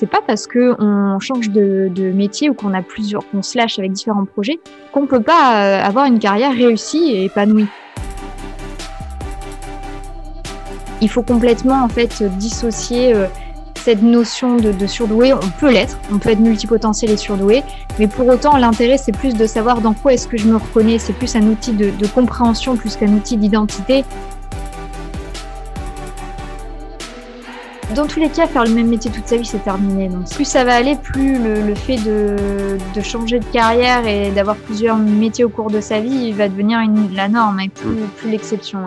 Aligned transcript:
c'est 0.00 0.06
pas 0.06 0.22
parce 0.26 0.46
que 0.46 0.74
on 0.82 1.20
change 1.20 1.50
de, 1.50 2.12
métier 2.14 2.48
ou 2.48 2.54
qu'on 2.54 2.72
a 2.72 2.80
plusieurs, 2.80 3.22
qu'on 3.30 3.42
se 3.42 3.58
lâche 3.58 3.78
avec 3.78 3.92
différents 3.92 4.24
projets 4.24 4.58
qu'on 4.92 5.06
peut 5.06 5.20
pas 5.20 5.62
euh, 5.62 5.84
avoir 5.84 6.06
une 6.06 6.18
carrière 6.18 6.52
réussie 6.52 7.10
et 7.12 7.24
épanouie. 7.26 7.66
Il 11.02 11.10
faut 11.10 11.22
complètement 11.22 11.84
en 11.84 11.88
fait 11.90 12.22
dissocier 12.38 13.14
euh, 13.14 13.26
cette 13.74 14.02
notion 14.02 14.56
de, 14.56 14.86
surdoué. 14.86 15.34
On 15.34 15.50
peut 15.60 15.70
l'être, 15.70 15.98
on 16.10 16.18
peut 16.18 16.30
être 16.30 16.40
multipotentiel 16.40 17.10
et 17.10 17.18
surdoué, 17.18 17.62
mais 17.98 18.06
pour 18.06 18.26
autant 18.26 18.56
l'intérêt 18.56 18.96
c'est 18.96 19.12
plus 19.12 19.34
de 19.34 19.46
savoir 19.46 19.82
dans 19.82 19.92
quoi 19.92 20.14
est-ce 20.14 20.28
que 20.28 20.38
je 20.38 20.48
me 20.48 20.56
reconnais. 20.56 20.98
C'est 20.98 21.12
plus 21.12 21.36
un 21.36 21.42
outil 21.42 21.72
de 21.72 22.06
compréhension 22.06 22.74
plus 22.74 22.96
qu'un 22.96 23.12
outil 23.12 23.36
d'identité 23.36 24.06
dans 28.00 28.06
tous 28.06 28.20
les 28.20 28.30
cas, 28.30 28.46
faire 28.46 28.64
le 28.64 28.70
même 28.70 28.88
métier 28.88 29.10
toute 29.10 29.26
sa 29.26 29.36
vie, 29.36 29.44
c'est 29.44 29.62
terminé. 29.62 30.08
Donc, 30.08 30.30
plus 30.30 30.46
ça 30.46 30.64
va 30.64 30.74
aller, 30.74 30.96
plus 30.96 31.38
le, 31.38 31.74
fait 31.74 31.98
de, 31.98 33.00
changer 33.02 33.40
de 33.40 33.44
carrière 33.44 34.06
et 34.06 34.30
d'avoir 34.30 34.56
plusieurs 34.56 34.96
métiers 34.96 35.44
au 35.44 35.50
cours 35.50 35.70
de 35.70 35.80
sa 35.82 36.00
vie 36.00 36.32
va 36.32 36.48
devenir 36.48 36.80
la 37.12 37.28
norme 37.28 37.60
et 37.60 37.68
plus, 37.68 37.90
mm. 37.90 38.30
l'exception. 38.30 38.78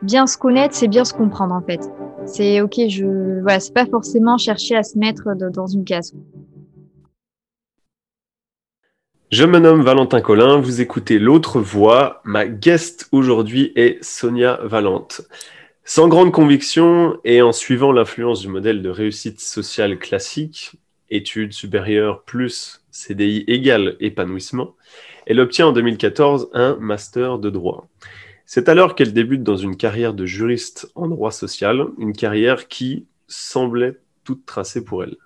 Bien 0.00 0.26
se 0.26 0.38
connaître, 0.38 0.74
c'est 0.74 0.88
bien 0.88 1.04
se 1.04 1.12
comprendre 1.12 1.54
en 1.54 1.60
fait. 1.60 1.80
C'est 2.24 2.62
ok, 2.62 2.80
je 2.88 3.40
voilà, 3.42 3.60
c'est 3.60 3.74
pas 3.74 3.86
forcément 3.86 4.38
chercher 4.38 4.76
à 4.76 4.82
se 4.82 4.98
mettre 4.98 5.34
dans 5.34 5.66
une 5.66 5.84
case. 5.84 6.14
Je 9.30 9.44
me 9.44 9.58
nomme 9.58 9.82
Valentin 9.82 10.20
Collin, 10.20 10.60
vous 10.60 10.80
écoutez 10.80 11.18
L'autre 11.18 11.60
voix. 11.60 12.20
Ma 12.24 12.46
guest 12.46 13.08
aujourd'hui 13.10 13.72
est 13.74 14.02
Sonia 14.02 14.60
Valente. 14.62 15.22
Sans 15.86 16.08
grande 16.08 16.32
conviction 16.32 17.18
et 17.24 17.42
en 17.42 17.52
suivant 17.52 17.92
l'influence 17.92 18.40
du 18.40 18.48
modèle 18.48 18.80
de 18.80 18.88
réussite 18.88 19.38
sociale 19.38 19.98
classique, 19.98 20.76
études 21.10 21.52
supérieures 21.52 22.22
plus 22.22 22.82
CDI 22.90 23.44
égale 23.48 23.96
épanouissement, 24.00 24.76
elle 25.26 25.40
obtient 25.40 25.66
en 25.66 25.72
2014 25.72 26.48
un 26.54 26.76
master 26.76 27.38
de 27.38 27.50
droit. 27.50 27.86
C'est 28.46 28.70
alors 28.70 28.94
qu'elle 28.94 29.12
débute 29.12 29.42
dans 29.42 29.58
une 29.58 29.76
carrière 29.76 30.14
de 30.14 30.24
juriste 30.24 30.90
en 30.94 31.06
droit 31.06 31.32
social, 31.32 31.84
une 31.98 32.14
carrière 32.14 32.66
qui 32.68 33.04
semblait 33.28 34.00
toute 34.24 34.46
tracée 34.46 34.82
pour 34.82 35.04
elle. 35.04 35.18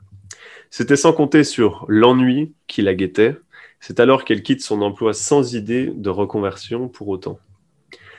C'était 0.70 0.97
sans 0.97 1.12
compter 1.12 1.44
sur 1.44 1.86
l'ennui 1.88 2.52
qui 2.66 2.82
la 2.82 2.97
guettait, 2.97 3.36
c'est 3.78 4.00
alors 4.00 4.25
qu'elle 4.25 4.42
quitte 4.42 4.62
son 4.62 4.82
emploi 4.82 5.14
sans 5.14 5.54
idée 5.54 5.92
de 5.94 6.10
reconversion 6.10 6.88
pour 6.88 7.06
autant. 7.06 7.38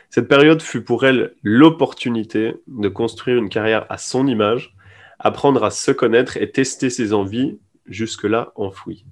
Cette 0.10 0.28
période 0.28 0.62
fut 0.62 0.82
pour 0.82 1.06
elle 1.06 1.36
l'opportunité 1.44 2.56
de 2.68 2.90
construire 2.90 3.38
une 3.38 3.50
carrière 3.50 3.86
à 3.90 3.98
son 3.98 4.26
image, 4.26 4.76
apprendre 5.20 5.64
à 5.64 5.70
se 5.70 5.92
connaître 5.92 6.38
et 6.38 6.52
tester 6.52 6.90
ses 6.90 7.14
envies, 7.14 7.60
jusque-là 7.86 8.52
enfouies. 8.56 9.06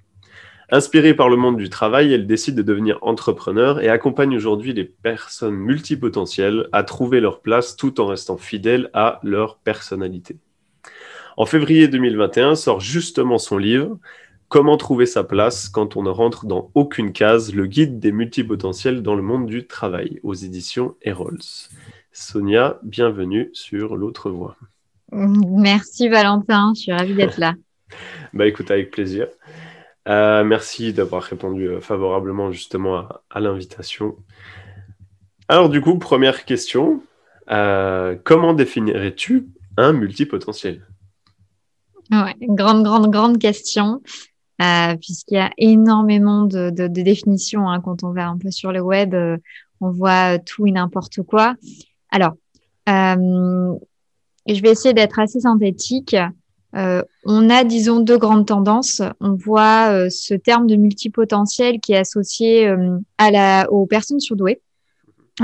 Inspirée 0.70 1.14
par 1.14 1.30
le 1.30 1.38
monde 1.38 1.58
du 1.58 1.70
travail, 1.70 2.12
elle 2.12 2.28
décide 2.28 2.56
de 2.56 2.62
devenir 2.62 2.98
entrepreneur 3.02 3.80
et 3.80 3.90
accompagne 3.90 4.36
aujourd'hui 4.36 4.74
les 4.74 4.84
personnes 4.84 5.56
multipotentielles 5.56 6.68
à 6.74 6.84
trouver 6.84 7.22
leur 7.22 7.42
place 7.42 7.78
tout 7.78 8.02
en 8.02 8.08
restant 8.08 8.38
fidèles 8.38 8.90
à 8.94 9.20
leur 9.24 9.60
personnalité. 9.60 10.38
En 11.38 11.46
février 11.46 11.88
2021 11.88 12.56
sort 12.56 12.80
justement 12.80 13.38
son 13.38 13.58
livre 13.58 13.98
Comment 14.50 14.78
trouver 14.78 15.06
sa 15.06 15.26
place 15.26 15.68
quand 15.68 15.98
on 15.98 16.04
ne 16.04 16.10
rentre 16.10 16.46
dans 16.46 16.72
aucune 16.74 17.12
case 17.12 17.54
Le 17.54 17.66
guide 17.66 18.00
des 18.00 18.14
multipotentiels 18.14 19.02
dans 19.02 19.14
le 19.14 19.22
monde 19.22 19.46
du 19.46 19.68
travail 19.68 20.22
aux 20.24 20.34
éditions 20.34 20.96
Erols. 21.02 21.42
Sonia, 22.14 22.80
bienvenue 22.82 23.50
sur 23.52 23.98
l'autre 23.98 24.30
voie. 24.30 24.56
Merci 25.12 26.08
Valentin, 26.08 26.72
je 26.76 26.82
suis 26.82 26.94
ravie 26.94 27.14
d'être 27.14 27.38
là. 27.40 27.56
bah 28.34 28.48
écoute, 28.48 28.72
avec 28.72 28.90
plaisir. 28.90 29.28
Euh, 30.08 30.46
merci 30.46 30.94
d'avoir 30.94 31.24
répondu 31.24 31.68
euh, 31.68 31.82
favorablement 31.82 32.50
justement 32.54 33.06
à, 33.30 33.40
l'invitation. 33.42 34.16
Alors 35.50 35.68
du 35.68 35.82
coup, 35.82 35.98
première 36.00 36.46
question, 36.46 37.04
euh, 37.52 38.16
comment 38.24 38.54
définirais-tu 38.54 39.50
un 39.76 39.92
multipotentiel? 39.92 40.88
Ouais, 42.12 42.36
grande, 42.40 42.86
grande, 42.86 43.12
grande 43.12 43.40
question. 43.40 44.02
Euh, 44.60 44.96
puisqu'il 44.96 45.36
y 45.36 45.38
a 45.38 45.52
énormément 45.60 46.46
de, 46.46 46.72
de, 46.72 46.88
de 46.88 47.02
définitions 47.04 47.70
hein, 47.70 47.80
quand 47.80 48.04
on 48.04 48.12
va 48.12 48.28
un 48.28 48.40
peu 48.40 48.50
sur 48.50 48.72
le 48.72 48.82
web, 48.82 49.14
euh, 49.14 49.38
on 49.82 49.92
voit 49.92 50.40
tout 50.40 50.66
et 50.66 50.72
n'importe 50.72 51.22
quoi. 51.22 51.54
Alors, 52.10 52.34
euh, 52.90 53.76
je 54.48 54.62
vais 54.62 54.72
essayer 54.72 54.96
d'être 54.96 55.20
assez 55.20 55.42
synthétique. 55.42 56.16
Euh, 56.76 57.04
on 57.24 57.52
a, 57.52 57.64
disons, 57.66 58.00
deux 58.00 58.18
grandes 58.18 58.48
tendances. 58.48 59.04
On 59.20 59.34
voit 59.34 59.92
euh, 59.92 60.10
ce 60.10 60.34
terme 60.34 60.66
de 60.66 60.76
multipotentiel 60.76 61.80
qui 61.80 61.94
est 61.94 61.98
associé 61.98 62.74
à 63.20 63.30
la, 63.30 63.72
aux 63.72 63.86
personnes 63.86 64.20
surdouées 64.20 64.62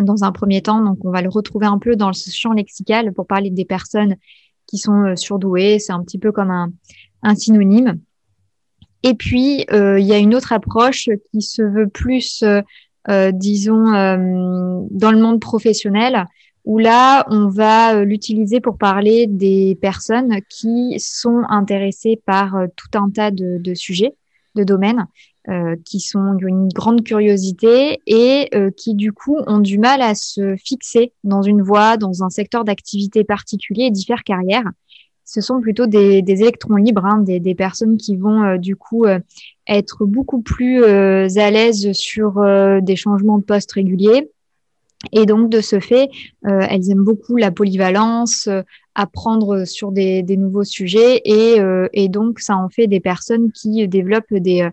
dans 0.02 0.24
un 0.24 0.32
premier 0.32 0.64
temps. 0.64 0.84
Donc, 0.84 1.06
on 1.06 1.12
va 1.12 1.22
le 1.22 1.30
retrouver 1.30 1.68
un 1.68 1.78
peu 1.78 1.96
dans 1.96 2.08
le 2.08 2.16
champ 2.16 2.54
lexical 2.54 3.14
pour 3.14 3.28
parler 3.28 3.52
des 3.52 3.66
personnes 3.66 4.16
qui 4.66 4.80
sont 4.80 5.16
surdouées. 5.16 5.78
C'est 5.78 5.94
un 5.94 6.02
petit 6.02 6.18
peu 6.18 6.32
comme 6.32 6.50
un, 6.50 6.72
un 7.22 7.36
synonyme. 7.36 8.00
Et 9.04 9.14
puis, 9.14 9.66
euh, 9.72 10.00
il 10.00 10.06
y 10.06 10.14
a 10.14 10.18
une 10.18 10.34
autre 10.34 10.54
approche 10.54 11.10
qui 11.32 11.42
se 11.42 11.62
veut 11.62 11.90
plus, 11.90 12.42
euh, 12.42 12.62
euh, 13.10 13.32
disons, 13.34 13.84
dans 13.84 15.12
le 15.12 15.18
monde 15.18 15.42
professionnel, 15.42 16.26
où 16.64 16.80
là, 16.80 17.26
on 17.30 17.50
va 17.50 18.06
l'utiliser 18.06 18.62
pour 18.62 18.78
parler 18.78 19.28
des 19.28 19.78
personnes 19.82 20.38
qui 20.50 20.96
sont 21.00 21.42
intéressées 21.50 22.22
par 22.26 22.56
tout 22.78 22.98
un 22.98 23.10
tas 23.10 23.32
de, 23.32 23.58
de 23.58 23.74
sujets, 23.74 24.16
de 24.56 24.64
domaines, 24.64 25.06
qui 25.84 26.00
sont 26.00 26.38
une 26.38 26.70
grande 26.70 27.04
curiosité 27.04 28.00
et 28.08 28.50
qui, 28.78 28.96
du 28.96 29.12
coup, 29.12 29.38
ont 29.46 29.60
du 29.60 29.78
mal 29.78 30.02
à 30.02 30.16
se 30.16 30.56
fixer 30.56 31.12
dans 31.26 31.42
une 31.42 31.62
voie, 31.62 31.98
dans 31.98 32.24
un 32.24 32.30
secteur 32.30 32.64
d'activité 32.64 33.26
particulier 33.26 33.88
et 33.88 33.92
d'y 33.92 34.06
faire 34.06 34.24
carrière 34.24 34.64
ce 35.26 35.42
sont 35.42 35.62
plutôt 35.62 35.86
des, 35.86 36.24
électrons 36.28 36.76
libres, 36.76 37.06
hein, 37.06 37.20
des, 37.20 37.56
personnes 37.56 37.98
qui 37.98 38.18
vont 38.18 38.44
euh, 38.44 38.58
du 38.58 38.76
coup 38.76 39.06
euh, 39.06 39.20
être 39.68 40.06
beaucoup 40.06 40.42
plus 40.42 40.84
euh, 40.84 41.28
à 41.38 41.52
l'aise 41.52 41.92
sur 41.94 42.42
des 42.82 42.96
changements 42.96 43.38
de 43.38 43.44
poste 43.44 43.72
réguliers. 43.72 44.30
Et 45.12 45.26
donc, 45.26 45.50
de 45.50 45.60
ce 45.60 45.82
fait, 45.82 46.08
elles 46.44 46.90
aiment 46.90 47.04
beaucoup 47.04 47.36
la 47.36 47.52
polyvalence, 47.52 48.48
apprendre 48.96 49.66
sur 49.66 49.92
des, 49.92 50.24
nouveaux 50.38 50.64
sujets, 50.64 51.22
et, 51.26 52.08
donc 52.08 52.40
ça 52.40 52.56
en 52.56 52.70
fait 52.70 52.88
des 52.88 53.02
personnes 53.02 53.52
qui 53.52 53.86
développent 53.90 54.34
des, 54.34 54.70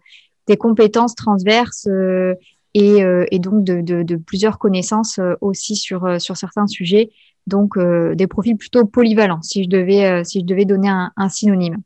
compétences 0.56 1.16
transverses 1.16 1.88
et, 2.74 3.38
donc 3.40 3.64
de, 3.64 4.16
plusieurs 4.16 4.60
connaissances 4.60 5.18
aussi 5.40 5.74
sur, 5.74 6.20
sur 6.20 6.36
certains 6.36 6.68
sujets 6.68 7.10
donc 7.50 7.76
euh, 7.76 8.14
des 8.14 8.26
profils 8.26 8.56
plutôt 8.56 8.86
polyvalents, 8.86 9.42
si 9.42 9.64
je 9.64 9.68
devais, 9.68 10.06
euh, 10.06 10.24
si 10.24 10.40
je 10.40 10.44
devais 10.46 10.64
donner 10.64 10.88
un, 10.88 11.28
synonyme. 11.28 11.76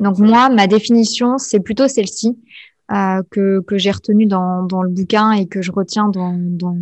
Donc 0.00 0.18
moi, 0.18 0.48
ma 0.50 0.66
définition, 0.66 1.38
c'est 1.38 1.60
plutôt 1.60 1.88
celle-ci 1.88 2.38
euh, 2.92 3.22
que, 3.30 3.60
que 3.60 3.78
j'ai 3.78 3.90
retenue 3.90 4.26
dans, 4.26 4.62
dans, 4.62 4.82
le 4.82 4.90
bouquin 4.90 5.32
et 5.32 5.46
que 5.46 5.62
je 5.62 5.72
retiens 5.72 6.08
dans, 6.08 6.34
dans, 6.36 6.76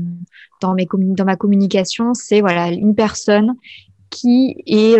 dans, 0.61 0.75
mes 0.75 0.87
dans 0.91 1.25
ma 1.25 1.37
communication. 1.37 2.12
C'est 2.15 2.41
voilà 2.41 2.71
une 2.71 2.95
personne 2.95 3.55
qui, 4.11 4.56
est, 4.66 4.97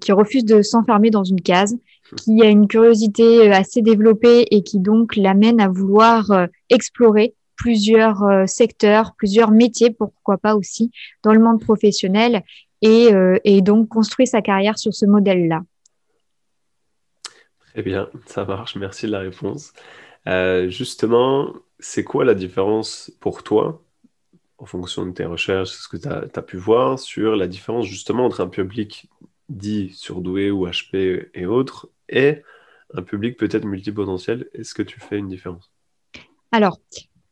qui 0.00 0.12
refuse 0.12 0.44
de 0.44 0.62
s'enfermer 0.62 1.10
dans 1.10 1.24
une 1.24 1.40
case, 1.40 1.76
qui 2.16 2.42
a 2.42 2.48
une 2.48 2.68
curiosité 2.68 3.50
assez 3.50 3.82
développée 3.82 4.46
et 4.50 4.62
qui 4.62 4.78
donc 4.78 5.16
l'amène 5.16 5.60
à 5.60 5.68
vouloir 5.68 6.30
explorer 6.68 7.34
plusieurs 7.62 8.24
euh, 8.24 8.46
secteurs, 8.46 9.14
plusieurs 9.14 9.52
métiers, 9.52 9.92
pourquoi 9.92 10.36
pas 10.36 10.56
aussi, 10.56 10.90
dans 11.22 11.32
le 11.32 11.38
monde 11.38 11.60
professionnel 11.60 12.42
et, 12.82 13.14
euh, 13.14 13.38
et 13.44 13.62
donc 13.62 13.88
construire 13.88 14.26
sa 14.26 14.42
carrière 14.42 14.78
sur 14.78 14.92
ce 14.92 15.06
modèle-là. 15.06 15.62
Très 17.72 17.82
bien, 17.82 18.10
ça 18.26 18.44
marche, 18.44 18.74
merci 18.74 19.06
de 19.06 19.12
la 19.12 19.20
réponse. 19.20 19.72
Euh, 20.26 20.70
justement, 20.70 21.54
c'est 21.78 22.02
quoi 22.02 22.24
la 22.24 22.34
différence 22.34 23.12
pour 23.20 23.44
toi, 23.44 23.80
en 24.58 24.66
fonction 24.66 25.06
de 25.06 25.12
tes 25.12 25.24
recherches, 25.24 25.70
ce 25.70 25.88
que 25.88 25.96
tu 25.96 26.08
as, 26.08 26.42
pu 26.42 26.56
voir, 26.56 26.98
sur 26.98 27.36
la 27.36 27.46
différence 27.46 27.86
justement 27.86 28.26
entre 28.26 28.40
un 28.40 28.48
public 28.48 29.08
dit 29.48 29.90
surdoué 29.94 30.50
ou 30.50 30.66
HP 30.66 31.28
et 31.32 31.46
autres, 31.46 31.88
et 32.08 32.42
un 32.92 33.02
public 33.02 33.36
peut-être 33.36 33.64
multipotentiel? 33.64 34.48
Est-ce 34.52 34.74
que 34.74 34.82
tu 34.82 34.98
fais 34.98 35.18
une 35.18 35.28
différence? 35.28 35.70
Alors, 36.50 36.78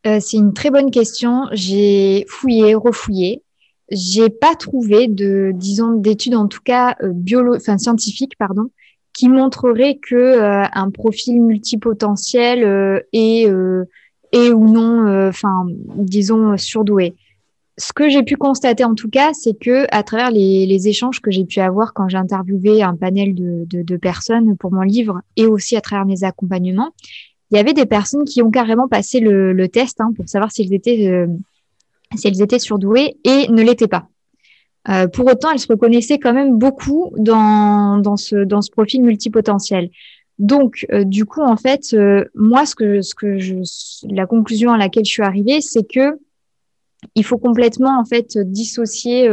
euh, 0.06 0.18
c'est 0.20 0.38
une 0.38 0.54
très 0.54 0.70
bonne 0.70 0.90
question. 0.90 1.46
J'ai 1.52 2.24
fouillé, 2.28 2.74
refouillé. 2.74 3.42
J'ai 3.90 4.30
pas 4.30 4.54
trouvé 4.54 5.08
de, 5.08 5.52
disons, 5.54 5.92
d'études 5.92 6.34
en 6.34 6.46
tout 6.46 6.60
cas 6.64 6.96
euh, 7.02 7.10
biolo, 7.12 7.56
enfin 7.56 7.76
scientifiques, 7.76 8.36
pardon, 8.38 8.70
qui 9.12 9.28
montreraient 9.28 9.98
que 10.00 10.14
euh, 10.14 10.62
un 10.72 10.90
profil 10.90 11.42
multipotentiel 11.42 13.02
est, 13.12 13.42
est 14.32 14.50
ou 14.50 14.68
non, 14.68 15.28
enfin, 15.28 15.66
disons, 15.96 16.56
surdoué. 16.56 17.14
ce 17.78 17.92
que 17.92 18.08
j'ai 18.08 18.22
pu 18.22 18.36
constater 18.36 18.84
en 18.84 18.94
tout 18.94 19.10
cas, 19.10 19.32
c'est 19.32 19.58
que 19.58 19.86
à 19.90 20.04
travers 20.04 20.30
les, 20.30 20.88
échanges 20.88 21.20
que 21.20 21.32
j'ai 21.32 21.44
pu 21.44 21.58
avoir 21.58 21.92
quand 21.92 22.08
j'ai 22.08 22.16
interviewé 22.16 22.82
un 22.82 22.94
panel 22.94 23.34
de, 23.34 23.96
personnes 23.96 24.56
pour 24.56 24.72
mon 24.72 24.82
livre 24.82 25.20
et 25.36 25.46
aussi 25.46 25.76
à 25.76 25.80
travers 25.80 26.06
mes 26.06 26.22
accompagnements, 26.22 26.92
il 27.50 27.56
y 27.56 27.58
avait 27.60 27.72
des 27.72 27.86
personnes 27.86 28.24
qui 28.24 28.42
ont 28.42 28.50
carrément 28.50 28.88
passé 28.88 29.20
le, 29.20 29.68
test 29.68 30.00
hein, 30.00 30.12
pour 30.16 30.28
savoir 30.28 30.52
s'ils 30.52 30.72
étaient, 30.72 31.08
euh, 31.08 31.26
étaient 32.24 32.58
surdouées 32.58 33.16
et 33.24 33.48
ne 33.48 33.62
l'étaient 33.62 33.88
pas. 33.88 34.08
Euh, 34.88 35.08
pour 35.08 35.26
autant, 35.26 35.50
elles 35.50 35.58
se 35.58 35.66
reconnaissaient 35.66 36.18
quand 36.18 36.32
même 36.32 36.58
beaucoup 36.58 37.12
dans, 37.18 37.98
dans, 37.98 38.16
ce, 38.16 38.36
dans 38.44 38.62
ce 38.62 38.70
profil 38.70 39.02
multipotentiel. 39.02 39.90
Donc, 40.38 40.86
euh, 40.92 41.04
du 41.04 41.26
coup, 41.26 41.42
en 41.42 41.56
fait, 41.56 41.94
moi, 42.34 42.64
ce 42.64 42.74
que, 42.74 43.02
ce 43.02 43.14
que 43.14 43.38
je, 43.38 43.56
la 44.08 44.26
conclusion 44.26 44.72
à 44.72 44.78
laquelle 44.78 45.04
je 45.04 45.10
suis 45.10 45.22
arrivée, 45.22 45.60
c'est 45.60 45.86
que 45.86 46.18
il 47.14 47.24
faut 47.24 47.38
complètement 47.38 47.98
en 47.98 48.04
fait 48.04 48.36
dissocier 48.36 49.26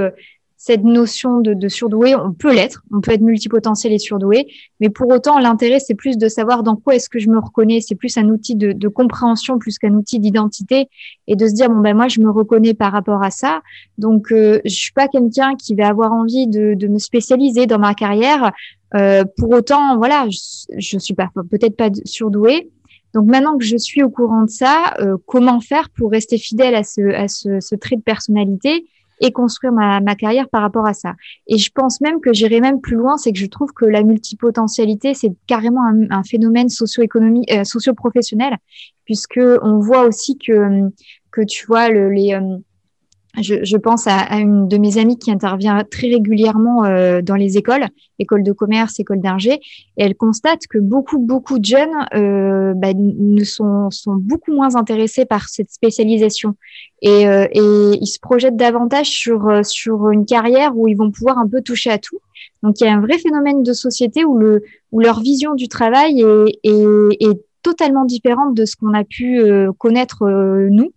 cette 0.57 0.83
notion 0.83 1.39
de, 1.39 1.67
surdoué. 1.67 2.15
On 2.15 2.33
peut 2.33 2.53
l'être, 2.53 2.83
on 2.91 2.99
peut 2.99 3.11
être 3.11 3.21
multipotentiel 3.21 3.93
et 3.93 3.99
surdoué, 3.99 4.47
mais 4.79 4.89
pour 4.89 5.09
autant 5.09 5.39
l'intérêt 5.39 5.79
c'est 5.79 5.93
plus 5.93 6.17
de 6.17 6.27
savoir 6.27 6.63
dans 6.63 6.75
quoi 6.75 6.95
est-ce 6.95 7.09
que 7.09 7.19
je 7.19 7.29
me 7.29 7.39
reconnais. 7.39 7.79
C'est 7.79 7.95
plus 7.95 8.17
un 8.17 8.29
outil 8.29 8.55
de, 8.55 8.87
compréhension 8.87 9.59
plus 9.59 9.77
qu'un 9.77 9.93
outil 9.93 10.19
d'identité 10.19 10.89
et 11.27 11.35
de 11.35 11.47
se 11.47 11.53
dire 11.53 11.69
bon 11.69 11.81
ben 11.81 11.95
moi 11.95 12.07
je 12.07 12.19
me 12.19 12.31
reconnais 12.31 12.73
par 12.73 12.91
rapport 12.91 13.23
à 13.23 13.29
ça. 13.29 13.61
Donc 13.97 14.31
euh, 14.31 14.59
je 14.65 14.73
suis 14.73 14.93
pas 14.93 15.07
quelqu'un 15.07 15.55
qui 15.55 15.75
va 15.75 15.87
avoir 15.87 16.11
envie 16.11 16.47
de, 16.47 16.87
me 16.87 16.97
spécialiser 16.99 17.67
dans 17.67 17.79
ma 17.79 17.93
carrière. 17.93 18.51
Euh, 18.95 19.25
pour 19.37 19.51
autant 19.51 19.97
voilà 19.97 20.27
je, 20.29 20.39
je 20.77 20.97
suis 20.97 21.13
pas 21.13 21.29
peut-être 21.51 21.75
pas 21.75 21.89
surdoué 22.05 22.71
donc 23.13 23.25
maintenant 23.25 23.57
que 23.57 23.65
je 23.65 23.77
suis 23.77 24.03
au 24.03 24.09
courant 24.09 24.43
de 24.43 24.49
ça, 24.49 24.93
euh, 24.99 25.17
comment 25.25 25.59
faire 25.59 25.89
pour 25.89 26.11
rester 26.11 26.37
fidèle 26.37 26.75
à 26.75 26.83
ce, 26.83 27.01
à 27.13 27.27
ce, 27.27 27.59
ce 27.59 27.75
trait 27.75 27.95
de 27.95 28.01
personnalité 28.01 28.85
et 29.19 29.31
construire 29.31 29.73
ma, 29.73 30.15
carrière 30.15 30.49
par 30.49 30.61
rapport 30.61 30.85
à 30.85 30.93
ça. 30.93 31.13
Et 31.47 31.57
je 31.57 31.71
pense 31.73 32.01
même 32.01 32.19
que 32.21 32.33
j'irai 32.33 32.59
même 32.61 32.81
plus 32.81 32.95
loin, 32.95 33.17
c'est 33.17 33.31
que 33.31 33.39
je 33.39 33.45
trouve 33.45 33.73
que 33.73 33.85
la 33.85 34.03
multipotentialité, 34.03 35.13
c'est 35.13 35.33
carrément 35.47 35.83
un, 35.83 36.09
un 36.11 36.23
phénomène 36.23 36.69
socio-économique, 36.69 37.51
euh, 37.51 37.63
socio-professionnel, 37.63 38.57
puisque 39.05 39.39
on 39.61 39.79
voit 39.79 40.05
aussi 40.05 40.37
que 40.37 40.89
que 41.31 41.41
tu 41.41 41.67
vois 41.67 41.89
le, 41.89 42.09
les 42.09 42.33
euh, 42.33 42.57
je, 43.41 43.63
je, 43.63 43.77
pense 43.77 44.07
à, 44.07 44.17
à, 44.17 44.39
une 44.39 44.67
de 44.67 44.77
mes 44.77 44.97
amies 44.97 45.17
qui 45.17 45.31
intervient 45.31 45.83
très 45.83 46.07
régulièrement 46.07 46.85
euh, 46.85 47.21
dans 47.21 47.35
les 47.35 47.57
écoles, 47.57 47.85
écoles 48.19 48.43
de 48.43 48.51
commerce, 48.51 48.99
écoles 48.99 49.21
d'ingé, 49.21 49.53
et 49.53 50.03
elle 50.03 50.15
constate 50.15 50.61
que 50.69 50.77
beaucoup, 50.77 51.19
beaucoup 51.19 51.59
de 51.59 51.65
jeunes 51.65 52.07
euh, 52.13 52.73
bah, 52.75 52.93
ne 52.95 53.43
sont, 53.43 53.89
sont 53.91 54.15
beaucoup 54.15 54.53
moins 54.53 54.75
intéressés 54.75 55.25
par 55.25 55.49
cette 55.49 55.71
spécialisation 55.71 56.55
et, 57.01 57.27
euh, 57.27 57.45
et 57.51 57.97
ils 58.01 58.07
se 58.07 58.19
projettent 58.19 58.55
davantage 58.55 59.07
sur, 59.07 59.47
euh, 59.47 59.63
sur 59.63 60.09
une 60.09 60.25
carrière 60.25 60.75
où 60.75 60.87
ils 60.87 60.97
vont 60.97 61.11
pouvoir 61.11 61.37
un 61.37 61.47
peu 61.47 61.61
toucher 61.61 61.91
à 61.91 61.97
tout. 61.97 62.19
Donc 62.63 62.79
il 62.79 62.85
y 62.85 62.87
a 62.87 62.93
un 62.93 63.01
vrai 63.01 63.17
phénomène 63.19 63.63
de 63.63 63.73
société 63.73 64.25
où, 64.25 64.37
le, 64.37 64.63
où 64.91 64.99
leur 64.99 65.19
vision 65.19 65.53
du 65.53 65.67
travail 65.67 66.21
est, 66.21 66.59
est, 66.63 67.17
est 67.19 67.41
totalement 67.61 68.05
différente 68.05 68.55
de 68.55 68.65
ce 68.65 68.75
qu'on 68.75 68.93
a 68.93 69.03
pu 69.03 69.39
euh, 69.39 69.71
connaître 69.77 70.27
nous. 70.69 70.91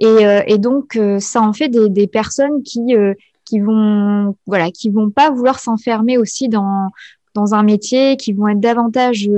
Et, 0.00 0.06
euh, 0.06 0.42
et 0.46 0.58
donc, 0.58 0.96
euh, 0.96 1.20
ça 1.20 1.42
en 1.42 1.52
fait 1.52 1.68
des, 1.68 1.88
des 1.88 2.06
personnes 2.06 2.62
qui, 2.62 2.96
euh, 2.96 3.14
qui 3.44 3.60
vont, 3.60 4.34
voilà, 4.46 4.70
qui 4.70 4.90
vont 4.90 5.10
pas 5.10 5.30
vouloir 5.30 5.58
s'enfermer 5.58 6.16
aussi 6.16 6.48
dans, 6.48 6.88
dans 7.34 7.54
un 7.54 7.62
métier, 7.62 8.16
qui 8.16 8.32
vont 8.32 8.48
être 8.48 8.60
davantage 8.60 9.30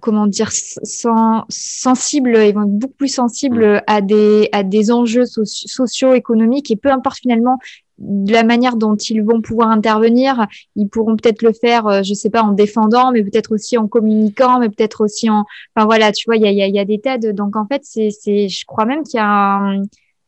comment 0.00 0.26
dire 0.26 0.50
sans, 0.52 1.46
sensibles 1.48 2.36
ils 2.36 2.52
vont 2.52 2.64
être 2.64 2.78
beaucoup 2.78 2.92
plus 2.98 3.14
sensibles 3.14 3.82
à 3.86 4.02
des 4.02 4.50
à 4.52 4.62
des 4.62 4.90
enjeux 4.90 5.24
socio-économiques. 5.24 6.70
Et 6.70 6.76
peu 6.76 6.90
importe 6.90 7.20
finalement 7.20 7.58
de 7.98 8.32
la 8.32 8.42
manière 8.42 8.76
dont 8.76 8.96
ils 8.96 9.22
vont 9.22 9.40
pouvoir 9.40 9.70
intervenir, 9.70 10.46
ils 10.74 10.88
pourront 10.88 11.16
peut-être 11.16 11.42
le 11.42 11.52
faire, 11.52 11.86
euh, 11.86 12.02
je 12.02 12.14
sais 12.14 12.30
pas, 12.30 12.42
en 12.42 12.52
défendant, 12.52 13.10
mais 13.12 13.22
peut-être 13.22 13.54
aussi 13.54 13.78
en 13.78 13.88
communiquant, 13.88 14.60
mais 14.60 14.68
peut-être 14.68 15.02
aussi 15.02 15.30
en, 15.30 15.44
enfin 15.74 15.86
voilà, 15.86 16.12
tu 16.12 16.24
vois, 16.26 16.36
il 16.36 16.42
y 16.42 16.46
a, 16.46 16.52
y, 16.52 16.62
a, 16.62 16.68
y 16.68 16.78
a 16.78 16.84
des 16.84 17.00
tas 17.00 17.18
de, 17.18 17.32
donc 17.32 17.56
en 17.56 17.66
fait, 17.66 17.82
c'est, 17.84 18.10
c'est, 18.10 18.48
je 18.48 18.64
crois 18.66 18.84
même 18.84 19.02
qu'il 19.02 19.16
y 19.18 19.22
a 19.22 19.26
un, 19.26 19.82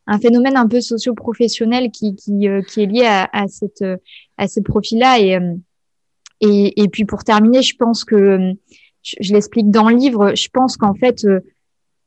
un, 0.07 0.19
phénomène 0.19 0.57
un 0.57 0.67
peu 0.67 0.81
socio-professionnel 0.81 1.91
qui, 1.91 2.15
qui, 2.15 2.47
euh, 2.47 2.61
qui 2.63 2.81
est 2.81 2.87
lié 2.87 3.05
à, 3.05 3.29
à 3.31 3.47
cette, 3.47 3.83
à 4.37 4.47
ce 4.47 4.59
profil-là. 4.61 5.19
Et, 5.19 5.35
euh, 5.35 5.53
et, 6.41 6.81
et 6.81 6.87
puis 6.87 7.05
pour 7.05 7.23
terminer, 7.23 7.61
je 7.61 7.75
pense 7.75 8.03
que, 8.03 8.53
je 9.03 9.33
l'explique 9.33 9.69
dans 9.69 9.89
le 9.89 9.95
livre, 9.95 10.35
je 10.35 10.49
pense 10.51 10.75
qu'en 10.75 10.93
fait, 10.93 11.25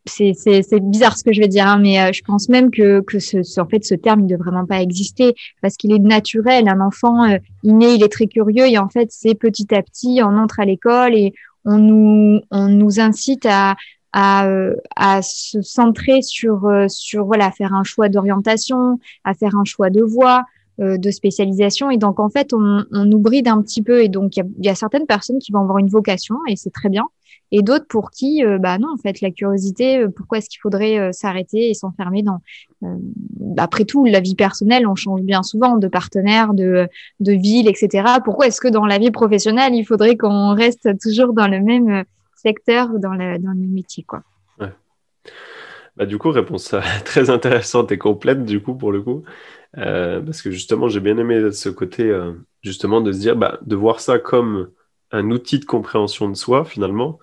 c'est 0.05 0.81
bizarre 0.81 1.17
ce 1.17 1.25
que 1.25 1.33
je 1.33 1.41
vais 1.41 1.49
dire, 1.49 1.67
hein, 1.67 1.79
mais 1.79 2.01
euh, 2.01 2.13
je 2.13 2.23
pense 2.23 2.49
même 2.49 2.71
que, 2.71 3.01
que 3.03 3.19
ce, 3.19 3.61
en 3.61 3.67
fait, 3.67 3.85
ce 3.85 3.95
terme 3.95 4.23
ne 4.23 4.29
devrait 4.29 4.51
vraiment 4.51 4.67
pas 4.67 4.83
exister 4.83 5.35
parce 5.61 5.77
qu'il 5.77 5.93
est 5.93 5.99
naturel. 5.99 6.69
Un 6.69 6.81
enfant, 6.81 7.25
euh, 7.25 7.39
naît, 7.63 7.95
il 7.95 8.03
est 8.03 8.13
très 8.13 8.27
curieux 8.27 8.67
et 8.67 8.79
en 8.79 8.89
fait, 8.89 9.09
c'est 9.11 9.35
petit 9.35 9.73
à 9.75 9.83
petit, 9.83 10.21
on 10.23 10.37
entre 10.39 10.61
à 10.61 10.65
l'école 10.65 11.15
et 11.15 11.33
on 11.65 11.79
nous, 11.79 12.41
on 12.51 12.69
nous 12.69 12.99
incite 12.99 13.47
à, 13.49 13.77
à, 14.13 14.47
euh, 14.49 14.75
à 14.97 15.23
se 15.23 15.63
centrer 15.63 16.23
sur, 16.23 16.69
sur 16.89 17.25
voilà, 17.25 17.53
faire 17.53 17.73
un 17.73 17.85
choix 17.85 18.09
d'orientation, 18.09 18.99
à 19.25 19.35
faire 19.35 19.55
un 19.57 19.65
choix 19.65 19.91
de 19.91 20.03
voie, 20.03 20.43
de 20.79 21.11
spécialisation. 21.13 21.91
Et 21.91 21.97
donc, 21.99 22.19
en 22.19 22.29
fait, 22.29 22.53
on, 22.53 22.85
on 22.91 23.05
nous 23.05 23.19
bride 23.19 23.47
un 23.47 23.63
petit 23.63 23.83
peu. 23.83 24.03
Et 24.03 24.09
donc, 24.09 24.37
il 24.37 24.45
y, 24.59 24.67
y 24.67 24.69
a, 24.69 24.75
certaines 24.75 25.07
personnes 25.07 25.39
qui 25.39 25.53
vont 25.53 25.61
avoir 25.61 25.79
une 25.79 25.89
vocation 25.89 26.37
et 26.49 26.57
c'est 26.57 26.73
très 26.73 26.89
bien 26.89 27.05
et 27.55 27.61
d'autres 27.61 27.87
pour 27.87 28.11
qui, 28.11 28.43
euh, 28.45 28.59
bah 28.59 28.79
non, 28.79 28.89
en 28.93 28.97
fait, 28.97 29.21
la 29.21 29.31
curiosité, 29.31 29.99
euh, 29.99 30.09
pourquoi 30.09 30.39
est-ce 30.39 30.49
qu'il 30.49 30.61
faudrait 30.61 30.99
euh, 30.99 31.13
s'arrêter 31.13 31.69
et 31.69 31.75
s'enfermer 31.75 32.23
dans. 32.23 32.41
après 33.59 33.85
tout, 33.85 34.07
la 34.07 34.21
vie 34.21 34.35
personnelle, 34.35 34.87
on 34.87 34.95
change 34.95 35.21
bien 35.21 35.43
souvent 35.43 35.77
de 35.77 35.87
partenaire, 35.87 36.55
de, 36.55 36.89
de 37.21 37.33
ville, 37.33 37.69
etc. 37.69 38.05
Pourquoi 38.25 38.47
est-ce 38.47 38.61
que 38.61 38.69
dans 38.69 38.87
la 38.87 38.99
vie 38.99 39.11
professionnelle, 39.11 39.75
il 39.75 39.85
faudrait 39.85 40.17
qu'on 40.17 40.55
reste 40.55 40.89
toujours 40.99 41.35
dans 41.35 41.47
le 41.47 41.61
même 41.61 42.05
secteur 42.35 42.89
ou 42.95 42.99
dans 42.99 43.13
le, 43.13 43.39
dans 43.39 43.53
le 43.53 43.69
métier, 43.69 44.03
quoi? 44.03 44.23
Bah, 45.99 46.07
du 46.07 46.17
coup, 46.17 46.31
réponse 46.31 46.75
très 47.05 47.29
intéressante 47.29 47.93
et 47.93 47.99
complète, 47.99 48.47
du 48.47 48.63
coup, 48.63 48.75
pour 48.75 48.93
le 48.93 49.03
coup. 49.03 49.25
parce 49.75 50.41
que 50.41 50.51
justement, 50.51 50.89
j'ai 50.89 51.01
bien 51.01 51.19
aimé 51.19 51.53
ce 51.53 51.69
côté, 51.69 52.11
justement, 52.63 53.03
de 53.03 53.13
se 53.13 53.19
dire, 53.19 53.37
bah, 53.37 53.59
de 53.61 53.77
voir 53.77 54.01
ça 54.01 54.19
comme 54.19 54.71
un 55.11 55.31
outil 55.31 55.59
de 55.59 55.67
compréhension 55.67 56.31
de 56.31 56.35
soi, 56.35 56.65
finalement, 56.65 57.19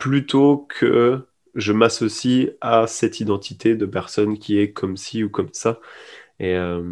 plutôt 0.00 0.66
que 0.68 1.26
je 1.54 1.72
m'associe 1.72 2.50
à 2.60 2.86
cette 2.88 3.20
identité 3.20 3.76
de 3.76 3.86
personne 3.86 4.38
qui 4.38 4.58
est 4.58 4.72
comme 4.72 4.96
ci 4.96 5.22
ou 5.22 5.28
comme 5.30 5.50
ça. 5.52 5.78
Et 6.40 6.56
euh, 6.56 6.82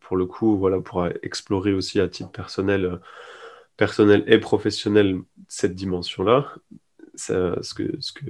pour 0.00 0.16
le 0.16 0.26
coup, 0.26 0.58
voilà, 0.58 0.80
pour 0.80 1.06
explorer 1.22 1.72
aussi 1.72 2.00
à 2.00 2.08
titre 2.08 2.30
personnel, 2.30 3.00
personnel 3.76 4.24
et 4.26 4.38
professionnel 4.38 5.20
cette 5.48 5.74
dimension-là, 5.74 6.54
ce 7.14 7.74
que, 7.74 8.00
ce 8.00 8.12
que, 8.12 8.26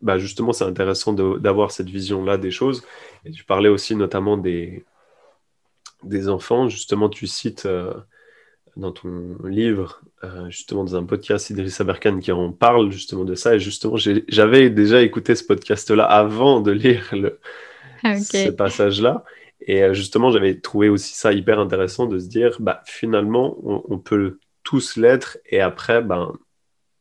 bah 0.00 0.18
justement, 0.18 0.52
c'est 0.52 0.64
intéressant 0.64 1.12
d'avoir 1.12 1.72
cette 1.72 1.90
vision-là 1.90 2.38
des 2.38 2.52
choses. 2.52 2.84
Et 3.24 3.32
tu 3.32 3.44
parlais 3.44 3.68
aussi 3.68 3.96
notamment 3.96 4.36
des, 4.36 4.84
des 6.04 6.28
enfants. 6.28 6.68
Justement, 6.68 7.08
tu 7.08 7.26
cites 7.26 7.66
euh, 7.66 7.92
dans 8.76 8.92
ton 8.92 9.36
livre, 9.44 10.02
euh, 10.24 10.48
justement 10.50 10.84
dans 10.84 10.96
un 10.96 11.04
podcast 11.04 11.50
Idrissa 11.50 11.84
Berkane 11.84 12.20
qui 12.20 12.32
en 12.32 12.52
parle 12.52 12.90
justement 12.90 13.24
de 13.24 13.34
ça. 13.34 13.54
Et 13.54 13.60
justement, 13.60 13.96
j'avais 13.96 14.70
déjà 14.70 15.02
écouté 15.02 15.34
ce 15.34 15.44
podcast-là 15.44 16.04
avant 16.04 16.60
de 16.60 16.70
lire 16.70 17.08
le, 17.12 17.38
ce 18.04 18.50
passage-là. 18.50 19.24
Et 19.60 19.82
euh, 19.82 19.94
justement, 19.94 20.30
j'avais 20.30 20.58
trouvé 20.58 20.88
aussi 20.88 21.14
ça 21.14 21.32
hyper 21.32 21.58
intéressant 21.58 22.06
de 22.06 22.18
se 22.18 22.28
dire, 22.28 22.56
bah, 22.60 22.82
finalement, 22.86 23.56
on, 23.62 23.98
peut 23.98 24.38
tous 24.62 24.96
l'être 24.96 25.38
et 25.46 25.60
après, 25.60 26.02
ben, 26.02 26.32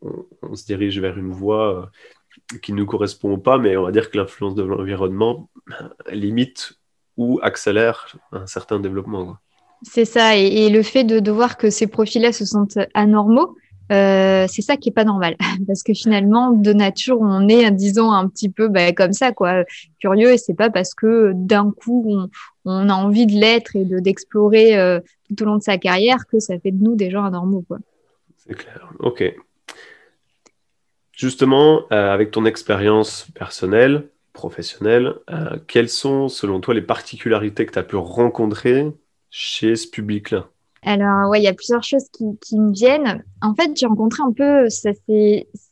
on, 0.01 0.55
se 0.55 0.65
dirige 0.65 0.99
vers 0.99 1.17
une 1.17 1.31
voie 1.31 1.91
euh, 2.53 2.57
qui 2.59 2.73
ne 2.73 2.77
nous 2.77 2.85
correspond 2.85 3.39
pas, 3.39 3.57
mais 3.57 3.77
on 3.77 3.83
va 3.83 3.91
dire 3.91 4.11
que 4.11 4.17
l'influence 4.17 4.55
de 4.55 4.63
l'environnement 4.63 5.49
limite 6.11 6.79
ou 7.15 7.39
accélère 7.43 8.15
un 8.31 8.47
certain 8.47 8.79
développement. 8.79 9.37
C'est 9.83 10.05
ça. 10.05 10.35
Et, 10.35 10.69
le 10.69 10.83
fait 10.83 11.03
de, 11.03 11.19
de, 11.19 11.31
voir 11.31 11.57
que 11.57 11.69
ces 11.69 11.87
profils-là 11.87 12.31
se 12.31 12.45
sentent 12.45 12.79
anormaux, 12.93 13.55
euh, 13.91 14.45
c'est 14.47 14.61
ça 14.61 14.77
qui 14.77 14.89
est 14.89 14.93
pas 14.93 15.03
normal. 15.03 15.35
Parce 15.67 15.83
que 15.83 15.93
finalement, 15.93 16.51
de 16.51 16.73
nature, 16.73 17.19
on 17.21 17.47
est, 17.47 17.69
disons, 17.71 18.11
un 18.11 18.27
petit 18.27 18.49
peu 18.49 18.67
bah, 18.67 18.91
comme 18.91 19.13
ça, 19.13 19.31
quoi, 19.31 19.63
curieux. 19.99 20.33
Et 20.33 20.37
c'est 20.37 20.53
pas 20.53 20.69
parce 20.69 20.93
que 20.93 21.31
d'un 21.35 21.71
coup, 21.71 22.29
on, 22.65 22.89
a 22.89 22.93
envie 22.93 23.25
de 23.25 23.33
l'être 23.33 23.75
et 23.75 23.85
de 23.85 23.99
d'explorer 23.99 24.77
euh, 24.77 24.99
tout 25.27 25.43
au 25.43 25.45
long 25.45 25.57
de 25.57 25.63
sa 25.63 25.77
carrière 25.77 26.27
que 26.27 26.39
ça 26.39 26.59
fait 26.59 26.71
de 26.71 26.83
nous 26.83 26.95
des 26.95 27.09
gens 27.09 27.23
anormaux, 27.23 27.63
quoi. 27.67 27.79
C'est 28.37 28.55
clair. 28.55 28.89
Ok. 28.99 29.23
Justement, 31.11 31.83
euh, 31.91 32.13
avec 32.13 32.31
ton 32.31 32.45
expérience 32.45 33.27
personnelle, 33.33 34.07
professionnelle, 34.33 35.15
quelles 35.67 35.89
sont, 35.89 36.29
selon 36.29 36.61
toi, 36.61 36.73
les 36.73 36.81
particularités 36.81 37.65
que 37.65 37.73
tu 37.73 37.79
as 37.79 37.83
pu 37.83 37.97
rencontrer 37.97 38.85
chez 39.29 39.75
ce 39.75 39.87
public-là 39.87 40.49
alors, 40.81 41.29
ouais, 41.29 41.41
il 41.41 41.43
y 41.43 41.47
a 41.47 41.53
plusieurs 41.53 41.83
choses 41.83 42.05
qui, 42.13 42.23
qui 42.39 42.57
me 42.57 42.71
viennent. 42.71 43.23
En 43.41 43.53
fait, 43.53 43.71
j'ai 43.75 43.85
rencontré 43.85 44.23
un 44.23 44.31
peu, 44.31 44.69
c'est 44.69 44.95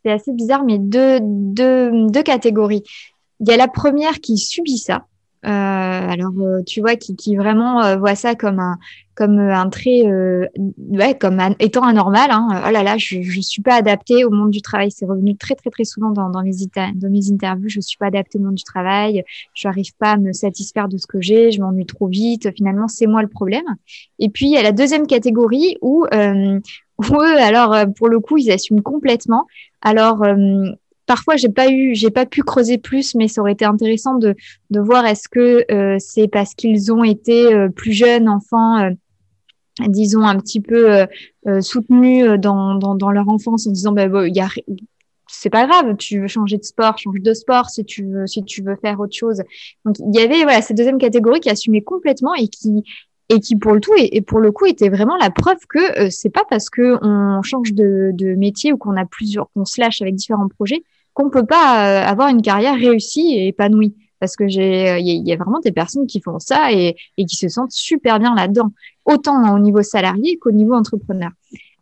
assez 0.05 0.33
bizarre, 0.33 0.65
mais 0.65 0.79
deux, 0.79 1.19
deux, 1.21 2.07
deux 2.09 2.23
catégories. 2.23 2.83
Il 3.39 3.47
y 3.47 3.53
a 3.53 3.57
la 3.57 3.67
première 3.67 4.19
qui 4.19 4.37
subit 4.37 4.77
ça, 4.77 5.05
Euh, 5.45 5.49
alors, 5.49 6.33
euh, 6.39 6.63
tu 6.63 6.81
vois, 6.81 6.95
qui, 6.95 7.15
qui 7.15 7.35
vraiment 7.35 7.83
euh, 7.83 7.97
voit 7.97 8.15
ça 8.15 8.33
comme 8.35 8.59
un, 8.59 8.77
comme 9.15 9.39
un 9.39 9.69
trait, 9.69 10.03
ouais, 10.89 11.17
comme 11.17 11.39
étant 11.59 11.83
anormal. 11.83 12.29
Hein. 12.31 12.63
Oh 12.67 12.71
là 12.71 12.83
là, 12.83 12.97
je 12.97 13.17
ne 13.17 13.41
suis 13.41 13.61
pas 13.61 13.75
adaptée 13.75 14.25
au 14.25 14.29
monde 14.29 14.51
du 14.51 14.61
travail. 14.61 14.91
C'est 14.91 15.05
revenu 15.05 15.35
très, 15.35 15.55
très, 15.55 15.69
très 15.69 15.85
souvent 15.85 16.11
dans, 16.11 16.29
dans, 16.29 16.43
mes, 16.43 16.51
dans 16.95 17.09
mes 17.09 17.31
interviews. 17.31 17.69
Je 17.69 17.79
suis 17.79 17.97
pas 17.97 18.07
adaptée 18.07 18.37
au 18.37 18.41
monde 18.41 18.55
du 18.55 18.63
travail. 18.63 19.23
Je 19.53 19.67
n'arrive 19.67 19.95
pas 19.97 20.11
à 20.11 20.17
me 20.17 20.33
satisfaire 20.33 20.87
de 20.87 20.97
ce 20.97 21.07
que 21.07 21.21
j'ai. 21.21 21.51
Je 21.51 21.61
m'ennuie 21.61 21.85
trop 21.85 22.07
vite. 22.07 22.49
Finalement, 22.55 22.87
c'est 22.87 23.07
moi 23.07 23.21
le 23.21 23.27
problème. 23.27 23.65
Et 24.19 24.29
puis, 24.29 24.47
il 24.47 24.51
y 24.51 24.57
a 24.57 24.63
la 24.63 24.71
deuxième 24.71 25.07
catégorie 25.07 25.77
où, 25.81 26.05
où 26.05 27.15
eux, 27.15 27.37
alors, 27.39 27.75
pour 27.95 28.09
le 28.09 28.19
coup, 28.19 28.37
ils 28.37 28.51
assument 28.51 28.81
complètement. 28.81 29.47
Alors, 29.81 30.23
parfois 31.07 31.37
j'ai 31.37 31.49
pas 31.49 31.71
eu, 31.71 31.95
j'ai 31.95 32.11
pas 32.11 32.27
pu 32.27 32.43
creuser 32.43 32.77
plus, 32.77 33.15
mais 33.15 33.27
ça 33.27 33.41
aurait 33.41 33.53
été 33.53 33.65
intéressant 33.65 34.15
de, 34.15 34.35
de 34.69 34.79
voir 34.79 35.05
est-ce 35.07 35.27
que 35.27 35.65
euh, 35.71 35.95
c'est 35.99 36.27
parce 36.27 36.53
qu'ils 36.53 36.91
ont 36.91 37.03
été 37.03 37.51
euh, 37.51 37.69
plus 37.69 37.93
jeunes 37.93 38.29
enfants, 38.29 38.77
euh, 38.77 38.91
disons 39.87 40.21
un 40.21 40.37
petit 40.39 40.59
peu 40.59 41.05
soutenus 41.61 42.25
dans, 42.39 42.75
dans, 42.75 42.95
dans, 42.95 43.11
leur 43.11 43.29
enfance 43.29 43.67
en 43.67 43.71
disant 43.71 43.91
bah, 43.91 44.07
bon, 44.07 44.31
y 44.31 44.39
a 44.39 44.49
c'est 45.29 45.49
pas 45.49 45.67
grave, 45.67 45.95
tu 45.97 46.19
veux 46.19 46.27
changer 46.27 46.57
de 46.57 46.63
sport, 46.63 46.97
change 46.97 47.21
de 47.21 47.33
sport 47.33 47.69
si 47.69 47.85
tu 47.85 48.05
veux, 48.05 48.25
si 48.27 48.43
tu 48.43 48.63
veux 48.63 48.75
faire 48.75 48.99
autre 48.99 49.15
chose. 49.15 49.43
Donc 49.85 49.97
il 49.99 50.15
y 50.15 50.23
avait 50.23 50.43
voilà 50.43 50.61
cette 50.61 50.77
deuxième 50.77 50.97
catégorie 50.97 51.39
qui 51.41 51.49
assumait 51.49 51.81
complètement 51.81 52.33
et 52.33 52.47
qui 52.47 52.83
et 53.29 53.39
qui 53.39 53.55
pour 53.55 53.73
le 53.73 53.81
tout 53.81 53.93
et, 53.97 54.21
pour 54.21 54.39
le 54.39 54.51
coup 54.51 54.65
était 54.65 54.89
vraiment 54.89 55.15
la 55.17 55.29
preuve 55.29 55.59
que 55.69 56.09
c'est 56.09 56.29
pas 56.29 56.43
parce 56.49 56.69
que 56.69 56.97
on 57.03 57.41
change 57.43 57.73
de, 57.73 58.11
de 58.13 58.33
métier 58.33 58.73
ou 58.73 58.77
qu'on 58.77 58.97
a 58.97 59.05
plusieurs 59.05 59.51
qu'on 59.51 59.65
se 59.65 59.79
lâche 59.79 60.01
avec 60.01 60.15
différents 60.15 60.47
projets 60.47 60.81
qu'on 61.17 61.31
peut 61.31 61.45
pas 61.45 62.03
euh, 62.03 62.05
avoir 62.05 62.29
une 62.29 62.43
carrière 62.43 62.75
réussie 62.75 63.33
et 63.33 63.47
épanouie. 63.47 63.95
Parce 64.19 64.35
que 64.35 64.47
j'ai, 64.47 64.99
il 64.99 65.27
y, 65.27 65.33
a 65.33 65.35
vraiment 65.35 65.59
des 65.59 65.71
personnes 65.71 66.07
qui 66.07 66.21
font 66.21 66.39
ça 66.39 66.71
et, 66.71 66.95
et 67.17 67.25
qui 67.25 67.35
se 67.35 67.49
sentent 67.49 67.71
super 67.71 68.19
bien 68.19 68.33
là-dedans, 68.33 68.71
autant 69.05 69.53
au 69.53 69.59
niveau 69.59 69.83
salarié 69.83 70.37
qu'au 70.37 70.51
niveau 70.51 70.73
entrepreneur. 70.73 71.29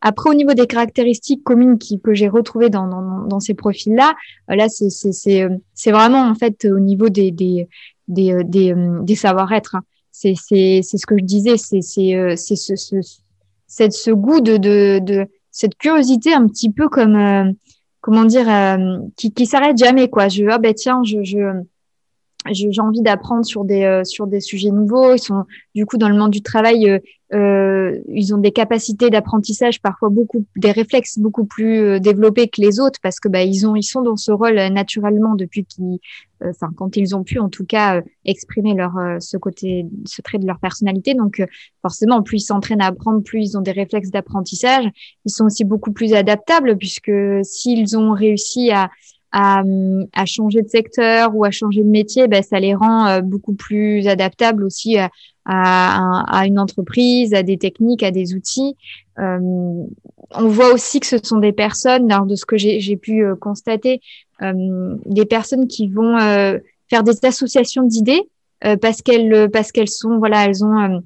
Après, 0.02 0.30
au 0.30 0.34
niveau 0.34 0.54
des 0.54 0.68
caractéristiques 0.68 1.44
communes 1.44 1.78
qui, 1.78 2.02
que 2.02 2.14
j'ai 2.14 2.28
retrouvées 2.28 2.70
dans, 2.70 2.88
dans, 2.88 3.26
dans 3.26 3.40
ces 3.40 3.54
profils-là, 3.54 4.16
euh, 4.52 4.56
là, 4.56 4.68
c'est, 4.68 4.90
c'est, 4.90 5.44
euh, 5.44 5.50
vraiment 5.88 6.24
en 6.24 6.36
fait 6.36 6.66
au 6.66 6.80
niveau 6.80 7.08
des, 7.08 7.32
des, 7.32 7.68
des, 8.08 8.44
des, 8.44 9.16
savoir-être. 9.16 9.76
Hein. 9.76 9.84
C'est, 10.12 10.36
ce 10.36 11.06
que 11.06 11.18
je 11.18 11.24
disais, 11.24 11.58
c'est, 11.58 11.82
ce, 11.82 12.36
ce, 12.36 12.98
cette, 13.68 13.94
ce 13.94 14.12
goût 14.12 14.42
de, 14.42 14.58
de, 14.58 15.00
de, 15.02 15.26
cette 15.52 15.76
curiosité 15.76 16.34
un 16.34 16.48
petit 16.48 16.70
peu 16.70 16.90
comme, 16.90 17.56
comment 18.06 18.26
dire, 18.26 18.48
euh, 18.48 19.00
qui, 19.18 19.34
qui 19.34 19.48
s'arrête 19.48 19.80
jamais, 19.80 20.10
quoi. 20.10 20.28
Je, 20.28 20.46
ah 20.46 20.60
ben 20.60 20.76
tiens, 20.76 21.02
je, 21.04 21.24
je 21.24 21.40
j'ai 22.52 22.82
envie 22.82 23.02
d'apprendre 23.02 23.46
sur 23.46 23.66
des 23.66 23.84
euh, 23.84 24.04
sur 24.04 24.28
des 24.28 24.40
sujets 24.40 24.72
nouveaux. 24.72 25.14
Ils 25.14 25.20
sont 25.20 25.46
du 25.74 25.86
coup 25.86 25.98
dans 25.98 26.10
le 26.10 26.16
monde 26.16 26.32
du 26.32 26.42
travail, 26.42 26.90
euh, 26.90 27.00
euh 27.34 28.00
ils 28.08 28.34
ont 28.34 28.38
des 28.38 28.52
capacités 28.52 29.10
d'apprentissage 29.10 29.82
parfois 29.82 30.10
beaucoup, 30.10 30.46
des 30.56 30.72
réflexes 30.72 31.18
beaucoup 31.18 31.46
plus 31.46 32.00
développés 32.00 32.48
que 32.48 32.62
les 32.62 32.80
autres 32.80 33.00
parce 33.02 33.20
que 33.20 33.28
bah 33.28 33.44
ils 33.44 33.68
ont 33.68 33.76
ils 33.76 33.84
sont 33.84 34.02
dans 34.02 34.16
ce 34.16 34.32
rôle 34.32 34.56
naturellement 34.72 35.36
depuis 35.36 35.66
qu'ils, 35.66 36.00
enfin 36.44 36.70
quand 36.76 36.98
ils 36.98 37.16
ont 37.16 37.24
pu 37.24 37.40
en 37.40 37.50
tout 37.50 37.66
cas 37.66 38.02
exprimer 38.26 38.74
leur 38.74 38.94
ce 39.20 39.38
côté, 39.38 39.86
ce 40.06 40.22
trait 40.22 40.38
de 40.38 40.46
leur 40.46 40.60
personnalité. 40.60 41.14
Donc 41.16 41.44
forcément, 41.82 42.22
plus 42.22 42.38
ils 42.38 42.46
s'entraînent 42.46 42.82
à 42.82 42.88
apprendre, 42.88 43.24
plus 43.24 43.42
ils 43.42 43.58
ont 43.58 43.62
des 43.62 43.72
réflexes 43.72 44.12
d'apprentissage. 44.12 44.86
Ils 45.26 45.32
sont 45.32 45.46
aussi 45.46 45.64
beaucoup 45.64 45.92
plus 45.92 46.14
adaptables 46.14 46.78
puisque 46.78 47.12
s'ils 47.44 47.98
ont 47.98 48.14
réussi 48.14 48.72
à 48.72 48.90
à, 49.38 49.64
à, 50.14 50.26
changer 50.26 50.62
de 50.62 50.70
secteur 50.70 51.36
ou 51.36 51.44
à 51.44 51.52
changer 51.52 51.84
de 51.84 51.90
métier, 51.90 52.30
ben, 52.30 52.42
ça 52.42 52.58
les 52.58 52.74
rend 52.74 53.06
euh, 53.06 53.20
beaucoup 53.20 53.54
plus 53.54 54.08
adaptables 54.08 54.64
aussi 54.64 54.98
à, 54.98 55.10
à, 55.44 56.40
à, 56.40 56.46
une 56.46 56.58
entreprise, 56.58 57.34
à 57.34 57.44
des 57.44 57.58
techniques, 57.58 58.02
à 58.02 58.12
des 58.12 58.34
outils. 58.34 58.78
Euh, 59.20 59.40
on 60.32 60.48
voit 60.48 60.74
aussi 60.74 61.02
que 61.02 61.08
ce 61.08 61.18
sont 61.22 61.40
des 61.40 61.52
personnes, 61.52 62.08
de 62.08 62.36
ce 62.36 62.46
que 62.46 62.56
j'ai 62.58 62.96
pu 62.96 63.26
euh, 63.26 63.36
constater, 63.36 64.00
euh, 64.42 64.96
des 65.06 65.26
personnes 65.26 65.68
qui 65.68 65.90
vont 65.90 66.18
faire 66.90 67.04
des 67.04 67.26
associations 67.26 67.84
d'idées 67.84 68.22
parce 68.82 69.02
qu'elles 69.02 69.50
parce 69.52 69.72
qu'elles 69.72 69.90
sont 69.90 70.18
voilà 70.18 70.46
elles 70.46 70.64
ont 70.64 71.02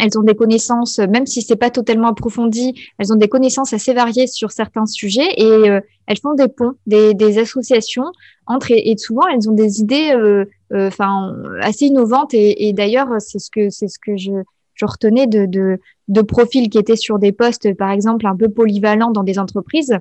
elles 0.00 0.18
ont 0.18 0.22
des 0.22 0.34
connaissances, 0.34 0.98
même 0.98 1.26
si 1.26 1.42
c'est 1.42 1.56
pas 1.56 1.70
totalement 1.70 2.08
approfondi, 2.08 2.74
elles 2.98 3.12
ont 3.12 3.16
des 3.16 3.28
connaissances 3.28 3.72
assez 3.72 3.92
variées 3.92 4.26
sur 4.26 4.50
certains 4.50 4.86
sujets 4.86 5.28
et 5.36 5.44
euh, 5.44 5.80
elles 6.06 6.18
font 6.18 6.34
des 6.34 6.48
ponts, 6.48 6.72
des, 6.86 7.38
associations 7.38 8.06
entre 8.46 8.70
et, 8.70 8.96
souvent 8.96 9.26
elles 9.28 9.48
ont 9.48 9.54
des 9.54 9.80
idées, 9.80 10.12
euh, 10.12 10.44
euh, 10.72 10.88
enfin 10.88 11.34
assez 11.60 11.86
innovantes 11.86 12.34
et, 12.34 12.68
et 12.68 12.72
d'ailleurs 12.72 13.08
c'est 13.20 13.38
ce 13.38 13.50
que 13.50 13.70
c'est 13.70 13.88
ce 13.88 13.98
que 13.98 14.16
je, 14.16 14.32
je 14.74 14.84
retenais 14.84 15.26
de, 15.26 15.46
de, 15.46 15.78
de 16.08 16.22
profils 16.22 16.68
qui 16.68 16.78
étaient 16.78 16.96
sur 16.96 17.18
des 17.18 17.32
postes 17.32 17.72
par 17.76 17.90
exemple 17.90 18.26
un 18.26 18.36
peu 18.36 18.48
polyvalents 18.48 19.10
dans 19.10 19.22
des 19.22 19.38
entreprises 19.38 19.96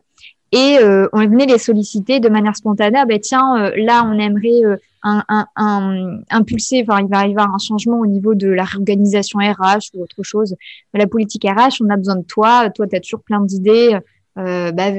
et 0.51 0.77
on 1.13 1.27
venait 1.27 1.45
les 1.45 1.59
solliciter 1.59 2.19
de 2.19 2.27
manière 2.27 2.55
spontanée. 2.55 2.97
Ah 2.99 3.05
ben 3.05 3.19
tiens, 3.19 3.71
là 3.75 4.03
on 4.03 4.17
aimerait 4.17 4.79
un, 5.03 5.23
un, 5.55 6.19
impulser, 6.29 6.85
enfin, 6.87 7.01
il 7.01 7.07
va 7.07 7.27
y 7.27 7.31
avoir 7.31 7.53
un 7.53 7.57
changement 7.57 7.99
au 7.99 8.05
niveau 8.05 8.35
de 8.35 8.47
la 8.47 8.63
réorganisation 8.63 9.39
RH 9.39 9.93
ou 9.93 10.03
autre 10.03 10.23
chose. 10.23 10.55
La 10.93 11.07
politique 11.07 11.43
RH, 11.45 11.81
on 11.81 11.89
a 11.89 11.97
besoin 11.97 12.17
de 12.17 12.25
toi. 12.25 12.69
Toi, 12.69 12.87
tu 12.87 12.95
as 12.95 12.99
toujours 12.99 13.21
plein 13.21 13.41
d'idées. 13.41 13.97
Euh, 14.37 14.71
bah, 14.71 14.91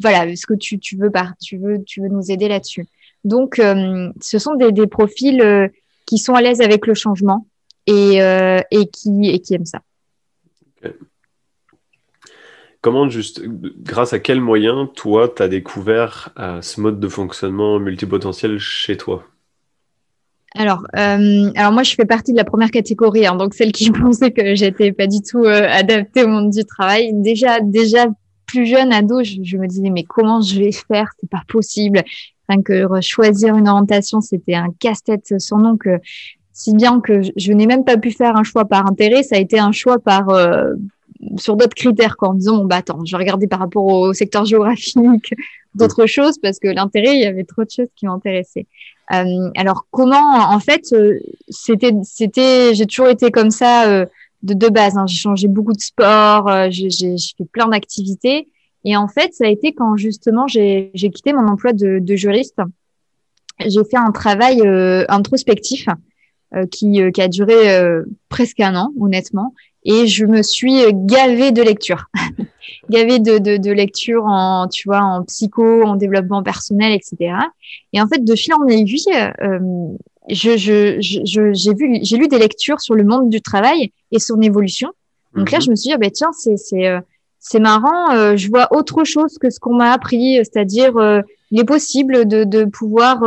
voilà, 0.00 0.26
est-ce 0.26 0.46
que 0.46 0.54
tu, 0.54 0.78
tu, 0.78 0.96
veux, 0.96 1.10
tu, 1.42 1.58
veux, 1.58 1.82
tu 1.84 2.02
veux 2.02 2.08
nous 2.08 2.30
aider 2.30 2.48
là-dessus 2.48 2.86
Donc, 3.24 3.58
euh, 3.58 4.10
ce 4.20 4.38
sont 4.38 4.54
des, 4.54 4.70
des 4.70 4.86
profils 4.86 5.40
euh, 5.40 5.68
qui 6.06 6.18
sont 6.18 6.34
à 6.34 6.42
l'aise 6.42 6.60
avec 6.60 6.86
le 6.86 6.94
changement 6.94 7.46
et, 7.86 8.16
et, 8.70 8.86
qui, 8.88 9.28
et 9.28 9.38
qui 9.40 9.54
aiment 9.54 9.64
ça. 9.64 9.80
Comment 12.80 13.08
juste, 13.08 13.42
grâce 13.44 14.12
à 14.12 14.18
quels 14.20 14.40
moyens, 14.40 14.88
toi, 14.94 15.32
tu 15.34 15.42
as 15.42 15.48
découvert 15.48 16.32
ce 16.62 16.80
mode 16.80 17.00
de 17.00 17.08
fonctionnement 17.08 17.78
multipotentiel 17.80 18.58
chez 18.58 18.96
toi? 18.96 19.24
Alors, 20.56 20.86
euh, 20.96 21.50
alors 21.54 21.72
moi, 21.72 21.82
je 21.82 21.94
fais 21.94 22.04
partie 22.04 22.32
de 22.32 22.36
la 22.36 22.44
première 22.44 22.70
catégorie, 22.70 23.26
hein, 23.26 23.36
donc 23.36 23.54
celle 23.54 23.72
qui 23.72 23.90
pensait 23.92 24.30
que 24.30 24.54
j'étais 24.54 24.92
pas 24.92 25.06
du 25.06 25.20
tout 25.20 25.44
euh, 25.44 25.68
adaptée 25.70 26.24
au 26.24 26.28
monde 26.28 26.50
du 26.50 26.64
travail. 26.64 27.10
Déjà, 27.12 27.60
déjà 27.60 28.06
plus 28.46 28.66
jeune 28.66 28.92
ado, 28.92 29.22
je, 29.22 29.42
je 29.42 29.56
me 29.56 29.66
disais 29.66 29.90
mais 29.90 30.04
comment 30.04 30.40
je 30.40 30.58
vais 30.58 30.72
faire? 30.72 31.10
C'est 31.20 31.30
pas 31.30 31.42
possible. 31.48 32.02
Enfin, 32.48 32.62
que 32.62 32.86
choisir 33.00 33.56
une 33.56 33.68
orientation, 33.68 34.20
c'était 34.20 34.54
un 34.54 34.68
casse-tête 34.78 35.34
sans 35.38 35.58
nom 35.58 35.76
que 35.76 35.98
si 36.56 36.74
bien 36.74 37.00
que 37.00 37.20
je, 37.36 37.52
n'ai 37.52 37.66
même 37.66 37.84
pas 37.84 37.98
pu 37.98 38.10
faire 38.10 38.34
un 38.34 38.42
choix 38.42 38.64
par 38.64 38.86
intérêt, 38.86 39.22
ça 39.22 39.36
a 39.36 39.38
été 39.38 39.58
un 39.58 39.72
choix 39.72 39.98
par 39.98 40.30
euh, 40.30 40.72
sur 41.38 41.56
d'autres 41.56 41.74
critères, 41.74 42.16
quoi, 42.16 42.30
en 42.30 42.34
disant 42.34 42.58
bon 42.58 42.64
bah 42.64 42.76
attends, 42.76 43.04
je 43.04 43.12
vais 43.12 43.18
regarder 43.18 43.46
par 43.46 43.58
rapport 43.58 43.84
au 43.84 44.12
secteur 44.12 44.44
géographique, 44.44 45.34
d'autres 45.74 46.06
choses, 46.06 46.38
parce 46.38 46.58
que 46.58 46.68
l'intérêt, 46.68 47.14
il 47.14 47.22
y 47.22 47.26
avait 47.26 47.44
trop 47.44 47.64
de 47.64 47.70
choses 47.70 47.88
qui 47.96 48.06
m'intéressaient. 48.06 48.66
Euh, 49.12 49.50
alors 49.56 49.86
comment, 49.90 50.50
en 50.50 50.58
fait, 50.58 50.92
euh, 50.92 51.18
c'était, 51.48 51.92
c'était, 52.02 52.74
j'ai 52.74 52.86
toujours 52.86 53.08
été 53.08 53.30
comme 53.30 53.50
ça 53.50 53.88
euh, 53.88 54.06
de, 54.42 54.54
de 54.54 54.68
base. 54.68 54.96
Hein. 54.96 55.06
J'ai 55.06 55.18
changé 55.18 55.48
beaucoup 55.48 55.72
de 55.72 55.80
sport, 55.80 56.48
euh, 56.48 56.68
j'ai, 56.70 56.90
j'ai, 56.90 57.16
fait 57.36 57.44
plein 57.44 57.68
d'activités. 57.68 58.48
Et 58.84 58.96
en 58.96 59.08
fait, 59.08 59.32
ça 59.34 59.44
a 59.46 59.48
été 59.48 59.74
quand 59.74 59.96
justement 59.96 60.46
j'ai, 60.46 60.90
j'ai 60.94 61.10
quitté 61.10 61.32
mon 61.32 61.46
emploi 61.46 61.72
de, 61.72 61.98
de 62.00 62.16
juriste. 62.16 62.60
J'ai 63.60 63.84
fait 63.84 63.96
un 63.96 64.12
travail 64.12 64.60
introspectif 65.08 65.88
qui, 66.70 67.00
qui 67.12 67.22
a 67.22 67.26
duré 67.26 67.90
presque 68.28 68.60
un 68.60 68.76
an, 68.76 68.92
honnêtement 69.00 69.54
et 69.86 70.08
je 70.08 70.26
me 70.26 70.42
suis 70.42 70.82
gavée 70.92 71.52
de 71.52 71.62
lecture, 71.62 72.06
gavée 72.90 73.20
de, 73.20 73.38
de, 73.38 73.56
de, 73.56 73.70
lecture 73.70 74.24
en, 74.26 74.66
tu 74.66 74.88
vois, 74.88 75.00
en 75.00 75.22
psycho, 75.22 75.84
en 75.84 75.94
développement 75.94 76.42
personnel, 76.42 76.92
etc. 76.92 77.34
Et 77.92 78.02
en 78.02 78.08
fait, 78.08 78.22
de 78.22 78.34
fil 78.34 78.52
en 78.54 78.66
aiguille, 78.66 79.06
euh, 79.42 79.58
je, 80.28 80.56
je, 80.56 80.98
je, 81.00 81.52
j'ai 81.52 81.74
vu, 81.74 82.00
j'ai 82.02 82.16
lu 82.16 82.26
des 82.26 82.38
lectures 82.38 82.80
sur 82.80 82.96
le 82.96 83.04
monde 83.04 83.30
du 83.30 83.40
travail 83.40 83.92
et 84.10 84.18
son 84.18 84.40
évolution. 84.42 84.90
Donc 85.36 85.52
là, 85.52 85.58
mhm. 85.58 85.64
je 85.64 85.70
me 85.70 85.76
suis 85.76 85.88
dit, 85.88 85.94
ah 85.94 85.98
ben 85.98 86.10
tiens, 86.10 86.32
c'est, 86.32 86.56
c'est, 86.56 86.88
euh, 86.88 87.00
c'est 87.38 87.60
marrant. 87.60 88.12
Euh, 88.12 88.36
je 88.36 88.48
vois 88.48 88.66
autre 88.76 89.04
chose 89.04 89.38
que 89.38 89.50
ce 89.50 89.60
qu'on 89.60 89.76
m'a 89.76 89.92
appris, 89.92 90.38
c'est-à-dire 90.38 90.96
euh, 90.96 91.20
il 91.52 91.60
est 91.60 91.64
possible 91.64 92.26
de, 92.26 92.42
de 92.42 92.64
pouvoir 92.64 93.22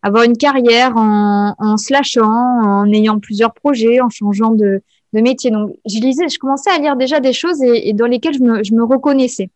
avoir 0.00 0.22
une 0.22 0.38
carrière 0.38 0.96
en, 0.96 1.54
en 1.58 1.76
se 1.76 1.92
lâchant, 1.92 2.24
en 2.24 2.90
ayant 2.90 3.18
plusieurs 3.18 3.52
projets, 3.52 4.00
en 4.00 4.08
changeant 4.08 4.52
de 4.52 4.80
de 5.12 5.20
métier. 5.20 5.50
Donc, 5.50 5.76
je 5.86 5.98
lisais, 5.98 6.28
je 6.28 6.38
commençais 6.38 6.70
à 6.70 6.78
lire 6.78 6.96
déjà 6.96 7.20
des 7.20 7.32
choses 7.32 7.62
et, 7.62 7.92
dans 7.92 8.06
lesquelles 8.06 8.34
je 8.34 8.42
me, 8.42 8.62
je 8.62 8.74
me 8.74 8.84
reconnaissais, 8.84 9.50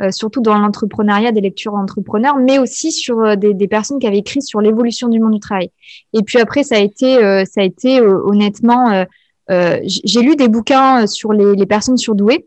euh, 0.00 0.10
surtout 0.10 0.40
dans 0.40 0.58
l'entrepreneuriat, 0.58 1.32
des 1.32 1.40
lectures 1.40 1.74
entrepreneurs, 1.74 2.36
mais 2.36 2.58
aussi 2.58 2.92
sur 2.92 3.20
euh, 3.20 3.36
des, 3.36 3.54
des, 3.54 3.68
personnes 3.68 3.98
qui 3.98 4.06
avaient 4.06 4.18
écrit 4.18 4.42
sur 4.42 4.60
l'évolution 4.60 5.08
du 5.08 5.20
monde 5.20 5.32
du 5.34 5.40
travail. 5.40 5.70
Et 6.12 6.22
puis 6.22 6.38
après, 6.38 6.62
ça 6.62 6.76
a 6.76 6.80
été, 6.80 7.16
euh, 7.16 7.44
ça 7.44 7.62
a 7.62 7.64
été 7.64 8.00
honnêtement, 8.00 9.04
j'ai 9.48 10.20
lu 10.20 10.36
des 10.36 10.48
bouquins 10.48 11.06
sur 11.06 11.32
les, 11.32 11.54
les 11.56 11.66
personnes 11.66 11.96
surdouées, 11.96 12.46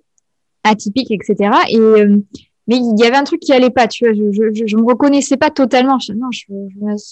atypiques, 0.63 1.12
etc. 1.12 1.51
Et 1.70 1.80
mais 2.68 2.77
il 2.77 3.00
y 3.00 3.03
avait 3.03 3.18
un 3.18 3.24
truc 3.24 3.39
qui 3.39 3.51
allait 3.53 3.72
pas, 3.72 3.88
tu 3.88 4.06
vois. 4.06 4.13
Je, 4.13 4.53
je, 4.53 4.68
je 4.68 4.77
me 4.77 4.84
reconnaissais 4.84 5.36
pas 5.36 5.50
totalement. 5.50 5.98
non, 6.15 6.30
je, 6.32 6.46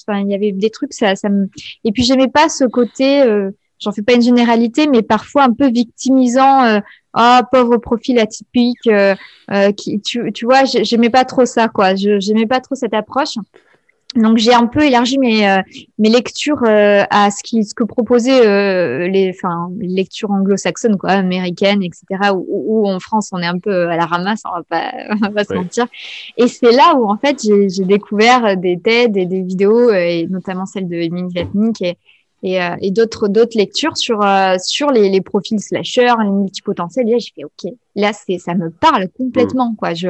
enfin, 0.08 0.20
il 0.20 0.30
y 0.30 0.36
avait 0.36 0.52
des 0.52 0.70
trucs, 0.70 0.94
ça, 0.94 1.16
ça 1.16 1.28
me. 1.28 1.50
Et 1.84 1.92
puis 1.92 2.04
j'aimais 2.04 2.28
pas 2.28 2.50
ce 2.50 2.66
côté. 2.66 3.24
J'en 3.80 3.92
fais 3.92 4.02
pas 4.02 4.14
une 4.14 4.22
généralité, 4.22 4.88
mais 4.88 5.02
parfois 5.02 5.44
un 5.44 5.54
peu 5.54 5.70
victimisant. 5.70 6.64
Euh, 6.66 6.80
oh, 7.18 7.40
pauvre 7.52 7.78
profil 7.78 8.20
atypique. 8.20 8.88
Euh, 8.88 9.16
euh 9.52 9.72
qui, 9.72 10.00
tu, 10.02 10.32
tu 10.34 10.46
vois, 10.46 10.66
j'aimais 10.66 11.10
pas 11.10 11.26
trop 11.26 11.46
ça, 11.46 11.68
quoi. 11.68 11.96
J'aimais 11.96 12.48
pas 12.48 12.60
trop 12.60 12.76
cette 12.76 12.94
approche. 12.94 13.36
Donc 14.16 14.38
j'ai 14.38 14.54
un 14.56 14.66
peu 14.66 14.82
élargi 14.82 15.20
mes, 15.20 15.48
euh, 15.48 15.62
mes 16.00 16.10
lectures 16.10 16.64
euh, 16.66 17.04
à 17.12 17.30
ce, 17.30 17.44
qui, 17.44 17.64
ce 17.64 17.76
que 17.76 17.84
proposaient 17.84 18.44
euh, 18.44 19.08
les, 19.08 19.30
enfin, 19.30 19.70
les 19.78 19.88
lectures 19.88 20.32
anglo-saxonnes, 20.32 20.98
quoi, 20.98 21.12
américaines, 21.12 21.84
etc. 21.84 22.32
Où, 22.34 22.90
en 22.90 23.00
France 23.00 23.30
on 23.32 23.40
est 23.40 23.46
un 23.46 23.60
peu 23.60 23.88
à 23.88 23.96
la 23.96 24.08
ramasse, 24.08 24.42
on 24.46 24.58
va 24.58 24.64
pas, 24.64 24.92
on 25.12 25.16
va 25.18 25.30
pas 25.30 25.44
se 25.44 25.54
mentir. 25.54 25.86
Et 26.38 26.48
c'est 26.48 26.72
là 26.72 26.96
où 26.96 27.08
en 27.08 27.18
fait 27.18 27.40
j'ai 27.44 27.86
découvert 27.86 28.58
des 28.58 28.80
TED 28.80 29.16
et 29.16 29.28
des 29.28 29.44
vidéos, 29.44 29.92
et 29.92 30.26
notamment 30.28 30.66
celle 30.66 30.88
de 30.88 30.96
Emile 30.96 31.28
Vatnik 31.34 31.82
et, 31.84 31.98
et, 32.44 32.60
et 32.82 32.92
d'autres 32.92 33.28
d'autres 33.28 33.58
lectures 33.58 33.98
sur 33.98 34.24
sur 34.58 34.92
les, 34.92 35.10
les 35.10 35.22
profils 35.22 35.60
slasher, 35.60 36.14
les 36.24 36.30
multipotentiels. 36.30 37.08
Et 37.10 37.12
là 37.12 37.18
j'ai 37.20 37.32
fait 37.36 37.44
ok, 37.44 37.74
là 37.96 38.12
c'est 38.14 38.38
ça 38.38 38.56
me 38.56 38.70
parle 38.70 39.10
complètement, 39.10 39.76
quoi. 39.76 39.94
Je 39.94 40.10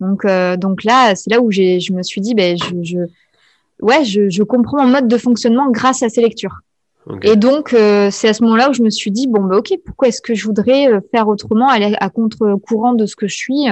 donc, 0.00 0.24
euh, 0.24 0.56
donc 0.56 0.82
là, 0.84 1.14
c'est 1.14 1.30
là 1.30 1.40
où 1.40 1.50
je 1.50 1.92
me 1.92 2.02
suis 2.02 2.20
dit, 2.20 2.34
ben, 2.34 2.56
je, 2.56 2.82
je 2.82 2.98
ouais, 3.80 4.04
je, 4.04 4.30
je, 4.30 4.42
comprends 4.42 4.82
mon 4.82 4.90
mode 4.90 5.08
de 5.08 5.16
fonctionnement 5.18 5.70
grâce 5.70 6.02
à 6.02 6.08
ces 6.08 6.22
lectures. 6.22 6.60
Et 7.22 7.36
donc, 7.36 7.72
euh, 7.72 8.10
c'est 8.10 8.28
à 8.28 8.34
ce 8.34 8.42
moment-là 8.44 8.70
où 8.70 8.72
je 8.72 8.82
me 8.82 8.90
suis 8.90 9.10
dit, 9.10 9.26
bon, 9.26 9.42
ben, 9.42 9.58
ok, 9.58 9.74
pourquoi 9.84 10.08
est-ce 10.08 10.22
que 10.22 10.34
je 10.34 10.46
voudrais 10.46 10.88
euh, 10.88 11.00
faire 11.10 11.28
autrement, 11.28 11.68
aller 11.68 11.94
à 11.98 12.08
contre-courant 12.08 12.94
de 12.94 13.06
ce 13.06 13.16
que 13.16 13.26
je 13.26 13.36
suis 13.36 13.66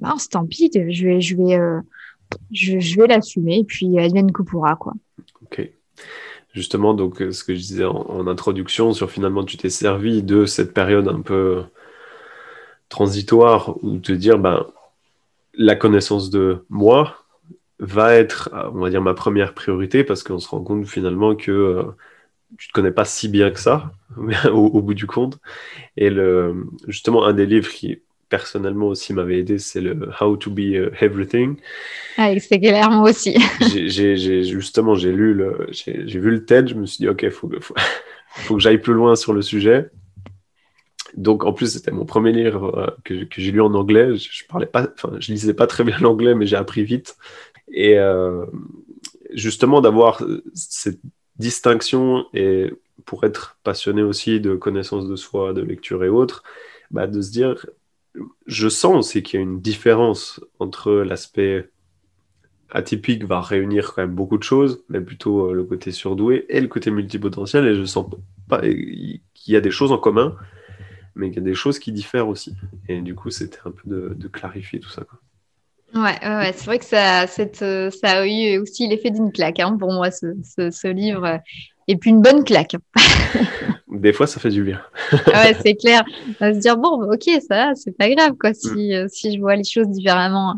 ben, 0.00 0.14
tant 0.30 0.46
pis, 0.46 0.70
je 0.72 1.04
vais, 1.04 1.20
je 1.20 1.36
vais, 1.36 1.58
je, 2.52 2.78
je, 2.78 2.96
vais 2.96 3.08
l'assumer, 3.08 3.58
et 3.58 3.64
puis 3.64 3.98
advienne 3.98 4.30
que 4.30 4.42
pourra, 4.42 4.76
quoi. 4.76 4.94
Ok. 5.42 5.68
Justement, 6.52 6.94
donc, 6.94 7.18
ce 7.18 7.44
que 7.44 7.54
je 7.54 7.60
disais 7.60 7.84
en, 7.84 8.26
introduction, 8.26 8.92
sur 8.92 9.10
finalement, 9.10 9.44
tu 9.44 9.56
t'es 9.56 9.70
servi 9.70 10.22
de 10.22 10.46
cette 10.46 10.74
période 10.74 11.06
un 11.06 11.20
peu 11.20 11.62
transitoire 12.88 13.76
où 13.84 13.98
te 13.98 14.12
dire, 14.12 14.38
ben, 14.38 14.66
la 15.54 15.76
connaissance 15.76 16.30
de 16.30 16.64
moi 16.68 17.24
va 17.78 18.14
être, 18.14 18.50
on 18.74 18.80
va 18.80 18.90
dire, 18.90 19.00
ma 19.00 19.14
première 19.14 19.54
priorité 19.54 20.04
parce 20.04 20.22
qu'on 20.22 20.38
se 20.38 20.48
rend 20.48 20.62
compte 20.62 20.86
finalement 20.86 21.34
que 21.36 21.50
euh, 21.50 21.82
tu 22.58 22.66
ne 22.66 22.68
te 22.68 22.72
connais 22.72 22.90
pas 22.90 23.04
si 23.04 23.28
bien 23.28 23.50
que 23.50 23.60
ça 23.60 23.92
au, 24.52 24.82
bout 24.82 24.94
du 24.94 25.06
compte. 25.06 25.38
Et 25.96 26.10
le, 26.10 26.66
justement, 26.88 27.24
un 27.24 27.32
des 27.32 27.46
livres 27.46 27.70
qui 27.70 28.02
personnellement 28.30 28.86
aussi 28.86 29.12
m'avait 29.12 29.40
aidé, 29.40 29.58
c'est 29.58 29.82
le 29.82 30.08
How 30.20 30.36
to 30.36 30.50
Be 30.50 30.60
euh, 30.74 30.90
Everything. 31.00 31.56
Ah, 32.16 32.32
c'est 32.38 32.60
clairement 32.60 33.02
aussi. 33.02 33.36
j'ai, 33.60 34.16
justement, 34.16 34.94
j'ai 34.94 35.12
lu 35.12 35.34
le, 35.34 35.66
j'ai, 35.70 36.18
vu 36.18 36.30
le 36.30 36.44
TED, 36.46 36.68
je 36.68 36.74
me 36.74 36.86
suis 36.86 36.98
dit, 36.98 37.08
ok, 37.08 37.24
il 37.24 37.30
faut, 37.30 37.50
faut, 37.60 37.74
faut 38.28 38.54
que 38.54 38.60
j'aille 38.60 38.78
plus 38.78 38.94
loin 38.94 39.16
sur 39.16 39.34
le 39.34 39.42
sujet. 39.42 39.90
Donc, 41.16 41.44
en 41.44 41.52
plus, 41.52 41.72
c'était 41.72 41.90
mon 41.90 42.06
premier 42.06 42.32
livre 42.32 42.78
euh, 42.78 42.86
que, 43.04 43.24
que 43.24 43.40
j'ai 43.42 43.50
lu 43.50 43.60
en 43.60 43.74
anglais. 43.74 44.16
Je, 44.16 44.28
je, 44.30 44.44
parlais 44.46 44.66
pas, 44.66 44.88
enfin, 44.94 45.16
je 45.18 45.32
lisais 45.32 45.54
pas 45.54 45.66
très 45.66 45.84
bien 45.84 45.98
l'anglais, 46.00 46.34
mais 46.34 46.46
j'ai 46.46 46.56
appris 46.56 46.84
vite. 46.84 47.16
Et 47.72 47.98
euh, 47.98 48.46
justement, 49.34 49.80
d'avoir 49.80 50.22
cette 50.54 51.00
distinction 51.36 52.26
et 52.32 52.72
pour 53.06 53.24
être 53.24 53.58
passionné 53.64 54.02
aussi 54.02 54.40
de 54.40 54.54
connaissance 54.54 55.08
de 55.08 55.16
soi, 55.16 55.52
de 55.52 55.62
lecture 55.62 56.04
et 56.04 56.08
autres, 56.08 56.44
bah, 56.90 57.06
de 57.06 57.20
se 57.20 57.30
dire, 57.30 57.66
je 58.46 58.68
sens 58.68 58.96
aussi 58.96 59.22
qu'il 59.22 59.38
y 59.38 59.42
a 59.42 59.44
une 59.44 59.60
différence 59.60 60.40
entre 60.58 60.92
l'aspect 60.92 61.70
atypique 62.72 63.24
va 63.24 63.40
réunir 63.40 63.92
quand 63.94 64.02
même 64.02 64.14
beaucoup 64.14 64.38
de 64.38 64.42
choses, 64.42 64.84
mais 64.88 65.00
plutôt 65.00 65.48
euh, 65.48 65.52
le 65.52 65.64
côté 65.64 65.90
surdoué 65.92 66.46
et 66.48 66.60
le 66.60 66.68
côté 66.68 66.90
multipotentiel, 66.90 67.66
et 67.66 67.74
je 67.74 67.84
sens 67.84 68.06
pas 68.48 68.60
qu'il 68.60 69.20
y 69.46 69.56
a 69.56 69.60
des 69.60 69.70
choses 69.70 69.92
en 69.92 69.98
commun, 69.98 70.36
mais 71.14 71.28
il 71.28 71.34
y 71.34 71.38
a 71.38 71.42
des 71.42 71.54
choses 71.54 71.78
qui 71.78 71.92
diffèrent 71.92 72.28
aussi. 72.28 72.54
Et 72.88 73.00
du 73.00 73.14
coup, 73.14 73.30
c'était 73.30 73.58
un 73.64 73.70
peu 73.70 73.82
de, 74.14 74.28
clarifier 74.28 74.80
tout 74.80 74.90
ça. 74.90 75.02
Quoi. 75.02 75.18
Ouais, 76.02 76.52
c'est 76.54 76.66
vrai 76.66 76.78
que 76.78 76.84
ça, 76.84 77.24
euh, 77.24 77.90
ça 77.90 78.10
a 78.10 78.26
eu 78.26 78.58
aussi 78.58 78.86
l'effet 78.86 79.10
d'une 79.10 79.32
claque 79.32 79.58
hein, 79.58 79.76
pour 79.76 79.92
moi, 79.92 80.10
ce, 80.10 80.26
ce, 80.44 80.88
livre. 80.88 81.40
Et 81.88 81.96
puis 81.96 82.10
une 82.10 82.22
bonne 82.22 82.44
claque. 82.44 82.76
Des 84.00 84.12
fois, 84.12 84.26
ça 84.26 84.40
fait 84.40 84.50
du 84.50 84.64
bien. 84.64 84.80
ouais, 85.12 85.54
c'est 85.62 85.74
clair. 85.74 86.02
On 86.40 86.46
va 86.46 86.54
se 86.54 86.58
dire, 86.58 86.76
bon, 86.76 86.98
bah, 86.98 87.08
ok, 87.12 87.42
ça, 87.46 87.72
c'est 87.74 87.96
pas 87.96 88.08
grave, 88.08 88.32
quoi, 88.40 88.54
si, 88.54 88.68
mm. 88.68 88.92
euh, 88.92 89.06
si 89.08 89.34
je 89.34 89.40
vois 89.40 89.56
les 89.56 89.64
choses 89.64 89.88
différemment. 89.88 90.54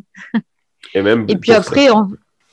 Et 0.95 1.03
même. 1.03 1.27
Et 1.29 1.37
puis 1.37 1.53
après, 1.53 1.89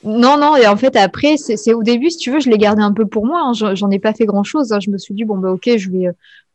non, 0.02 0.36
non, 0.38 0.56
et 0.56 0.66
en 0.66 0.76
fait, 0.76 0.96
après, 0.96 1.36
c'est 1.36 1.74
au 1.74 1.82
début, 1.82 2.10
si 2.10 2.16
tu 2.16 2.30
veux, 2.32 2.40
je 2.40 2.50
l'ai 2.50 2.58
gardé 2.58 2.82
un 2.82 2.92
peu 2.92 3.06
pour 3.06 3.26
moi. 3.26 3.42
Hein. 3.44 3.74
J'en 3.74 3.90
ai 3.90 3.98
pas 3.98 4.14
fait 4.14 4.26
grand 4.26 4.44
chose. 4.44 4.72
Hein. 4.72 4.80
Je 4.80 4.90
me 4.90 4.98
suis 4.98 5.14
dit, 5.14 5.24
bon, 5.24 5.38
bah, 5.38 5.52
ok, 5.52 5.76
je 5.76 5.90
vais, 5.90 6.06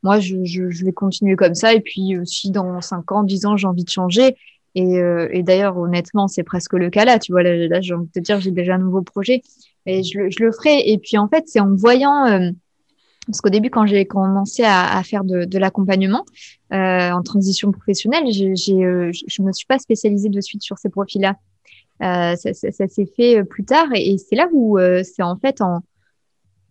moi, 0.03 0.19
je, 0.19 0.43
je, 0.43 0.85
vais 0.85 0.93
continuer 0.93 1.35
comme 1.35 1.55
ça. 1.55 1.73
Et 1.73 1.79
puis, 1.79 2.15
euh, 2.15 2.25
si 2.25 2.51
dans 2.51 2.81
5 2.81 3.11
ans, 3.11 3.23
10 3.23 3.45
ans, 3.45 3.57
j'ai 3.57 3.67
envie 3.67 3.83
de 3.83 3.89
changer, 3.89 4.35
et, 4.75 4.99
euh, 4.99 5.29
et 5.31 5.41
d'ailleurs, 5.41 5.77
honnêtement, 5.77 6.27
c'est 6.27 6.43
presque 6.43 6.73
le 6.73 6.89
cas 6.89 7.05
là. 7.05 7.17
Tu 7.17 7.31
vois, 7.31 7.43
là, 7.43 7.81
j'ai 7.81 7.93
envie 7.93 8.07
de 8.07 8.11
te 8.11 8.19
dire, 8.19 8.39
j'ai 8.41 8.51
déjà 8.51 8.75
un 8.75 8.79
nouveau 8.79 9.01
projet 9.01 9.41
et 9.85 10.03
je 10.03 10.19
le, 10.19 10.29
je 10.29 10.43
le 10.43 10.51
ferai. 10.51 10.91
Et 10.91 10.97
puis, 10.97 11.17
en 11.17 11.27
fait, 11.27 11.45
c'est 11.47 11.59
en 11.59 11.73
voyant, 11.73 12.25
euh, 12.27 12.51
parce 13.25 13.41
qu'au 13.41 13.49
début, 13.49 13.69
quand 13.69 13.85
j'ai 13.85 14.05
commencé 14.05 14.63
à, 14.63 14.97
à, 14.97 15.03
faire 15.03 15.23
de, 15.23 15.45
de 15.45 15.57
l'accompagnement 15.57 16.25
euh, 16.73 17.11
en 17.11 17.21
transition 17.23 17.71
professionnelle, 17.71 18.23
j'ai, 18.29 18.53
euh, 18.83 19.11
je 19.27 19.41
me 19.41 19.51
suis 19.51 19.65
pas 19.65 19.79
spécialisée 19.79 20.29
de 20.29 20.41
suite 20.41 20.63
sur 20.63 20.77
ces 20.77 20.89
profils-là. 20.89 21.35
Euh, 22.01 22.35
ça, 22.35 22.53
ça, 22.53 22.71
ça 22.71 22.87
s'est 22.87 23.09
fait 23.15 23.43
plus 23.45 23.63
tard 23.63 23.87
et, 23.93 24.13
et 24.13 24.17
c'est 24.17 24.35
là 24.35 24.47
où 24.51 24.77
c'est 25.03 25.23
en 25.23 25.37
fait 25.37 25.61
en, 25.61 25.81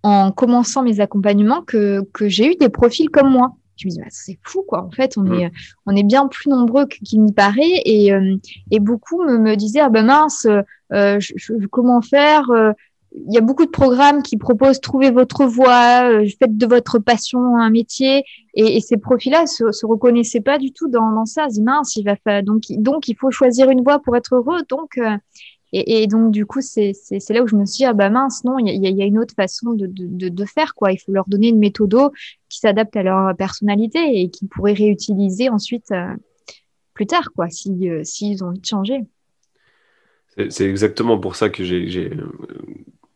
en 0.05 0.33
commençant 0.33 0.83
mes 0.83 1.01
accompagnements 1.01 1.63
que, 1.63 2.03
que 2.13 2.29
j'ai 2.29 2.53
eu 2.53 2.57
des 2.57 2.69
profils 2.69 3.09
comme 3.09 3.31
moi. 3.31 3.57
Je 3.77 3.89
me 3.89 3.91
dis, 3.91 3.99
bah, 3.99 4.07
c'est 4.11 4.39
fou, 4.43 4.63
quoi. 4.63 4.85
En 4.85 4.91
fait, 4.91 5.17
on, 5.17 5.23
mm. 5.23 5.35
est, 5.35 5.53
on 5.87 5.97
est 5.97 6.05
bien 6.05 6.29
plus 6.29 6.49
nombreux 6.51 6.87
qu'il 6.87 7.23
n'y 7.23 7.33
paraît. 7.33 7.83
Et, 7.85 8.13
euh, 8.13 8.37
et 8.71 8.81
beaucoup 8.81 9.25
me, 9.25 9.39
me 9.39 9.57
disaient, 9.57 9.81
ah 9.81 9.89
ben 9.89 10.07
mince, 10.07 10.47
euh, 10.93 11.19
je, 11.19 11.67
comment 11.71 12.01
faire 12.03 12.51
euh, 12.51 12.73
Il 13.15 13.33
y 13.33 13.39
a 13.39 13.41
beaucoup 13.41 13.65
de 13.65 13.71
programmes 13.71 14.23
qui 14.23 14.37
proposent 14.37 14.81
trouver 14.81 15.11
votre 15.11 15.45
voie, 15.45 16.11
euh, 16.11 16.27
faites 16.39 16.57
de 16.57 16.67
votre 16.67 16.99
passion 16.99 17.57
un 17.57 17.71
métier. 17.71 18.25
Et, 18.55 18.81
ces 18.81 18.97
profils-là 18.97 19.47
se, 19.47 19.71
se 19.71 19.87
reconnaissaient 19.87 20.41
pas 20.41 20.59
du 20.59 20.73
tout 20.73 20.89
dans, 20.89 21.13
dans 21.13 21.25
ça. 21.25 21.47
Ils 21.51 21.63
mince, 21.63 21.97
il 21.97 22.05
va 22.05 22.17
faire, 22.17 22.43
donc, 22.43 22.63
donc 22.71 23.09
il 23.09 23.17
faut 23.17 23.31
choisir 23.31 23.71
une 23.71 23.83
voie 23.83 24.01
pour 24.01 24.17
être 24.17 24.35
heureux. 24.35 24.63
Donc, 24.69 24.99
et, 25.77 26.07
donc, 26.07 26.31
du 26.31 26.47
coup, 26.47 26.61
c'est 26.61 26.93
là 27.31 27.43
où 27.43 27.49
je 27.49 27.57
me 27.57 27.67
suis 27.67 27.79
dit, 27.79 27.85
ah 27.85 27.95
bah 27.95 28.09
mince, 28.09 28.45
non, 28.45 28.59
il 28.61 28.69
y 28.69 29.03
a, 29.03 29.05
une 29.05 29.19
autre 29.19 29.35
façon 29.35 29.73
de, 29.73 29.89
de, 29.89 30.45
faire, 30.45 30.73
quoi. 30.77 30.93
Il 30.93 30.99
faut 30.99 31.11
leur 31.11 31.29
donner 31.29 31.49
une 31.49 31.59
méthode 31.59 32.13
qui 32.49 32.61
s'adapte 32.61 32.95
à 32.95 33.03
leur 33.03 33.35
personnalité 33.35 33.99
et 34.21 34.31
qu'ils 34.31 34.47
pourraient 34.47 34.73
réutiliser 34.73 35.49
ensuite 35.49 35.91
euh, 35.91 36.15
plus 36.93 37.07
tard, 37.07 37.33
quoi, 37.35 37.49
s'ils 37.51 37.91
euh, 37.91 38.45
ont 38.45 38.51
envie 38.51 38.61
de 38.61 38.67
changer. 38.67 39.01
C'est 40.49 40.69
exactement 40.71 41.19
pour 41.19 41.35
ça 41.35 41.49
que 41.49 41.65
j'ai 41.65 42.09
euh, 42.09 42.31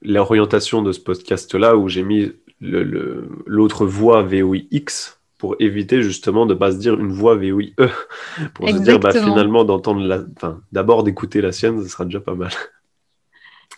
l'orientation 0.02 0.82
de 0.82 0.92
ce 0.92 1.00
podcast-là 1.00 1.76
où 1.76 1.88
j'ai 1.88 2.02
mis 2.02 2.32
l'autre 2.60 3.84
le, 3.84 3.90
voix 3.90 4.22
VOIX 4.22 5.18
pour 5.38 5.54
éviter 5.60 6.02
justement 6.02 6.46
de 6.46 6.54
ne 6.54 6.58
pas 6.58 6.72
se 6.72 6.76
dire 6.76 6.98
une 6.98 7.12
voix 7.12 7.36
VOIE, 7.36 7.74
pour 8.54 8.68
se 8.68 8.78
dire 8.78 8.98
bah, 8.98 9.12
finalement 9.12 9.64
d'entendre 9.64 10.04
la, 10.04 10.24
enfin 10.36 10.60
d'abord 10.72 11.04
d'écouter 11.04 11.40
la 11.40 11.52
sienne, 11.52 11.82
ce 11.82 11.88
sera 11.88 12.04
déjà 12.04 12.20
pas 12.20 12.34
mal. 12.34 12.50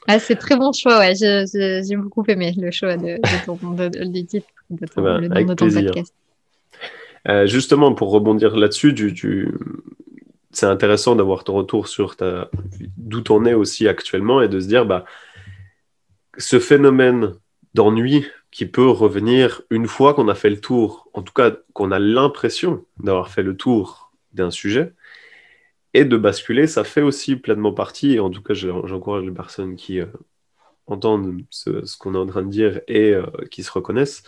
Ah, 0.08 0.18
c'est 0.18 0.36
très 0.36 0.56
bon 0.56 0.72
choix, 0.72 0.98
ouais. 0.98 1.14
J'ai 1.14 1.96
beaucoup 1.96 2.24
aimé 2.26 2.54
le 2.56 2.70
choix 2.70 2.96
de, 2.96 3.16
de 3.16 3.44
ton, 3.44 3.56
de, 3.72 3.88
de, 3.88 4.42
de 4.70 4.86
ton, 4.86 5.02
le 5.18 5.28
nom 5.28 5.44
de 5.44 5.54
ton 5.54 5.70
podcast. 5.70 6.14
Euh, 7.28 7.46
justement, 7.46 7.92
pour 7.92 8.10
rebondir 8.10 8.56
là-dessus, 8.56 8.94
tu, 8.94 9.12
tu... 9.12 9.52
c'est 10.52 10.64
intéressant 10.64 11.16
d'avoir 11.16 11.44
ton 11.44 11.52
retour 11.52 11.86
sur 11.86 12.16
ta... 12.16 12.50
d'où 12.96 13.22
on 13.28 13.44
es 13.44 13.52
aussi 13.52 13.86
actuellement 13.88 14.40
et 14.40 14.48
de 14.48 14.58
se 14.58 14.66
dire, 14.66 14.86
bah, 14.86 15.04
ce 16.38 16.58
phénomène 16.58 17.34
d'ennui 17.74 18.26
qui 18.50 18.66
peut 18.66 18.88
revenir 18.88 19.62
une 19.70 19.86
fois 19.86 20.14
qu'on 20.14 20.28
a 20.28 20.34
fait 20.34 20.50
le 20.50 20.60
tour, 20.60 21.08
en 21.14 21.22
tout 21.22 21.32
cas 21.32 21.56
qu'on 21.72 21.92
a 21.92 21.98
l'impression 21.98 22.84
d'avoir 22.98 23.30
fait 23.30 23.42
le 23.42 23.56
tour 23.56 24.12
d'un 24.32 24.50
sujet, 24.50 24.92
et 25.94 26.04
de 26.04 26.16
basculer, 26.16 26.66
ça 26.66 26.84
fait 26.84 27.02
aussi 27.02 27.36
pleinement 27.36 27.72
partie, 27.72 28.14
et 28.14 28.20
en 28.20 28.30
tout 28.30 28.42
cas 28.42 28.54
j'encourage 28.54 29.24
les 29.24 29.32
personnes 29.32 29.76
qui 29.76 30.00
euh, 30.00 30.06
entendent 30.86 31.42
ce, 31.50 31.96
qu'on 31.98 32.14
est 32.14 32.18
en 32.18 32.26
train 32.26 32.42
de 32.42 32.50
dire 32.50 32.80
et 32.88 33.12
euh, 33.12 33.26
qui 33.50 33.62
se 33.62 33.72
reconnaissent, 33.72 34.22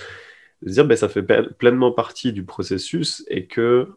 de 0.62 0.70
dire 0.70 0.84
ben, 0.84 0.96
ça 0.96 1.08
fait 1.08 1.22
pleinement 1.22 1.92
partie 1.92 2.32
du 2.32 2.44
processus 2.44 3.24
et 3.28 3.46
que 3.46 3.88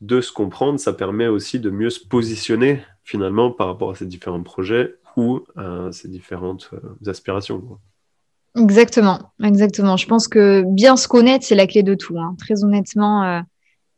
de 0.00 0.20
se 0.20 0.32
comprendre, 0.32 0.80
ça 0.80 0.92
permet 0.92 1.28
aussi 1.28 1.60
de 1.60 1.70
mieux 1.70 1.90
se 1.90 2.00
positionner 2.06 2.82
finalement 3.04 3.50
par 3.50 3.68
rapport 3.68 3.90
à 3.90 3.94
ces 3.94 4.06
différents 4.06 4.42
projets 4.42 4.96
ou 5.16 5.40
à 5.56 5.90
ces 5.92 6.08
différentes 6.08 6.70
euh, 6.72 7.10
aspirations. 7.10 7.78
Exactement, 8.56 9.32
exactement. 9.42 9.96
Je 9.96 10.06
pense 10.06 10.28
que 10.28 10.62
bien 10.66 10.96
se 10.96 11.08
connaître, 11.08 11.44
c'est 11.44 11.54
la 11.54 11.66
clé 11.66 11.82
de 11.82 11.94
tout. 11.94 12.18
Hein. 12.18 12.34
Très 12.38 12.64
honnêtement, 12.64 13.24
euh, 13.24 13.40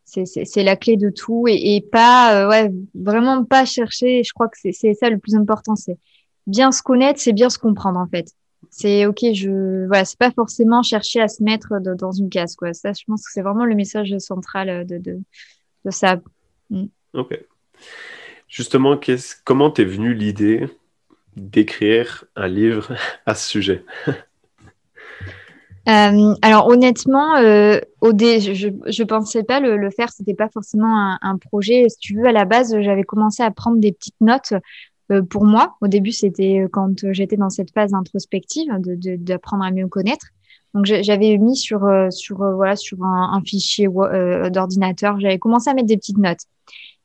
c'est 0.05 0.63
la 0.63 0.77
clé 0.77 0.97
de 0.97 1.11
tout 1.11 1.47
et, 1.49 1.85
pas, 1.91 2.49
ouais, 2.49 2.71
vraiment 2.95 3.45
pas 3.45 3.65
chercher. 3.65 4.23
Je 4.23 4.33
crois 4.33 4.49
que 4.49 4.57
c'est 4.61 4.95
ça 4.95 5.11
le 5.11 5.19
plus 5.19 5.35
important. 5.35 5.75
C'est 5.75 5.99
bien 6.47 6.71
se 6.71 6.83
connaître, 6.83 7.21
c'est 7.21 7.33
bien 7.33 7.51
se 7.51 7.59
comprendre 7.59 7.99
en 7.99 8.07
fait. 8.07 8.31
C'est 8.71 9.07
ok, 9.07 9.21
je 9.35 9.87
voilà, 9.87 10.05
c'est 10.05 10.19
pas 10.19 10.31
forcément 10.31 10.83
chercher 10.83 11.21
à 11.21 11.29
se 11.29 11.43
mettre 11.43 11.81
dans 11.81 12.13
une 12.13 12.31
case 12.31 12.55
quoi. 12.55 12.73
Ça, 12.75 12.93
je 12.93 13.03
pense 13.07 13.25
que 13.25 13.33
c'est 13.33 13.43
vraiment 13.43 13.65
le 13.65 13.75
message 13.75 14.17
central 14.19 14.87
de, 14.87 14.99
de, 14.99 15.21
de 15.85 15.91
ça. 15.91 16.21
Mm. 16.71 16.85
Ok. 17.15 17.39
Justement, 18.49 18.99
comment 19.45 19.71
t'es 19.71 19.85
venue 19.85 20.15
l'idée 20.15 20.69
d'écrire 21.37 22.25
un 22.37 22.49
livre 22.49 22.95
à 23.27 23.35
ce 23.35 23.49
sujet 23.49 23.85
euh, 25.89 26.35
alors 26.43 26.69
honnêtement, 26.69 27.37
euh, 27.37 27.79
au 28.01 28.13
dé, 28.13 28.41
je 28.41 28.69
ne 28.69 29.05
pensais 29.05 29.43
pas 29.43 29.61
le, 29.61 29.77
le 29.77 29.91
faire, 29.91 30.11
c'était 30.11 30.35
pas 30.35 30.49
forcément 30.49 31.17
un, 31.21 31.39
projet. 31.39 31.87
Si 31.89 31.99
tu 31.99 32.17
veux, 32.17 32.27
à 32.27 32.33
la 32.33 32.45
base, 32.45 32.75
j'avais 32.81 33.05
commencé 33.05 33.43
à 33.43 33.51
prendre 33.51 33.79
des 33.79 33.93
petites 33.93 34.21
notes 34.21 34.55
euh, 35.13 35.23
pour 35.23 35.45
moi. 35.45 35.77
Au 35.81 35.89
début, 35.89 36.13
c'était 36.13 36.67
quand 36.73 37.13
j'étais 37.13 37.37
dans 37.37 37.51
cette 37.51 37.73
phase 37.73 37.93
introspective 37.93 38.67
d'apprendre 39.19 39.65
de, 39.65 39.69
de, 39.69 39.69
à 39.69 39.71
mieux 39.73 39.89
connaître. 39.89 40.27
Donc 40.73 40.87
j'avais 40.87 41.39
mis 41.39 41.57
sur 41.57 41.89
sur 42.11 42.39
voilà 42.39 42.75
sur 42.75 43.01
un, 43.05 43.35
un 43.35 43.41
fichier 43.43 43.87
d'ordinateur, 44.51 45.21
j'avais 45.21 45.39
commencé 45.39 45.71
à 45.71 45.75
mettre 45.75 45.87
des 45.87 45.97
petites 45.97 46.19
notes. 46.19 46.47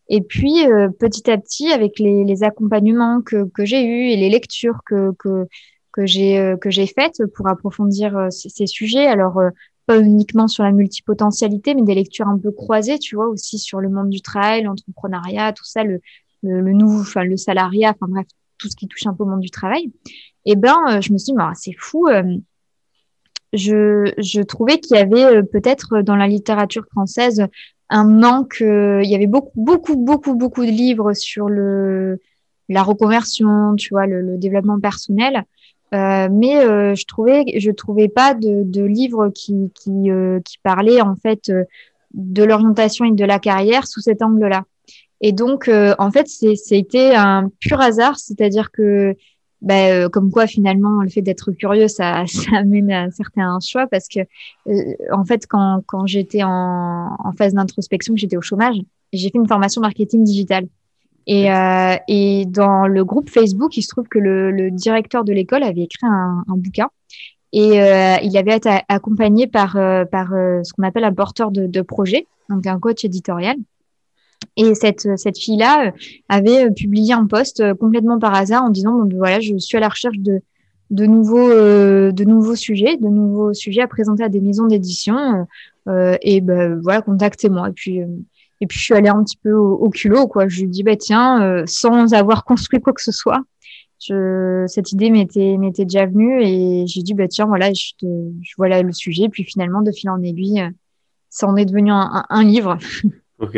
Et 0.10 0.22
puis, 0.22 0.66
euh, 0.66 0.90
petit 0.90 1.30
à 1.30 1.38
petit, 1.38 1.72
avec 1.72 2.00
les, 2.00 2.24
les 2.24 2.44
accompagnements 2.44 3.22
que, 3.22 3.46
que 3.46 3.64
j'ai 3.64 3.86
eus 3.86 4.10
et 4.10 4.16
les 4.16 4.30
lectures 4.30 4.80
que, 4.86 5.12
que, 5.20 5.48
que 5.92 6.06
j'ai 6.08 6.40
euh, 6.40 6.58
que 6.58 6.72
j'ai 6.72 6.88
faites 6.88 7.24
pour 7.36 7.48
approfondir 7.48 8.18
euh, 8.18 8.30
ces, 8.32 8.66
sujets, 8.66 9.06
alors 9.06 9.40
pas 9.86 10.00
uniquement 10.00 10.48
sur 10.48 10.64
la 10.64 10.72
multipotentialité, 10.72 11.76
mais 11.76 11.84
des 11.84 11.96
lectures 11.96 12.28
un 12.28 12.40
peu 12.40 12.52
croisées, 12.52 12.98
tu 12.98 13.16
vois, 13.16 13.28
aussi 13.28 13.60
sur 13.60 13.80
le 13.80 13.90
monde 13.90 14.10
du 14.10 14.22
travail, 14.22 14.64
l'entrepreneuriat, 14.64 15.54
tout 15.54 15.66
ça, 15.66 15.84
le, 15.84 16.02
le, 16.42 16.62
le 16.62 16.74
nouveau, 16.74 17.02
enfin 17.02 17.24
le 17.24 17.38
salariat, 17.38 17.92
enfin 17.92 18.12
bref, 18.12 18.28
tout 18.58 18.68
ce 18.68 18.76
qui 18.76 18.88
touche 18.88 19.06
un 19.06 19.14
peu 19.14 19.24
au 19.24 19.28
monde 19.28 19.42
du 19.42 19.52
travail. 19.52 19.92
Et 20.46 20.56
ben, 20.56 21.02
je 21.02 21.14
me 21.14 21.18
suis 21.18 21.34
dit, 21.34 21.38
bah, 21.38 21.52
c'est 21.54 21.76
fou. 21.78 22.08
je, 23.54 24.12
je 24.18 24.42
trouvais 24.42 24.80
qu'il 24.80 24.98
y 24.98 25.00
avait 25.00 25.44
peut-être 25.44 26.02
dans 26.02 26.16
la 26.16 26.28
littérature 26.28 26.86
française 26.92 27.48
un 27.90 28.04
manque. 28.04 28.62
Euh, 28.62 29.02
il 29.04 29.10
y 29.10 29.16
avait 29.16 29.28
beaucoup, 29.28 29.52
beaucoup, 29.56 29.96
beaucoup, 29.96 30.36
beaucoup 30.36 30.66
de 30.66 30.72
livres 30.72 31.14
sur 31.14 31.50
le 31.50 32.20
la 32.72 32.84
reconversion, 32.84 33.76
tu 33.76 33.90
vois, 33.96 34.06
le, 34.06 34.38
développement 34.38 34.80
personnel. 34.80 35.44
Euh, 35.96 36.30
mais 36.32 36.58
euh, 36.58 36.94
je 36.94 37.04
trouvais, 37.06 37.44
je 37.58 37.72
trouvais 37.72 38.10
pas 38.10 38.36
de, 38.36 38.62
de 38.64 38.84
livres 38.84 39.30
qui 39.30 39.72
qui, 39.74 40.10
qui 40.46 40.58
parlaient 40.62 41.02
en 41.02 41.16
fait 41.16 41.52
de 42.14 42.44
l'orientation 42.44 43.06
et 43.06 43.12
de 43.12 43.26
la 43.26 43.40
carrière 43.40 43.88
sous 43.88 44.02
cet 44.02 44.22
angle-là. 44.22 44.66
Et 45.22 45.32
donc, 45.32 45.70
en 45.70 46.12
fait, 46.12 46.28
c'était 46.28 47.14
un 47.16 47.52
pur 47.60 47.82
hasard, 47.82 48.18
c'est-à-dire 48.18 48.72
que 48.72 49.16
bah, 49.62 49.90
euh, 49.90 50.10
comme 50.10 50.32
quoi 50.32 50.48
finalement 50.48 51.02
le 51.02 51.10
fait 51.10 51.22
d'être 51.22 51.52
curieux 51.52 51.88
ça, 51.88 52.24
ça 52.28 52.58
amène 52.58 52.92
à 52.92 53.12
certains 53.12 53.58
choix 53.60 53.88
parce 53.88 54.08
que 54.08 54.20
euh, 54.68 54.94
en 55.12 55.26
fait 55.26 55.46
quand, 55.48 55.84
quand 55.86 56.06
j'étais 56.08 56.44
en, 56.44 57.16
en 57.20 57.32
phase 57.38 57.54
d'introspection 57.54 58.14
que 58.14 58.20
j'étais 58.20 58.38
au 58.38 58.42
chômage 58.42 58.78
j'ai 59.12 59.30
fait 59.30 59.38
une 59.38 59.48
formation 59.48 59.82
marketing 59.82 60.24
digital 60.24 60.66
et, 61.28 61.52
euh, 61.52 61.96
et 62.08 62.46
dans 62.48 62.88
le 62.88 63.04
groupe 63.04 63.30
Facebook 63.30 63.76
il 63.76 63.82
se 63.82 63.90
trouve 63.90 64.08
que 64.08 64.20
le, 64.20 64.52
le 64.52 64.72
directeur 64.72 65.24
de 65.24 65.34
l'école 65.34 65.64
avait 65.64 65.84
écrit 65.84 66.08
un, 66.08 66.44
un 66.48 66.56
bouquin. 66.56 66.88
Et 67.52 67.82
euh, 67.82 68.16
il 68.22 68.38
avait 68.38 68.58
été 68.58 68.70
accompagné 68.88 69.48
par 69.48 69.74
par 70.12 70.30
ce 70.30 70.72
qu'on 70.72 70.84
appelle 70.84 71.04
un 71.04 71.14
porteur 71.14 71.50
de, 71.50 71.66
de 71.66 71.82
projet 71.82 72.28
donc 72.48 72.68
un 72.68 72.80
coach 72.80 73.04
éditorial 73.04 73.58
et 74.60 74.76
cette, 74.76 75.08
cette 75.18 75.38
fille-là 75.38 75.88
euh, 75.88 75.92
avait 76.28 76.66
euh, 76.66 76.72
publié 76.72 77.14
un 77.14 77.26
post 77.26 77.62
euh, 77.62 77.74
complètement 77.74 78.20
par 78.20 78.34
hasard 78.34 78.64
en 78.64 78.70
disant 78.70 78.92
bon, 78.92 79.06
ben 79.06 79.18
voilà, 79.18 79.40
je 79.40 79.58
suis 79.58 79.78
à 79.78 79.80
la 79.80 79.90
recherche 79.90 80.20
de, 80.20 80.42
de, 80.90 81.06
nouveaux, 81.06 81.50
de 81.50 82.24
nouveaux 82.26 82.56
sujets, 82.56 82.98
de 82.98 83.08
nouveaux 83.08 83.54
sujets 83.54 83.82
à 83.82 83.88
présenter 83.88 84.24
à 84.24 84.30
des 84.30 84.42
maisons 84.42 84.68
d'édition. 84.68 85.48
Euh, 85.88 86.18
et 86.22 86.42
ben 86.42 86.80
voilà, 86.82 87.02
contactez-moi. 87.02 87.70
Et 87.70 87.72
puis, 87.72 88.00
et 88.62 88.68
puis 88.68 88.78
je 88.78 88.84
suis 88.84 88.94
allée 88.94 89.10
un 89.10 89.24
petit 89.24 89.38
peu 89.38 89.54
au, 89.54 89.90
culot, 89.90 90.28
quoi. 90.28 90.48
Je 90.50 90.62
lui 90.62 90.68
dis 90.68 90.84
bah 90.84 90.98
tiens, 90.98 91.64
sans 91.66 92.14
avoir 92.14 92.44
construit 92.46 92.82
quoi 92.82 92.94
que 92.94 93.02
ce 93.02 93.12
soit, 93.12 93.42
je, 94.02 94.66
cette 94.68 94.92
idée 94.92 95.10
m'était 95.10 95.58
m'était 95.58 95.86
déjà 95.86 96.06
venue 96.06 96.42
et 96.42 96.86
j'ai 96.88 97.02
dit 97.02 97.14
bah 97.14 97.28
tiens 97.28 97.46
voilà, 97.46 97.74
je, 97.74 97.92
te, 97.98 98.06
je 98.42 98.54
voilà 98.58 98.82
le 98.82 98.92
sujet. 98.92 99.30
Puis 99.30 99.44
finalement, 99.44 99.82
de 99.82 99.92
fil 99.92 100.10
en 100.10 100.22
aiguille, 100.22 100.64
ça 101.30 101.48
en 101.48 101.56
est 101.56 101.66
devenu 101.66 101.92
un, 101.92 102.26
un 102.30 102.44
livre. 102.44 102.78
Ok. 103.40 103.58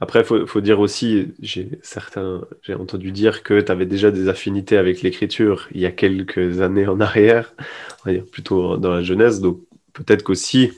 Après, 0.00 0.20
il 0.20 0.46
faut, 0.46 0.60
dire 0.60 0.78
aussi, 0.78 1.32
j'ai 1.40 1.70
certains, 1.82 2.46
j'ai 2.62 2.74
entendu 2.74 3.10
dire 3.10 3.42
que 3.42 3.60
tu 3.60 3.72
avais 3.72 3.86
déjà 3.86 4.12
des 4.12 4.28
affinités 4.28 4.76
avec 4.76 5.02
l'écriture 5.02 5.68
il 5.72 5.80
y 5.80 5.86
a 5.86 5.90
quelques 5.90 6.60
années 6.60 6.86
en 6.86 7.00
arrière, 7.00 7.52
plutôt 8.30 8.76
dans 8.76 8.92
la 8.92 9.02
jeunesse. 9.02 9.40
Donc 9.40 9.60
peut-être 9.92 10.22
qu'aussi, 10.22 10.70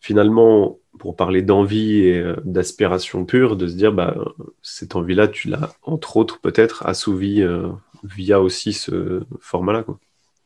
finalement, 0.00 0.78
pour 0.98 1.14
parler 1.14 1.42
d'envie 1.42 1.98
et 1.98 2.20
euh, 2.20 2.36
d'aspiration 2.44 3.26
pure, 3.26 3.56
de 3.56 3.66
se 3.66 3.74
dire, 3.74 3.92
bah, 3.92 4.16
cette 4.62 4.96
envie-là, 4.96 5.28
tu 5.28 5.48
l'as 5.48 5.74
entre 5.82 6.16
autres 6.16 6.40
peut-être 6.40 6.86
assouvie 6.86 7.42
euh, 7.42 7.68
via 8.02 8.40
aussi 8.40 8.72
ce 8.72 9.24
format-là. 9.40 9.84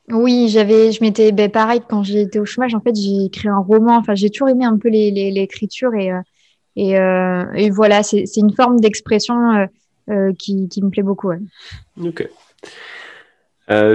Oui, 0.09 0.49
j'avais, 0.49 0.91
je 0.91 1.03
m'étais, 1.03 1.31
ben, 1.31 1.51
pareil, 1.51 1.83
quand 1.89 2.03
j'étais 2.03 2.41
au 2.41 2.45
chômage, 2.45 2.75
en 2.75 2.81
fait, 2.81 2.97
j'ai 2.97 3.27
écrit 3.27 3.49
un 3.49 3.59
roman. 3.59 3.97
Enfin, 3.97 4.17
j'ai 4.17 4.31
toujours 4.31 4.49
aimé 4.49 4.65
un 4.65 4.77
peu 4.77 4.89
l'écriture 4.89 5.95
et. 5.95 6.11
Euh, 6.11 6.21
et, 6.77 6.99
euh, 6.99 7.51
et 7.55 7.71
voilà, 7.71 8.03
c'est 8.03 8.25
une 8.37 8.55
forme 8.55 8.81
d'expression 8.81 9.53
euh, 9.55 9.67
euh, 10.11 10.33
qui, 10.39 10.69
me 10.83 10.91
plaît 10.91 11.03
beaucoup. 11.03 11.33
Ok. 12.03 12.29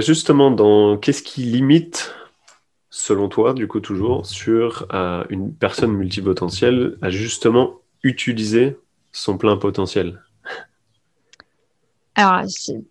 justement, 0.00 0.50
dans 0.50 0.98
qu'est-ce 0.98 1.22
qui 1.22 1.42
limite 1.42 2.14
selon 2.90 3.28
toi, 3.28 3.54
du 3.54 3.68
coup, 3.68 3.80
toujours, 3.80 4.26
sur 4.26 4.86
une 5.30 5.54
personne 5.54 5.92
multipotentielle 5.92 6.98
à 7.00 7.08
justement 7.08 7.80
utiliser 8.02 8.76
son 9.12 9.38
plein 9.38 9.56
potentiel? 9.56 10.20
Alors, 12.14 12.44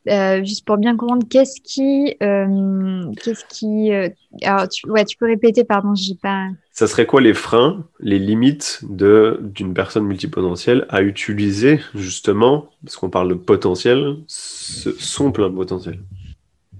euh, 0.09 0.43
juste 0.43 0.65
pour 0.65 0.77
bien 0.77 0.97
comprendre, 0.97 1.27
qu'est-ce 1.29 1.61
qui, 1.61 2.15
euh, 2.23 3.03
qu'est-ce 3.23 3.45
qui, 3.45 3.91
euh, 3.91 4.09
alors 4.41 4.67
tu, 4.67 4.89
ouais, 4.89 5.05
tu 5.05 5.15
peux 5.17 5.27
répéter, 5.27 5.63
pardon, 5.63 5.93
j'ai 5.93 6.15
pas. 6.15 6.47
Ça 6.71 6.87
serait 6.87 7.05
quoi 7.05 7.21
les 7.21 7.35
freins, 7.35 7.85
les 7.99 8.17
limites 8.17 8.79
de 8.89 9.39
d'une 9.43 9.75
personne 9.75 10.05
multipotentielle 10.05 10.87
à 10.89 11.03
utiliser 11.03 11.81
justement, 11.93 12.69
parce 12.83 12.95
qu'on 12.95 13.11
parle 13.11 13.29
de 13.29 13.33
potentiel, 13.35 14.17
son 14.27 15.31
plein 15.31 15.51
potentiel? 15.51 15.99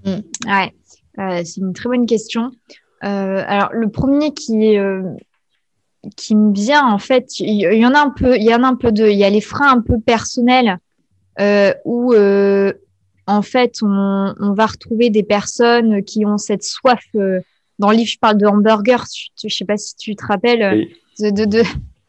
Mmh, 0.04 0.18
ouais, 0.46 1.44
c'est 1.44 1.60
une 1.60 1.74
très 1.74 1.88
bonne 1.88 2.06
question. 2.06 2.50
Alors 3.02 3.70
le 3.72 3.88
premier 3.88 4.32
qui 4.32 4.76
qui 6.16 6.34
me 6.34 6.52
vient 6.52 6.84
en 6.84 6.98
fait, 6.98 7.38
il 7.38 7.60
y 7.60 7.86
en 7.86 7.94
a 7.94 8.00
un 8.00 8.10
peu, 8.10 8.36
il 8.36 8.42
y 8.42 8.52
en 8.52 8.64
a 8.64 8.66
un 8.66 8.74
peu 8.74 8.90
de, 8.90 9.06
il 9.06 9.16
y 9.16 9.22
a 9.22 9.30
les 9.30 9.40
freins 9.40 9.76
un 9.76 9.80
peu 9.80 10.00
personnels 10.00 10.78
où 11.84 12.12
euh, 12.12 12.72
en 13.26 13.42
fait 13.42 13.76
on, 13.82 14.34
on, 14.38 14.52
va 14.52 14.66
retrouver 14.66 15.10
des 15.10 15.22
personnes 15.22 16.02
qui 16.02 16.26
ont 16.26 16.38
cette 16.38 16.64
soif. 16.64 17.02
Euh, 17.14 17.40
dans 17.78 17.90
le 17.90 17.96
livre, 17.96 18.10
je 18.10 18.18
parle 18.18 18.36
de 18.36 18.46
hamburger. 18.46 19.04
Je, 19.12 19.48
je 19.48 19.54
sais 19.54 19.64
pas 19.64 19.76
si 19.76 19.96
tu 19.96 20.14
te 20.14 20.24
rappelles. 20.24 20.88
De, 21.18 21.30
de, 21.30 21.44
de, 21.44 21.62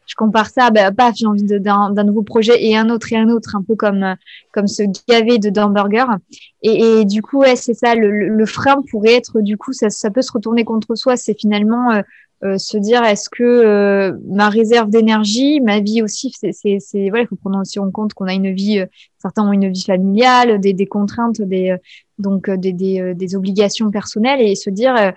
je 0.06 0.14
compare 0.14 0.48
ça, 0.48 0.70
bah, 0.70 0.92
paf, 0.92 1.14
j'ai 1.16 1.26
envie 1.26 1.42
d'un 1.42 2.04
nouveau 2.04 2.22
projet 2.22 2.62
et 2.62 2.76
un 2.76 2.90
autre 2.90 3.12
et 3.12 3.16
un 3.16 3.28
autre, 3.28 3.56
un 3.56 3.62
peu 3.62 3.74
comme 3.74 4.16
comme 4.52 4.66
ce 4.66 4.82
gavé 5.08 5.38
de 5.38 5.60
hamburger. 5.60 6.06
Et, 6.62 7.00
et, 7.00 7.04
du 7.04 7.22
coup, 7.22 7.38
ouais, 7.38 7.56
c'est 7.56 7.74
ça. 7.74 7.94
Le, 7.94 8.10
le, 8.10 8.46
frein 8.46 8.76
pourrait 8.90 9.14
être, 9.14 9.40
du 9.40 9.56
coup, 9.56 9.72
ça, 9.72 9.90
ça 9.90 10.10
peut 10.10 10.22
se 10.22 10.32
retourner 10.32 10.64
contre 10.64 10.94
soi. 10.94 11.16
C'est 11.16 11.38
finalement 11.38 11.90
euh, 11.90 12.02
se 12.42 12.76
dire 12.76 13.02
est-ce 13.04 13.30
que 13.30 13.42
euh, 13.42 14.12
ma 14.28 14.48
réserve 14.48 14.90
d'énergie, 14.90 15.60
ma 15.60 15.80
vie 15.80 16.02
aussi, 16.02 16.32
c'est, 16.32 17.08
voilà, 17.08 17.22
il 17.22 17.26
faut 17.26 17.36
prendre 17.36 17.58
aussi 17.58 17.78
en 17.78 17.90
compte 17.90 18.12
qu'on 18.12 18.26
a 18.26 18.34
une 18.34 18.52
vie, 18.52 18.80
euh, 18.80 18.86
certains 19.18 19.48
ont 19.48 19.52
une 19.52 19.70
vie 19.70 19.84
familiale, 19.84 20.60
des, 20.60 20.74
des 20.74 20.86
contraintes, 20.86 21.40
des 21.40 21.76
donc 22.18 22.50
des, 22.50 22.72
des, 22.72 23.14
des, 23.14 23.34
obligations 23.34 23.90
personnelles 23.90 24.40
et 24.40 24.54
se 24.54 24.70
dire 24.70 25.12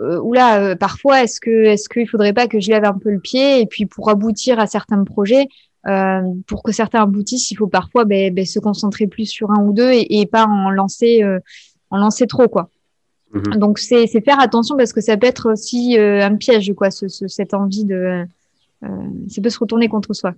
euh, 0.00 0.20
oula, 0.20 0.76
parfois 0.76 1.24
est-ce 1.24 1.40
que 1.40 1.64
est-ce 1.64 1.88
qu'il 1.88 2.08
faudrait 2.08 2.34
pas 2.34 2.46
que 2.46 2.60
je 2.60 2.70
lève 2.70 2.84
un 2.84 2.98
peu 2.98 3.10
le 3.10 3.20
pied 3.20 3.62
et 3.62 3.66
puis 3.66 3.86
pour 3.86 4.10
aboutir 4.10 4.60
à 4.60 4.66
certains 4.66 5.02
projets, 5.02 5.48
euh, 5.88 6.20
pour 6.46 6.62
que 6.62 6.72
certains 6.72 7.02
aboutissent, 7.02 7.50
il 7.50 7.56
faut 7.56 7.68
parfois 7.68 8.04
ben, 8.04 8.32
ben, 8.32 8.44
se 8.44 8.58
concentrer 8.58 9.06
plus 9.06 9.26
sur 9.26 9.50
un 9.50 9.62
ou 9.64 9.72
deux 9.72 9.90
et, 9.90 10.20
et 10.20 10.26
pas 10.26 10.44
en 10.44 10.70
lancer 10.70 11.24
en 11.90 11.96
lancer 11.96 12.26
trop 12.26 12.48
quoi. 12.48 12.68
Mhm. 13.32 13.56
Donc 13.56 13.78
c'est 13.78 14.06
faire 14.06 14.40
attention 14.40 14.76
parce 14.76 14.92
que 14.92 15.00
ça 15.00 15.16
peut 15.16 15.26
être 15.26 15.50
aussi 15.52 15.98
euh, 15.98 16.24
un 16.24 16.36
piège, 16.36 16.72
quoi, 16.74 16.90
ce, 16.90 17.08
ce, 17.08 17.26
cette 17.28 17.54
envie 17.54 17.84
de, 17.84 18.24
euh, 18.84 18.88
ça 19.28 19.42
peut 19.42 19.50
se 19.50 19.58
retourner 19.58 19.88
contre 19.88 20.14
soi. 20.14 20.34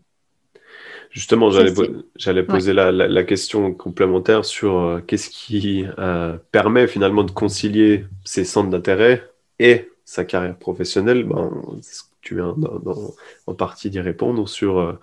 Justement, 1.11 1.51
j'allais 1.51 2.43
poser 2.43 2.75
la, 2.75 2.93
la, 2.93 3.09
la, 3.09 3.25
question 3.25 3.73
complémentaire 3.73 4.45
sur 4.45 4.79
euh, 4.79 5.01
qu'est-ce 5.01 5.31
qui 5.31 5.87
permet 6.53 6.87
finalement 6.87 7.25
de 7.25 7.31
concilier 7.31 8.05
ses 8.25 8.45
centres 8.45 8.69
d'intérêt 8.69 9.27
et 9.59 9.89
sa 10.05 10.25
carrière 10.25 10.57
professionnelle? 10.57 11.25
Ben, 11.25 11.51
tu 12.21 12.35
viens 12.35 12.55
en 13.47 13.55
partie 13.55 13.89
d'y 13.89 14.01
répondre 14.01 14.47
sur 14.49 14.99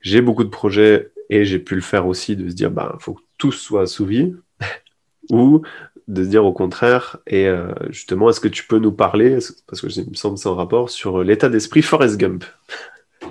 j'ai 0.00 0.20
beaucoup 0.20 0.44
de 0.44 0.50
projets 0.50 1.10
et 1.30 1.44
j'ai 1.44 1.58
pu 1.58 1.74
le 1.74 1.80
faire 1.80 2.06
aussi 2.06 2.36
de 2.36 2.48
se 2.48 2.54
dire 2.54 2.70
bah 2.70 2.96
faut 3.00 3.14
que 3.14 3.22
tout 3.38 3.52
soit 3.52 3.82
assouvi 3.82 4.34
ou 5.30 5.62
de 6.08 6.24
se 6.24 6.28
dire 6.28 6.44
au 6.44 6.52
contraire 6.52 7.18
et 7.26 7.46
euh, 7.46 7.72
justement 7.90 8.30
est-ce 8.30 8.40
que 8.40 8.48
tu 8.48 8.66
peux 8.66 8.78
nous 8.78 8.92
parler 8.92 9.38
parce 9.66 9.80
que 9.80 9.88
il 9.88 10.10
me 10.10 10.14
semble 10.14 10.38
c'est 10.38 10.48
en 10.48 10.54
rapport 10.54 10.90
sur 10.90 11.22
l'état 11.22 11.48
d'esprit 11.48 11.82
Forrest 11.82 12.16
Gump? 12.16 12.44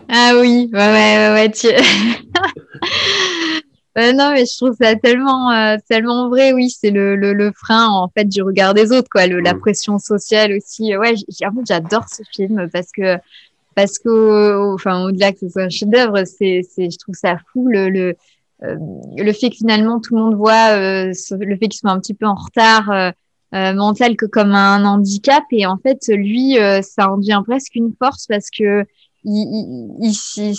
Ah 0.09 0.33
oui, 0.39 0.69
ouais 0.73 0.79
ouais 0.79 1.31
ouais, 1.33 1.51
tu... 1.51 1.67
non, 3.97 4.31
mais 4.31 4.45
je 4.45 4.55
trouve 4.57 4.75
ça 4.79 4.95
tellement, 4.95 5.51
euh, 5.51 5.77
tellement 5.89 6.29
vrai. 6.29 6.53
Oui, 6.53 6.69
c'est 6.69 6.91
le, 6.91 7.15
le, 7.15 7.33
le, 7.33 7.51
frein 7.51 7.87
en 7.87 8.09
fait 8.09 8.25
du 8.25 8.41
regard 8.41 8.73
des 8.73 8.91
autres, 8.91 9.09
quoi. 9.09 9.27
Le, 9.27 9.39
La 9.39 9.53
mm. 9.53 9.59
pression 9.59 9.97
sociale 9.97 10.53
aussi. 10.53 10.95
Ouais, 10.95 11.15
j'adore 11.67 12.07
ce 12.09 12.23
film 12.33 12.69
parce 12.71 12.91
que 12.91 13.17
parce 13.75 13.99
que, 13.99 14.73
enfin, 14.73 15.03
au-delà 15.03 15.31
que 15.31 15.39
ce 15.39 15.49
soit 15.49 15.63
un 15.63 15.69
chef-d'œuvre, 15.69 16.23
c'est, 16.25 16.61
c'est, 16.67 16.89
je 16.89 16.97
trouve 16.97 17.13
ça 17.13 17.37
fou 17.51 17.67
le, 17.67 17.89
le, 17.89 18.07
euh, 18.09 18.13
le 18.61 19.31
fait 19.33 19.49
que 19.49 19.55
finalement 19.55 19.99
tout 19.99 20.15
le 20.15 20.23
monde 20.23 20.35
voit 20.35 20.71
euh, 20.71 21.13
le 21.31 21.57
fait 21.57 21.67
qu'il 21.67 21.79
soit 21.79 21.91
un 21.91 21.99
petit 21.99 22.13
peu 22.13 22.25
en 22.25 22.35
retard 22.35 22.89
euh, 22.91 23.11
mental 23.51 24.15
que 24.15 24.25
comme 24.25 24.53
un 24.53 24.83
handicap 24.83 25.43
et 25.51 25.65
en 25.65 25.77
fait 25.77 25.99
lui, 26.07 26.57
ça 26.81 27.11
en 27.11 27.17
devient 27.17 27.41
presque 27.45 27.75
une 27.75 27.93
force 27.97 28.27
parce 28.27 28.49
que 28.49 28.85
il, 29.23 29.97
il, 30.01 30.11
il 30.37 30.55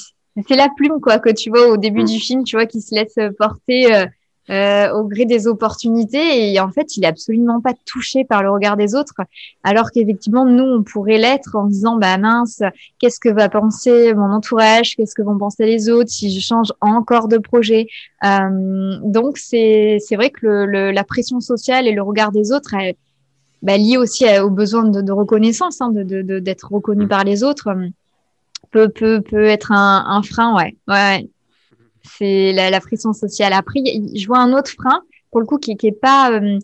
c'est 0.46 0.56
la 0.56 0.68
plume 0.68 1.00
quoi 1.00 1.18
que 1.18 1.30
tu 1.30 1.50
vois 1.50 1.68
au 1.68 1.76
début 1.76 2.02
mm. 2.02 2.06
du 2.06 2.20
film, 2.20 2.44
tu 2.44 2.56
vois, 2.56 2.66
qui 2.66 2.80
se 2.80 2.94
laisse 2.94 3.18
porter 3.38 4.06
euh, 4.50 4.92
au 4.92 5.04
gré 5.04 5.24
des 5.24 5.46
opportunités 5.46 6.52
et 6.52 6.60
en 6.60 6.70
fait, 6.70 6.96
il 6.96 7.04
est 7.04 7.08
absolument 7.08 7.60
pas 7.60 7.74
touché 7.86 8.24
par 8.24 8.42
le 8.42 8.50
regard 8.50 8.76
des 8.76 8.94
autres, 8.94 9.14
alors 9.64 9.90
qu'effectivement, 9.90 10.44
nous, 10.44 10.64
on 10.64 10.82
pourrait 10.82 11.18
l'être 11.18 11.56
en 11.56 11.66
disant, 11.66 11.96
bah 11.96 12.16
mince, 12.18 12.62
qu'est-ce 12.98 13.20
que 13.20 13.28
va 13.28 13.48
penser 13.48 14.14
mon 14.14 14.32
entourage, 14.32 14.96
qu'est-ce 14.96 15.14
que 15.14 15.22
vont 15.22 15.38
penser 15.38 15.66
les 15.66 15.88
autres 15.88 16.10
si 16.10 16.30
je 16.30 16.40
change 16.40 16.72
encore 16.80 17.28
de 17.28 17.38
projet? 17.38 17.86
Euh, 18.24 18.96
donc, 19.02 19.38
c'est 19.38 19.98
c'est 20.00 20.16
vrai 20.16 20.30
que 20.30 20.46
le, 20.46 20.90
la 20.90 21.04
pression 21.04 21.40
sociale 21.40 21.86
et 21.86 21.92
le 21.92 22.02
regard 22.02 22.32
des 22.32 22.52
autres. 22.52 22.74
est 22.74 22.96
bah, 23.60 23.76
lié 23.76 23.96
aussi 23.96 24.24
au 24.38 24.50
besoin 24.50 24.84
de, 24.84 25.00
de 25.02 25.10
reconnaissance, 25.10 25.80
hein, 25.80 25.90
de 25.90 26.38
d'être 26.38 26.70
reconnu 26.70 27.06
mm. 27.06 27.08
par 27.08 27.24
les 27.24 27.42
autres 27.42 27.74
peut, 28.70 28.88
peut, 28.88 29.20
peut 29.20 29.44
être 29.44 29.72
un, 29.72 30.04
un 30.06 30.22
frein, 30.22 30.54
ouais. 30.56 30.76
ouais. 30.88 31.28
C'est 32.16 32.52
la, 32.52 32.70
la, 32.70 32.80
pression 32.80 33.12
sociale. 33.12 33.52
Après, 33.52 33.80
je 33.84 34.26
vois 34.26 34.38
un 34.38 34.52
autre 34.52 34.70
frein, 34.70 35.02
pour 35.30 35.40
le 35.40 35.46
coup, 35.46 35.58
qui, 35.58 35.76
qui 35.76 35.88
est 35.88 35.92
pas 35.92 36.32
euh, 36.32 36.58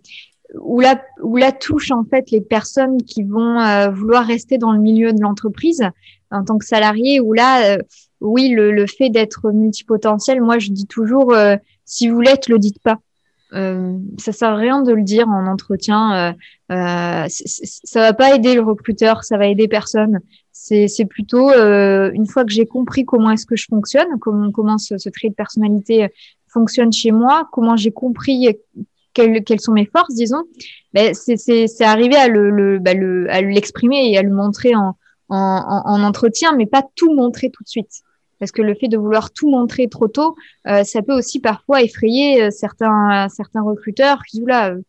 où 0.61 0.81
la 0.81 1.01
où 1.23 1.37
la 1.37 1.53
touche 1.53 1.91
en 1.91 2.05
fait 2.05 2.31
les 2.31 2.41
personnes 2.41 3.03
qui 3.03 3.23
vont 3.23 3.61
euh, 3.61 3.91
vouloir 3.91 4.27
rester 4.27 4.59
dans 4.59 4.73
le 4.73 4.81
milieu 4.81 5.13
de 5.13 5.21
l'entreprise 5.21 5.83
en 6.31 6.45
tant 6.45 6.59
que 6.59 6.65
salarié. 6.65 7.21
Où 7.21 7.33
là, 7.33 7.75
euh, 7.75 7.79
oui, 8.21 8.49
le, 8.49 8.73
le 8.73 8.87
fait 8.87 9.11
d'être 9.11 9.51
multipotentiel, 9.51 10.41
moi, 10.41 10.59
je 10.59 10.71
dis 10.71 10.87
toujours, 10.87 11.35
si 11.85 12.09
vous 12.09 12.21
l'êtes, 12.21 12.49
le 12.49 12.59
dites 12.59 12.81
pas. 12.83 12.99
Euh, 13.55 13.97
ça 14.19 14.33
sert 14.33 14.51
à 14.51 14.57
rien 14.57 14.83
de 14.83 14.93
le 14.93 15.03
dire 15.03 15.29
en 15.29 15.47
entretien. 15.47 16.33
Euh, 16.71 16.75
euh, 16.75 17.27
ça 17.29 18.01
va 18.01 18.13
pas 18.13 18.35
aider 18.35 18.55
le 18.55 18.63
recruteur, 18.63 19.25
ça 19.25 19.39
va 19.39 19.47
aider 19.47 19.69
personne. 19.69 20.21
C'est 20.57 21.05
plutôt 21.05 21.51
euh, 21.51 22.11
une 22.15 22.27
fois 22.27 22.45
que 22.45 22.53
j'ai 22.53 22.65
compris 22.65 23.05
comment 23.05 23.31
est-ce 23.31 23.45
que 23.45 23.57
je 23.57 23.67
fonctionne, 23.67 24.07
comment 24.21 24.51
comment 24.53 24.79
ce, 24.79 24.99
ce, 24.99 25.09
trait 25.09 25.29
de 25.29 25.35
personnalité 25.35 26.09
fonctionne 26.47 26.93
chez 26.93 27.11
moi, 27.11 27.49
comment 27.53 27.77
j'ai 27.77 27.91
compris 27.91 28.57
quelles, 29.13 29.43
quelles, 29.43 29.61
sont 29.61 29.73
mes 29.73 29.85
forces, 29.87 30.15
disons. 30.15 30.45
Ben, 30.93 31.13
c'est 31.15 31.83
arriver 31.83 32.17
à 32.17 32.29
le, 32.29 32.51
le, 32.51 32.79
ben, 32.79 32.99
le 32.99 33.31
à 33.31 33.41
l'exprimer 33.41 34.13
et 34.13 34.17
à 34.17 34.23
le 34.23 34.31
montrer 34.31 34.75
en, 34.77 34.97
en, 35.29 35.83
en 35.85 36.03
entretien, 36.03 36.55
mais 36.57 36.67
pas 36.67 36.85
tout 36.95 37.13
montrer 37.13 37.51
tout 37.51 37.65
de 37.65 37.69
suite 37.69 38.05
parce 38.39 38.53
que 38.53 38.63
le 38.63 38.75
fait 38.75 38.89
de 38.89 38.99
vouloir 38.99 39.31
tout 39.33 39.51
montrer 39.51 39.89
trop 39.89 40.09
tôt, 40.09 40.37
euh, 40.67 40.85
ça 40.85 41.03
peut 41.03 41.17
aussi 41.17 41.41
parfois 41.41 41.83
effrayer 41.83 42.43
euh, 42.43 42.51
certains 42.51 43.29
certains 43.29 43.63
recruteurs 43.63 44.23
qui 44.25 44.43
là, 44.47 44.71
euh, 44.71 44.81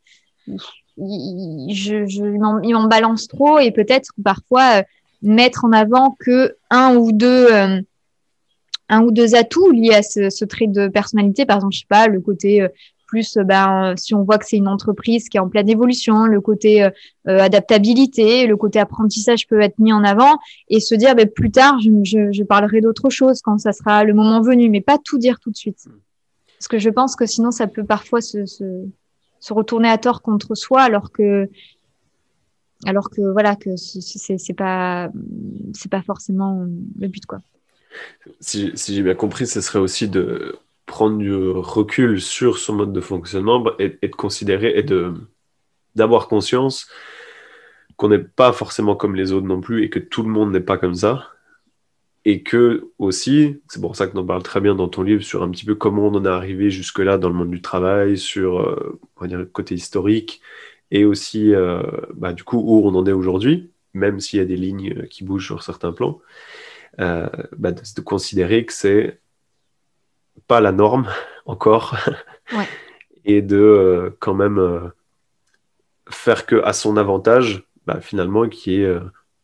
je, 0.98 2.06
je, 2.06 2.26
ils 2.64 2.74
m'en 2.74 2.88
balancent 2.88 3.28
trop 3.28 3.60
et 3.60 3.72
peut-être 3.72 4.12
parfois 4.24 4.84
mettre 5.22 5.66
en 5.66 5.72
avant 5.72 6.16
que 6.20 6.56
un 6.70 6.96
ou 6.96 7.12
deux 7.12 7.48
un 8.88 9.02
ou 9.02 9.12
deux 9.12 9.34
atouts 9.34 9.72
liés 9.72 9.96
à 9.96 10.04
ce, 10.04 10.30
ce, 10.30 10.46
trait 10.46 10.68
de 10.68 10.88
personnalité, 10.88 11.46
par 11.46 11.58
exemple, 11.58 11.74
je 11.74 11.80
sais 11.80 11.88
pas, 11.90 12.08
le 12.08 12.22
côté 12.22 12.68
plus, 13.06 13.38
ben, 13.38 13.94
si 13.98 14.14
on 14.14 14.24
voit 14.24 14.38
que 14.38 14.46
c'est 14.46 14.58
une 14.58 14.68
entreprise 14.68 15.30
qui 15.30 15.38
est 15.38 15.40
en 15.40 15.50
pleine 15.50 15.70
évolution, 15.70 16.26
le 16.26 16.42
côté 16.42 16.84
euh, 16.84 16.90
euh, 17.28 17.40
adaptabilité, 17.40 18.48
le 18.48 18.58
côté 18.58 18.80
apprentissage 18.80 19.48
peut 19.48 19.62
être 19.62 19.80
mis 19.80 19.94
en 19.94 20.04
avant 20.04 20.38
et 20.70 20.80
se 20.80 20.96
dire 20.96 21.16
ben, 21.16 21.30
plus 21.30 21.52
tard, 21.52 21.80
je, 21.80 21.90
je, 22.04 22.32
je 22.32 22.44
parlerai 22.44 22.82
d'autre 22.82 23.10
chose 23.10 23.42
quand 23.42 23.58
ça 23.58 23.74
sera 23.74 24.04
le 24.04 24.14
moment 24.14 24.42
venu, 24.42 24.70
mais 24.70 24.82
pas 24.82 24.98
tout 24.98 25.18
dire 25.18 25.40
tout 25.40 25.52
de 25.52 25.56
suite. 25.56 25.88
Parce 26.58 26.68
que 26.68 26.80
je 26.80 26.90
pense 26.90 27.16
que 27.16 27.26
sinon, 27.26 27.52
ça 27.52 27.68
peut 27.68 27.84
parfois 27.84 28.22
se, 28.22 28.46
se, 28.46 28.64
se 29.40 29.54
retourner 29.54 29.90
à 29.90 29.98
tort 29.98 30.22
contre 30.22 30.56
soi, 30.56 30.82
alors 30.82 31.12
que 31.12 31.50
alors 32.86 33.10
que 33.10 33.22
voilà 33.22 33.56
que 33.56 33.76
c'est 33.76 34.54
pas 34.54 35.10
c'est 35.74 35.92
pas 35.92 36.02
forcément 36.02 36.66
le 37.00 37.08
but 37.08 37.26
quoi. 37.26 37.40
Si, 38.42 38.74
j'ai 38.76 39.02
bien 39.02 39.16
compris, 39.16 39.48
ce 39.48 39.62
serait 39.62 39.80
aussi 39.80 40.10
de 40.10 40.58
prendre 40.86 41.18
du 41.18 41.34
recul 41.34 42.22
sur 42.22 42.58
son 42.58 42.76
mode 42.76 42.94
de 42.94 43.02
fonctionnement 43.02 43.64
et, 43.80 43.98
de 44.02 44.08
considérer 44.16 44.74
et 44.76 44.84
de 44.84 45.14
d'avoir 45.96 46.28
conscience 46.28 46.90
qu'on 47.96 48.10
n'est 48.10 48.20
pas 48.20 48.52
forcément 48.52 48.96
comme 48.96 49.16
les 49.16 49.32
autres 49.32 49.48
non 49.48 49.62
plus 49.62 49.84
et 49.84 49.90
que 49.90 50.00
tout 50.00 50.24
le 50.24 50.30
monde 50.30 50.52
n'est 50.52 50.60
pas 50.60 50.78
comme 50.78 50.96
ça. 50.96 51.30
Et 52.26 52.42
que 52.44 52.90
aussi, 52.98 53.62
c'est 53.70 53.80
pour 53.80 53.96
ça 53.96 54.08
que 54.08 54.14
tu 54.14 54.18
en 54.18 54.26
parles 54.26 54.44
très 54.44 54.60
bien 54.60 54.76
dans 54.76 54.90
ton 54.90 55.04
livre 55.04 55.24
sur 55.24 55.44
un 55.44 55.50
petit 55.52 55.64
peu 55.64 55.76
comment 55.76 56.08
on 56.08 56.16
en 56.16 56.26
est 56.26 56.28
arrivé 56.28 56.72
jusque-là 56.72 57.18
dans 57.18 57.30
le 57.30 57.36
monde 57.36 57.52
du 57.52 57.62
travail, 57.62 58.18
sur 58.18 58.60
euh, 58.60 59.00
on 59.16 59.22
va 59.22 59.28
dire, 59.28 59.38
le 59.38 59.46
côté 59.46 59.76
historique 59.76 60.42
et 60.96 61.04
aussi 61.04 61.54
euh, 61.54 61.84
bah, 62.14 62.32
du 62.32 62.46
coup 62.46 62.58
où 62.58 62.88
on 62.88 62.96
en 62.96 63.06
est 63.06 63.12
aujourd'hui, 63.12 63.70
même 63.94 64.22
s'il 64.22 64.40
y 64.40 64.42
a 64.42 64.46
des 64.46 64.56
lignes 64.56 65.08
qui 65.08 65.26
bougent 65.26 65.46
sur 65.46 65.62
certains 65.62 65.92
plans, 65.92 66.22
euh, 67.02 67.28
bah, 67.58 67.74
de 67.74 68.02
considérer 68.02 68.66
que 68.66 68.72
c'est 68.72 69.20
pas 70.48 70.62
la 70.62 70.72
norme 70.72 71.10
encore. 71.46 71.98
et 73.26 73.42
de 73.42 73.58
euh, 73.58 74.10
quand 74.20 74.36
même 74.36 74.92
faire 76.10 76.46
que 76.46 76.64
à 76.64 76.72
son 76.72 76.96
avantage, 76.96 77.66
bah, 77.86 78.00
finalement, 78.00 78.48
qui 78.48 78.76
est, 78.76 78.98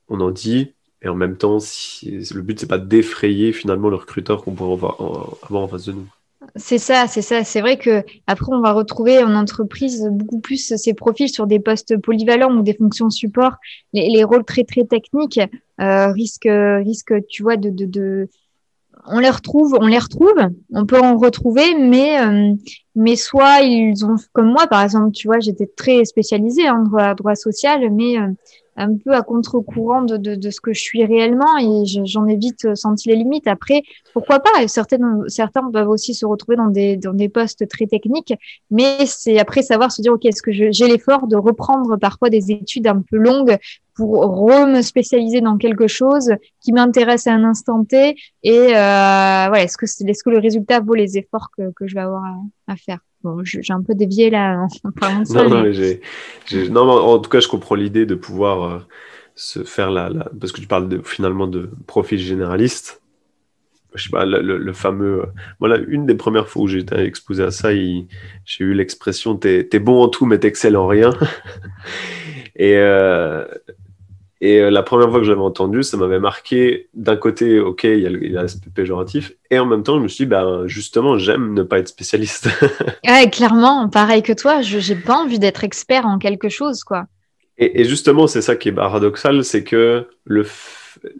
on 0.07 0.21
en 0.21 0.31
dit, 0.31 0.73
et 1.01 1.09
en 1.09 1.15
même 1.15 1.35
temps, 1.35 1.59
si, 1.59 2.11
le 2.33 2.41
but, 2.41 2.61
c'est 2.61 2.67
pas 2.67 2.77
d'effrayer 2.77 3.51
finalement 3.51 3.89
le 3.89 3.97
recruteur 3.97 4.41
qu'on 4.41 4.53
pourrait 4.53 4.71
avoir 4.71 5.01
en, 5.01 5.67
face 5.67 5.85
de 5.85 5.91
nous. 5.91 6.07
C'est 6.55 6.79
ça, 6.79 7.05
c'est 7.07 7.21
ça. 7.21 7.43
C'est 7.43 7.61
vrai 7.61 7.77
que 7.77 8.03
après, 8.25 8.51
on 8.51 8.61
va 8.61 8.73
retrouver 8.73 9.23
en 9.23 9.35
entreprise 9.35 10.07
beaucoup 10.11 10.39
plus 10.39 10.75
ces 10.75 10.93
profils 10.93 11.29
sur 11.29 11.45
des 11.45 11.59
postes 11.59 11.97
polyvalents 12.01 12.55
ou 12.57 12.63
des 12.63 12.73
fonctions 12.73 13.09
support. 13.09 13.53
Les, 13.93 14.23
rôles 14.23 14.43
très 14.43 14.63
très 14.63 14.85
techniques 14.85 15.39
euh, 15.79 16.11
risquent, 16.11 16.49
risque, 16.49 17.13
tu 17.27 17.43
vois, 17.43 17.57
de, 17.57 17.69
de, 17.69 17.85
de 17.85 18.29
on 19.05 19.19
les 19.19 19.29
retrouve, 19.29 19.77
on 19.79 19.87
les 19.87 19.97
retrouve, 19.97 20.35
on 20.73 20.85
peut 20.85 20.99
en 20.99 21.17
retrouver, 21.17 21.75
mais 21.75 22.19
euh, 22.21 22.53
mais 22.95 23.15
soit 23.15 23.61
ils 23.61 24.05
ont 24.05 24.15
comme 24.33 24.51
moi 24.51 24.67
par 24.67 24.83
exemple, 24.83 25.11
tu 25.11 25.27
vois, 25.27 25.39
j'étais 25.39 25.67
très 25.67 26.05
spécialisée 26.05 26.69
en 26.69 26.83
droit, 26.83 27.15
droit 27.15 27.35
social, 27.35 27.89
mais 27.91 28.17
euh, 28.19 28.27
un 28.77 28.95
peu 28.95 29.13
à 29.13 29.21
contre-courant 29.21 30.03
de, 30.03 30.17
de, 30.17 30.35
de, 30.35 30.49
ce 30.49 30.61
que 30.61 30.73
je 30.73 30.81
suis 30.81 31.03
réellement 31.05 31.57
et 31.59 31.85
j'en 32.05 32.25
ai 32.27 32.35
vite 32.35 32.75
senti 32.75 33.09
les 33.09 33.15
limites. 33.15 33.47
Après, 33.47 33.83
pourquoi 34.13 34.39
pas? 34.39 34.67
Certaines, 34.67 35.23
Certains 35.27 35.69
peuvent 35.71 35.89
aussi 35.89 36.13
se 36.13 36.25
retrouver 36.25 36.57
dans 36.57 36.67
des, 36.67 36.97
dans 36.97 37.13
des 37.13 37.29
postes 37.29 37.67
très 37.67 37.87
techniques, 37.87 38.33
mais 38.69 39.05
c'est 39.05 39.39
après 39.39 39.61
savoir 39.61 39.91
se 39.91 40.01
dire, 40.01 40.13
OK, 40.13 40.25
est-ce 40.25 40.41
que 40.41 40.51
j'ai 40.51 40.87
l'effort 40.87 41.27
de 41.27 41.35
reprendre 41.35 41.97
parfois 41.97 42.29
des 42.29 42.51
études 42.51 42.87
un 42.87 43.01
peu 43.01 43.17
longues 43.17 43.57
pour 43.95 44.23
re-me 44.23 44.81
spécialiser 44.81 45.41
dans 45.41 45.57
quelque 45.57 45.87
chose 45.87 46.33
qui 46.61 46.71
m'intéresse 46.71 47.27
à 47.27 47.33
un 47.33 47.43
instant 47.43 47.83
T? 47.83 48.15
Et 48.43 48.57
euh, 48.57 48.71
voilà, 48.73 49.63
est-ce 49.63 49.77
que, 49.77 49.85
est-ce 49.85 50.23
que 50.23 50.29
le 50.29 50.39
résultat 50.39 50.79
vaut 50.79 50.95
les 50.95 51.17
efforts 51.17 51.49
que, 51.57 51.71
que 51.75 51.87
je 51.87 51.95
vais 51.95 52.01
avoir 52.01 52.23
à, 52.23 52.73
à 52.73 52.75
faire? 52.75 52.99
Bon, 53.23 53.41
j'ai 53.43 53.61
un 53.69 53.83
peu 53.83 53.93
dévié 53.93 54.31
là 54.31 54.65
en 54.83 54.91
parlant 54.91 55.21
de. 55.21 55.33
Non, 55.33 55.47
non, 55.47 55.63
mais... 55.63 56.69
non, 56.69 56.89
en 56.89 57.19
tout 57.19 57.29
cas, 57.29 57.39
je 57.39 57.47
comprends 57.47 57.75
l'idée 57.75 58.07
de 58.07 58.15
pouvoir 58.15 58.63
euh, 58.63 58.79
se 59.35 59.63
faire 59.63 59.91
la, 59.91 60.09
Parce 60.39 60.51
que 60.51 60.61
tu 60.61 60.67
parles 60.67 60.89
de, 60.89 61.01
finalement 61.03 61.47
de 61.47 61.69
profil 61.85 62.19
généraliste. 62.19 63.00
Je 63.95 64.03
sais 64.03 64.09
pas, 64.09 64.25
le, 64.25 64.73
fameux. 64.73 65.23
Voilà, 65.59 65.77
une 65.87 66.05
des 66.05 66.15
premières 66.15 66.47
fois 66.47 66.63
où 66.63 66.69
été 66.69 66.95
exposé 66.99 67.43
à 67.43 67.51
ça, 67.51 67.73
j'ai 67.73 68.07
eu 68.59 68.73
l'expression 68.73 69.35
T'es 69.35 69.67
es 69.71 69.79
bon 69.79 70.01
en 70.01 70.07
tout, 70.07 70.25
mais 70.25 70.39
t'excelles 70.39 70.77
en 70.77 70.87
rien. 70.87 71.13
Et 72.57 72.75
euh, 72.75 73.45
et 74.41 74.59
euh, 74.59 74.71
la 74.71 74.81
première 74.81 75.11
fois 75.11 75.19
que 75.19 75.25
j'avais 75.25 75.39
entendu, 75.39 75.83
ça 75.83 75.97
m'avait 75.97 76.19
marqué 76.19 76.89
d'un 76.95 77.15
côté, 77.15 77.59
ok, 77.59 77.83
il 77.83 77.99
y 77.99 78.37
a 78.37 78.41
l'aspect 78.41 78.71
péjoratif, 78.73 79.33
et 79.51 79.59
en 79.59 79.67
même 79.67 79.83
temps, 79.83 79.97
je 79.97 80.01
me 80.03 80.07
suis 80.07 80.25
dit, 80.25 80.29
bah, 80.29 80.63
justement, 80.65 81.19
j'aime 81.19 81.53
ne 81.53 81.61
pas 81.61 81.77
être 81.77 81.87
spécialiste. 81.87 82.49
ouais, 83.07 83.29
clairement, 83.29 83.87
pareil 83.87 84.23
que 84.23 84.33
toi, 84.33 84.63
je 84.63 84.77
n'ai 84.77 84.99
pas 84.99 85.15
envie 85.15 85.37
d'être 85.37 85.63
expert 85.63 86.07
en 86.07 86.17
quelque 86.17 86.49
chose, 86.49 86.83
quoi. 86.83 87.05
Et, 87.59 87.85
justement, 87.85 88.25
c'est 88.25 88.41
ça 88.41 88.55
qui 88.55 88.69
est 88.69 88.71
paradoxal, 88.71 89.43
c'est 89.43 89.63
que 89.63 90.07
le 90.25 90.47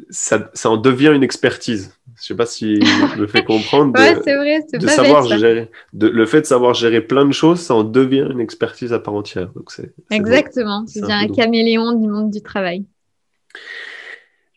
ça, 0.09 0.49
ça 0.53 0.71
en 0.71 0.77
devient 0.77 1.11
une 1.13 1.23
expertise. 1.23 1.93
Je 2.21 2.27
sais 2.27 2.35
pas 2.35 2.45
si 2.45 2.79
je 2.79 3.19
me 3.19 3.25
fais 3.25 3.43
comprendre. 3.43 3.97
ouais, 3.99 4.15
c'est 4.23 4.35
vrai, 4.35 4.63
c'est 4.69 4.77
de 4.77 4.87
savoir 4.87 5.25
gérer, 5.25 5.71
de, 5.93 6.07
le 6.07 6.25
fait 6.27 6.41
de 6.41 6.45
savoir 6.45 6.75
gérer 6.75 7.01
plein 7.01 7.25
de 7.25 7.31
choses, 7.31 7.59
ça 7.59 7.73
en 7.73 7.83
devient 7.83 8.27
une 8.31 8.39
expertise 8.39 8.93
à 8.93 8.99
part 8.99 9.15
entière. 9.15 9.49
Donc 9.55 9.71
c'est 9.71 9.91
exactement. 10.11 10.85
C'est 10.85 11.03
un, 11.03 11.21
un 11.21 11.27
caméléon 11.27 11.93
du 11.93 12.07
monde 12.07 12.29
du 12.29 12.43
travail. 12.43 12.85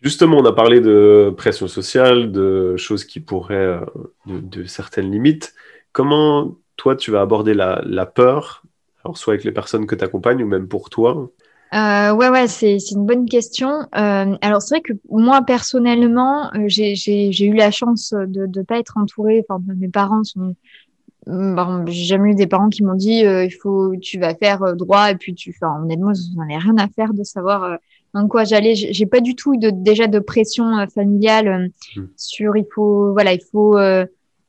Justement, 0.03 0.37
on 0.37 0.45
a 0.45 0.53
parlé 0.53 0.83
de 0.83 1.33
pression 1.35 1.67
sociale, 1.67 2.31
de 2.31 2.77
choses 2.77 3.05
qui 3.05 3.21
pourraient, 3.21 3.55
euh, 3.55 3.81
de, 4.27 4.65
certaines 4.65 5.11
limites. 5.11 5.55
Comment 5.93 6.59
toi 6.77 6.97
tu 6.97 7.11
vas 7.11 7.23
aborder 7.23 7.55
la, 7.55 7.81
la 7.87 8.05
peur, 8.05 8.63
alors 9.03 9.17
soit 9.17 9.33
avec 9.33 9.45
les 9.45 9.53
personnes 9.53 9.87
que 9.87 9.95
tu 9.95 10.05
accompagnes 10.05 10.43
ou 10.43 10.47
même 10.47 10.69
pour 10.69 10.91
toi 10.91 11.31
euh, 11.75 12.13
ouais, 12.15 12.29
ouais, 12.29 12.47
c'est 12.47 12.79
une 12.93 13.05
bonne 13.05 13.29
question. 13.29 13.71
Euh, 13.97 14.37
alors, 14.41 14.63
c'est 14.63 14.77
vrai 14.77 14.81
que 14.81 14.93
moi, 15.11 15.43
personnellement, 15.43 16.53
euh, 16.55 16.69
j'ai 16.69 17.47
eu 17.47 17.55
la 17.55 17.71
chance 17.71 18.13
de 18.13 18.47
ne 18.47 18.63
pas 18.63 18.79
être 18.79 18.97
entourée. 18.97 19.45
Enfin, 19.49 19.63
mes 19.77 19.89
parents 19.89 20.25
sont. 20.25 20.55
Bon, 21.27 21.87
j'ai 21.87 22.05
jamais 22.05 22.33
eu 22.33 22.35
des 22.35 22.47
parents 22.47 22.69
qui 22.69 22.83
m'ont 22.83 22.95
dit 22.95 23.25
euh, 23.25 23.47
il 23.47 23.51
faut, 23.51 23.97
tu 23.97 24.19
vas 24.19 24.35
faire 24.35 24.77
droit 24.77 25.11
et 25.11 25.17
puis 25.17 25.35
tu. 25.35 25.55
Enfin, 25.57 25.83
honnêtement, 25.83 26.13
j'en 26.15 26.47
ai 26.49 26.59
rien 26.59 26.77
à 26.77 26.87
faire 26.89 27.15
de 27.15 27.25
savoir 27.25 27.79
dans 28.13 28.29
quoi 28.29 28.45
j'allais. 28.45 28.75
J'ai 28.75 29.07
pas 29.07 29.21
du 29.21 29.35
tout 29.35 29.57
de, 29.57 29.71
déjà 29.71 30.07
de 30.07 30.19
pression 30.19 30.87
familiale 30.95 31.71
mmh. 31.97 32.03
sur 32.17 32.57
il 32.57 32.67
faut, 32.73 33.13
voilà, 33.15 33.33
il 33.33 33.43
faut 33.51 33.79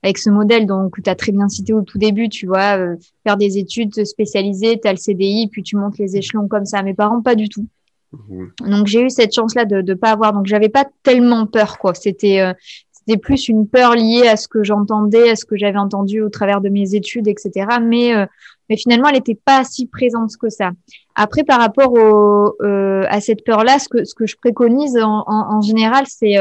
avec 0.06 0.20
ce 0.20 0.30
modèle 0.30 0.68
donc 0.68 1.02
tu 1.04 1.10
as 1.10 1.16
très 1.16 1.32
bien 1.32 1.50
cité 1.50 1.74
au 1.74 1.82
tout 1.82 1.98
début, 1.98 2.30
tu 2.30 2.46
vois, 2.46 2.78
euh, 2.78 2.96
faire 3.24 3.38
des 3.38 3.58
études 3.58 4.06
spécialisées, 4.06 4.80
tu 4.80 4.88
as 4.88 4.92
le 4.92 4.98
CDI, 4.98 5.50
puis 5.52 5.64
tu 5.64 5.78
montes 5.78 5.98
les 5.98 6.16
échelons 6.16 6.48
comme 6.48 6.66
ça. 6.66 6.84
Mes 6.84 6.94
parents, 6.94 7.22
pas 7.22 7.34
du 7.34 7.50
tout. 7.50 7.66
Mmh. 8.14 8.46
Donc 8.70 8.86
j'ai 8.86 9.02
eu 9.02 9.10
cette 9.10 9.34
chance-là 9.34 9.66
de 9.66 9.82
ne 9.82 9.94
pas 9.96 10.12
avoir, 10.12 10.32
donc 10.32 10.46
j'avais 10.46 10.70
pas 10.70 10.86
tellement 11.02 11.48
peur, 11.48 11.80
quoi. 11.80 11.96
C'était 11.96 12.40
euh, 12.40 12.54
c'était 12.92 13.18
plus 13.18 13.50
une 13.50 13.68
peur 13.68 13.96
liée 13.96 14.28
à 14.28 14.38
ce 14.38 14.48
que 14.48 14.64
j'entendais, 14.64 15.32
à 15.32 15.36
ce 15.36 15.46
que 15.46 15.58
j'avais 15.58 15.80
entendu 15.80 16.22
au 16.22 16.30
travers 16.30 16.62
de 16.62 16.70
mes 16.70 16.94
études, 16.94 17.28
etc. 17.28 17.66
Mais 17.82 18.16
euh, 18.16 18.28
mais 18.70 18.78
finalement, 18.78 19.08
elle 19.10 19.16
n'était 19.16 19.40
pas 19.44 19.64
si 19.64 19.88
présente 19.88 20.38
que 20.38 20.50
ça. 20.50 20.72
Après, 21.16 21.44
par 21.44 21.60
rapport 21.60 21.94
au, 21.94 22.56
à 22.62 23.22
cette 23.22 23.44
peur-là, 23.44 23.80
ce 23.80 23.90
que 23.90 24.04
ce 24.06 24.14
que 24.14 24.28
je 24.28 24.36
préconise 24.38 24.98
en, 24.98 25.24
en, 25.26 25.58
en 25.58 25.62
général, 25.62 26.06
c'est 26.08 26.36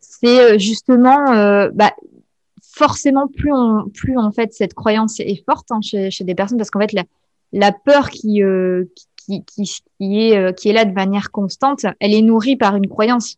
c'est 0.00 0.58
justement 0.58 1.24
bah, 1.72 1.92
forcément, 2.72 3.26
plus 3.28 3.52
on, 3.52 3.88
plus 3.92 4.16
en 4.16 4.30
fait 4.32 4.52
cette 4.52 4.74
croyance 4.74 5.20
est 5.20 5.44
forte 5.44 5.70
hein, 5.70 5.80
chez, 5.82 6.10
chez, 6.10 6.24
des 6.24 6.34
personnes, 6.34 6.58
parce 6.58 6.70
qu'en 6.70 6.80
fait 6.80 6.92
la, 6.92 7.04
la 7.52 7.72
peur 7.72 8.10
qui, 8.10 8.42
euh, 8.42 8.84
qui, 9.16 9.44
qui, 9.44 9.62
qui, 9.98 10.20
est, 10.20 10.36
euh, 10.36 10.52
qui 10.52 10.68
est 10.68 10.72
là 10.72 10.84
de 10.84 10.92
manière 10.92 11.30
constante, 11.30 11.84
elle 12.00 12.14
est 12.14 12.22
nourrie 12.22 12.56
par 12.56 12.76
une 12.76 12.88
croyance. 12.88 13.36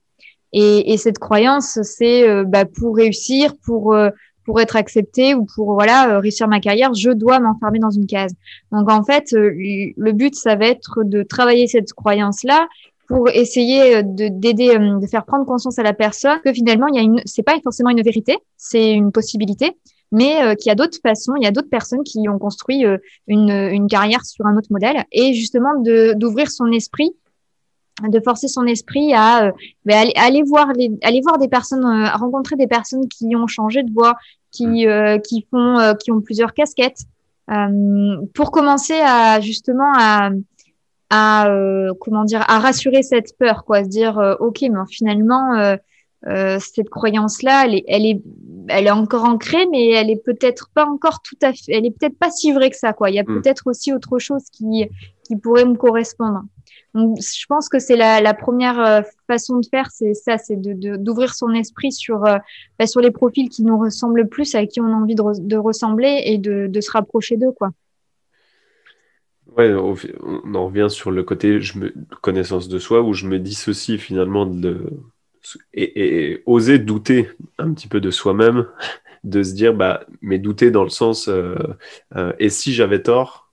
Et, 0.53 0.93
et 0.93 0.97
cette 0.99 1.19
croyance, 1.19 1.79
c'est 1.83 2.29
euh, 2.29 2.45
bah, 2.45 2.65
pour 2.67 2.97
réussir, 2.97 3.55
pour 3.65 3.97
pour 4.45 4.61
être 4.61 4.75
accepté 4.75 5.37
ou 5.37 5.47
pour 5.55 5.75
voilà 5.75 6.19
réussir 6.19 6.49
ma 6.49 6.59
carrière, 6.59 6.93
je 6.95 7.11
dois 7.11 7.39
m'enfermer 7.39 7.79
dans 7.79 7.93
une 7.93 8.07
case. 8.07 8.35
Donc 8.73 8.91
en 8.91 9.05
fait, 9.05 9.27
le 9.31 10.11
but, 10.11 10.35
ça 10.35 10.57
va 10.57 10.67
être 10.67 11.05
de 11.05 11.23
travailler 11.23 11.69
cette 11.69 11.93
croyance-là 11.93 12.67
pour 13.09 13.29
essayer 13.29 13.97
euh, 13.97 14.03
de 14.03 14.29
d'aider, 14.29 14.71
euh, 14.71 14.99
de 14.99 15.07
faire 15.07 15.25
prendre 15.25 15.45
conscience 15.45 15.79
à 15.79 15.83
la 15.83 15.93
personne 15.93 16.39
que 16.45 16.53
finalement, 16.53 16.87
il 16.89 16.95
y 16.97 16.99
a 16.99 17.03
une, 17.03 17.21
c'est 17.25 17.43
pas 17.43 17.59
forcément 17.63 17.91
une 17.91 18.03
vérité, 18.03 18.39
c'est 18.57 18.93
une 18.93 19.13
possibilité, 19.13 19.77
mais 20.11 20.43
euh, 20.43 20.55
qu'il 20.55 20.69
y 20.69 20.73
a 20.73 20.75
d'autres 20.75 20.99
façons, 21.03 21.35
il 21.37 21.45
y 21.45 21.47
a 21.47 21.51
d'autres 21.51 21.71
personnes 21.71 22.03
qui 22.05 22.29
ont 22.29 22.39
construit 22.39 22.85
une, 23.27 23.51
une 23.51 23.87
carrière 23.87 24.25
sur 24.25 24.47
un 24.47 24.57
autre 24.57 24.69
modèle. 24.71 25.05
Et 25.13 25.35
justement 25.35 25.81
de 25.81 26.15
d'ouvrir 26.17 26.51
son 26.51 26.71
esprit 26.73 27.13
de 28.03 28.21
forcer 28.21 28.49
son 28.49 28.65
esprit 28.65 29.13
à 29.15 29.53
ben, 29.85 29.97
aller, 29.97 30.13
aller, 30.17 30.43
voir 30.43 30.73
les, 30.73 30.91
aller 31.03 31.21
voir 31.21 31.39
des 31.39 31.47
personnes, 31.47 31.85
rencontrer 32.15 32.57
des 32.57 32.67
personnes 32.67 33.07
qui 33.07 33.37
ont 33.37 33.47
changé 33.47 33.83
de 33.83 33.93
voie, 33.93 34.15
qui 34.51 34.87
qui 35.25 35.47
font, 35.51 35.95
qui 36.03 36.11
ont 36.11 36.21
plusieurs 36.21 36.55
casquettes, 36.55 37.03
pour 38.35 38.51
commencer 38.51 38.99
à 39.05 39.41
justement 39.41 39.93
à 39.95 40.31
à 41.13 41.51
euh, 41.51 41.93
comment 42.01 42.25
dire 42.25 42.43
à 42.49 42.59
rassurer 42.59 43.03
cette 43.03 43.37
peur 43.39 43.65
quoi 43.67 43.85
se 43.85 43.89
dire 43.89 44.19
euh, 44.19 44.35
ok 44.41 44.63
mais 44.63 44.81
finalement 44.89 45.55
euh, 45.55 45.77
euh, 46.27 46.59
cette 46.59 46.89
croyance 46.89 47.43
là 47.43 47.67
elle 47.67 47.75
est 47.75 47.85
elle 47.87 48.07
est 48.07 48.23
elle 48.69 48.87
est 48.87 48.93
encore 48.93 49.25
ancrée 49.25 49.67
mais 49.71 49.91
elle 49.91 50.09
est 50.09 50.25
peut-être 50.25 50.71
pas 50.73 50.87
encore 50.87 51.21
tout 51.21 51.37
à 51.43 51.53
fait 51.53 51.73
elle 51.73 51.85
est 51.85 51.91
peut-être 51.91 52.19
pas 52.19 52.31
si 52.31 52.53
vraie 52.53 52.71
que 52.71 52.77
ça 52.77 52.95
quoi. 52.95 53.11
Il 53.11 53.17
y 53.17 53.19
a 53.19 53.25
mm. 53.25 53.43
peut-être 53.43 53.67
aussi 53.67 53.93
autre 53.93 54.19
chose 54.19 54.45
qui 54.51 54.89
qui 55.25 55.37
pourrait 55.37 55.67
me 55.67 55.75
correspondre. 55.75 56.45
Donc 56.95 57.19
je 57.21 57.47
pense 57.47 57.69
que 57.69 57.79
c'est 57.79 57.97
la, 57.97 58.23
la 58.23 58.33
première 58.33 59.05
façon 59.27 59.59
de 59.59 59.67
faire 59.67 59.91
c'est 59.91 60.15
ça 60.15 60.39
c'est 60.39 60.57
de 60.57 60.97
d'ouvrir 60.97 61.35
son 61.35 61.51
esprit 61.51 61.93
sur 61.93 62.21
bah, 62.21 62.87
sur 62.87 63.03
les 63.03 63.11
profils 63.11 63.51
qui 63.51 63.65
nous 63.65 63.79
ressemblent 63.79 64.21
le 64.21 64.29
plus 64.29 64.55
à 64.55 64.65
qui 64.65 64.81
on 64.81 64.87
a 64.87 64.97
envie 64.97 65.15
de, 65.15 65.23
de 65.41 65.57
ressembler 65.59 66.23
et 66.25 66.39
de, 66.39 66.69
de 66.69 66.81
se 66.81 66.91
rapprocher 66.91 67.37
d'eux 67.37 67.53
quoi 67.53 67.71
Ouais, 69.57 69.73
on 69.75 70.55
en 70.55 70.67
revient 70.67 70.89
sur 70.89 71.11
le 71.11 71.23
côté 71.23 71.61
je 71.61 71.79
me, 71.79 71.95
connaissance 72.21 72.69
de 72.69 72.79
soi 72.79 73.03
où 73.03 73.13
je 73.13 73.27
me 73.27 73.39
dissocie 73.39 73.99
finalement 73.99 74.47
de, 74.47 74.87
et, 75.75 76.43
oser 76.47 76.79
douter 76.79 77.29
un 77.59 77.73
petit 77.73 77.89
peu 77.89 78.01
de 78.01 78.11
soi-même, 78.11 78.67
de 79.25 79.43
se 79.43 79.55
dire, 79.55 79.75
bah, 79.75 80.05
mais 80.21 80.39
douter 80.39 80.71
dans 80.71 80.85
le 80.85 80.91
sens, 80.91 81.29
euh, 81.29 81.57
euh, 82.17 82.33
et 82.39 82.49
si 82.49 82.73
j'avais 82.73 83.03
tort, 83.03 83.51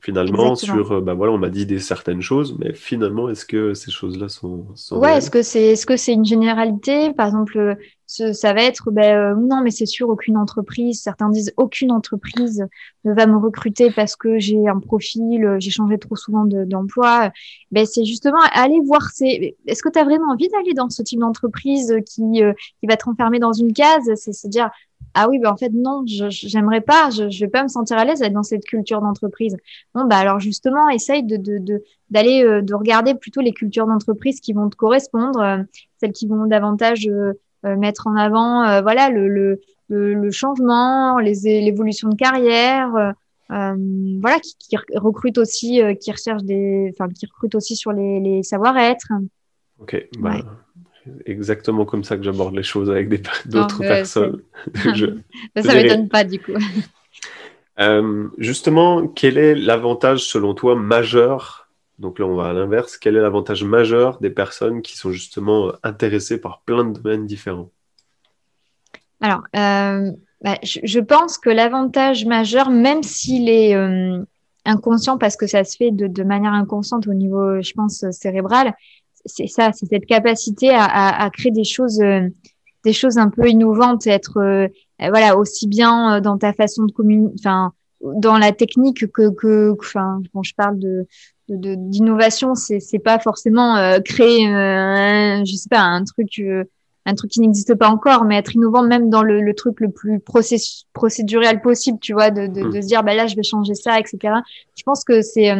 finalement 0.00 0.56
sur 0.56 0.92
euh, 0.92 1.00
bah 1.00 1.14
voilà 1.14 1.32
on 1.32 1.38
m'a 1.38 1.48
dit 1.48 1.64
des 1.64 1.78
certaines 1.78 2.22
choses 2.22 2.56
mais 2.58 2.74
finalement 2.74 3.28
est-ce 3.28 3.46
que 3.46 3.72
ces 3.72 3.92
choses-là 3.92 4.28
sont, 4.28 4.66
sont 4.74 4.98
ouais 4.98 5.18
est-ce 5.18 5.30
que 5.30 5.42
c'est 5.42 5.62
est-ce 5.62 5.86
que 5.86 5.96
c'est 5.96 6.12
une 6.12 6.24
généralité? 6.24 7.12
Par 7.12 7.28
exemple 7.28 7.76
ce, 8.12 8.32
ça 8.32 8.52
va 8.52 8.62
être 8.62 8.90
ben 8.90 9.16
euh, 9.16 9.34
non 9.34 9.62
mais 9.62 9.70
c'est 9.70 9.86
sûr 9.86 10.08
aucune 10.08 10.36
entreprise 10.36 11.00
certains 11.00 11.28
disent 11.30 11.52
aucune 11.56 11.90
entreprise 11.90 12.66
ne 13.04 13.12
va 13.12 13.26
me 13.26 13.36
recruter 13.36 13.90
parce 13.90 14.16
que 14.16 14.38
j'ai 14.38 14.68
un 14.68 14.78
profil 14.78 15.56
j'ai 15.58 15.70
changé 15.70 15.98
trop 15.98 16.16
souvent 16.16 16.44
d'emploi 16.44 17.30
ben 17.70 17.86
c'est 17.86 18.04
justement 18.04 18.40
aller 18.52 18.80
voir 18.84 19.08
est-ce 19.20 19.82
que 19.82 19.88
tu 19.88 19.98
as 19.98 20.04
vraiment 20.04 20.32
envie 20.32 20.48
d'aller 20.48 20.74
dans 20.74 20.90
ce 20.90 21.02
type 21.02 21.20
d'entreprise 21.20 21.94
qui 22.06 22.42
euh, 22.42 22.52
qui 22.80 22.86
va 22.86 22.96
te 22.96 23.04
renfermer 23.04 23.38
dans 23.38 23.52
une 23.52 23.72
case? 23.72 24.10
C'est 24.16 24.32
se 24.32 24.48
dire 24.48 24.70
ah 25.14 25.28
oui, 25.28 25.38
bah 25.38 25.52
en 25.52 25.56
fait 25.56 25.70
non, 25.72 26.04
j'aimerais 26.06 26.80
pas, 26.80 27.10
je, 27.10 27.28
je 27.28 27.44
vais 27.44 27.50
pas 27.50 27.62
me 27.62 27.68
sentir 27.68 27.98
à 27.98 28.04
l'aise 28.04 28.20
dans 28.20 28.42
cette 28.42 28.64
culture 28.64 29.00
d'entreprise. 29.00 29.56
Bon 29.94 30.04
bah 30.06 30.16
alors 30.16 30.40
justement, 30.40 30.88
essaye 30.88 31.22
de 31.22 31.36
de 31.36 31.82
d'aller 32.10 32.44
euh, 32.44 32.62
de, 32.62 32.74
regarder 32.74 33.14
plutôt 33.14 33.40
les 33.40 33.52
cultures 33.52 33.86
d'entreprise 33.86 34.40
qui 34.40 34.52
vont 34.52 34.68
te 34.70 34.76
correspondre, 34.76 35.40
euh, 35.40 35.58
celles 35.98 36.12
qui 36.12 36.26
vont 36.26 36.46
davantage 36.46 37.06
euh, 37.08 37.34
mettre 37.64 38.06
en 38.06 38.16
avant 38.16 38.82
voilà 38.82 39.08
le, 39.10 39.28
le 39.28 39.60
le, 39.88 40.30
changement, 40.30 41.18
les 41.18 41.60
l'évolution 41.60 42.08
de 42.08 42.16
carrière. 42.16 42.88
voilà, 43.48 44.40
qui, 44.40 44.56
qui 44.58 44.76
recrutent 44.94 45.38
aussi, 45.38 45.82
qui 46.00 46.10
recherchent 46.10 46.44
des, 46.44 46.90
enfin, 46.92 47.08
qui 47.12 47.26
recrutent 47.26 47.54
aussi 47.54 47.76
sur 47.76 47.92
les, 47.92 48.20
les 48.20 48.42
savoir-être. 48.42 49.08
Ok, 49.78 50.08
bah, 50.18 50.36
exactement 51.26 51.84
comme 51.84 52.04
ça 52.04 52.16
que 52.16 52.22
j'aborde 52.22 52.54
les 52.54 52.62
choses 52.62 52.90
avec 52.90 53.08
d'autres 53.46 53.80
personnes. 53.80 54.42
ça 54.74 54.82
ne 54.94 55.82
m'étonne 55.82 56.08
pas 56.08 56.24
du 56.24 56.38
coup. 56.38 56.52
Euh, 57.80 58.28
justement, 58.38 59.06
quel 59.08 59.38
est 59.38 59.54
l'avantage 59.54 60.24
selon 60.24 60.54
toi 60.54 60.76
majeur 60.76 61.61
Donc 62.02 62.18
là, 62.18 62.26
on 62.26 62.36
va 62.36 62.50
à 62.50 62.52
l'inverse. 62.52 62.98
Quel 62.98 63.16
est 63.16 63.20
l'avantage 63.20 63.64
majeur 63.64 64.18
des 64.20 64.28
personnes 64.28 64.82
qui 64.82 64.98
sont 64.98 65.10
justement 65.10 65.72
intéressées 65.82 66.38
par 66.38 66.60
plein 66.66 66.84
de 66.84 66.98
domaines 66.98 67.26
différents? 67.26 67.70
Alors, 69.20 69.42
euh, 69.56 70.10
bah, 70.42 70.58
je, 70.62 70.98
pense 70.98 71.38
que 71.38 71.48
l'avantage 71.48 72.26
majeur, 72.26 72.68
même 72.70 73.02
s'il 73.02 73.48
est 73.48 73.74
euh, 73.74 74.22
inconscient 74.64 75.16
parce 75.16 75.36
que 75.36 75.46
ça 75.46 75.64
se 75.64 75.76
fait 75.76 75.90
de, 75.90 76.22
manière 76.22 76.52
inconsciente 76.52 77.06
au 77.06 77.14
niveau, 77.14 77.62
je 77.62 77.72
pense, 77.72 78.04
cérébral, 78.10 78.74
c'est 79.24 79.46
ça, 79.46 79.70
c'est 79.72 79.86
cette 79.86 80.06
capacité 80.06 80.70
à, 80.72 81.28
créer 81.32 81.52
des 81.52 81.64
choses, 81.64 82.00
euh, 82.00 82.28
des 82.84 82.92
choses 82.92 83.18
un 83.18 83.30
peu 83.30 83.48
innovantes, 83.48 84.06
être 84.06 84.38
euh, 84.38 84.68
voilà 84.98 85.36
aussi 85.36 85.68
bien 85.68 86.16
euh, 86.16 86.20
dans 86.20 86.38
ta 86.38 86.52
façon 86.52 86.84
de 86.84 86.92
communiquer, 86.92 87.34
enfin 87.38 87.72
dans 88.00 88.36
la 88.36 88.50
technique 88.52 89.06
que 89.12 89.30
que, 89.30 89.76
enfin 89.78 90.20
quand 90.32 90.42
je 90.42 90.54
parle 90.56 90.78
de 90.78 91.06
d'innovation, 91.56 92.54
c'est 92.54 92.80
c'est 92.80 92.98
pas 92.98 93.18
forcément 93.18 93.76
créer, 94.04 94.46
je 94.46 95.54
sais 95.54 95.68
pas, 95.68 95.80
un 95.80 96.04
truc 96.04 96.40
un 97.04 97.14
truc 97.14 97.32
qui 97.32 97.40
n'existe 97.40 97.74
pas 97.74 97.88
encore, 97.88 98.24
mais 98.24 98.36
être 98.36 98.54
innovant 98.54 98.84
même 98.84 99.10
dans 99.10 99.22
le, 99.22 99.40
le 99.40 99.54
truc 99.54 99.80
le 99.80 99.90
plus 99.90 100.20
procédural 100.94 101.60
possible, 101.60 101.98
tu 102.00 102.12
vois, 102.12 102.30
de, 102.30 102.46
de, 102.46 102.62
mmh. 102.62 102.70
de, 102.70 102.80
se 102.80 102.86
dire, 102.86 103.02
bah 103.02 103.14
là, 103.14 103.26
je 103.26 103.34
vais 103.34 103.42
changer 103.42 103.74
ça, 103.74 103.98
etc. 103.98 104.34
Je 104.76 104.82
pense 104.84 105.02
que 105.02 105.20
c'est 105.20 105.50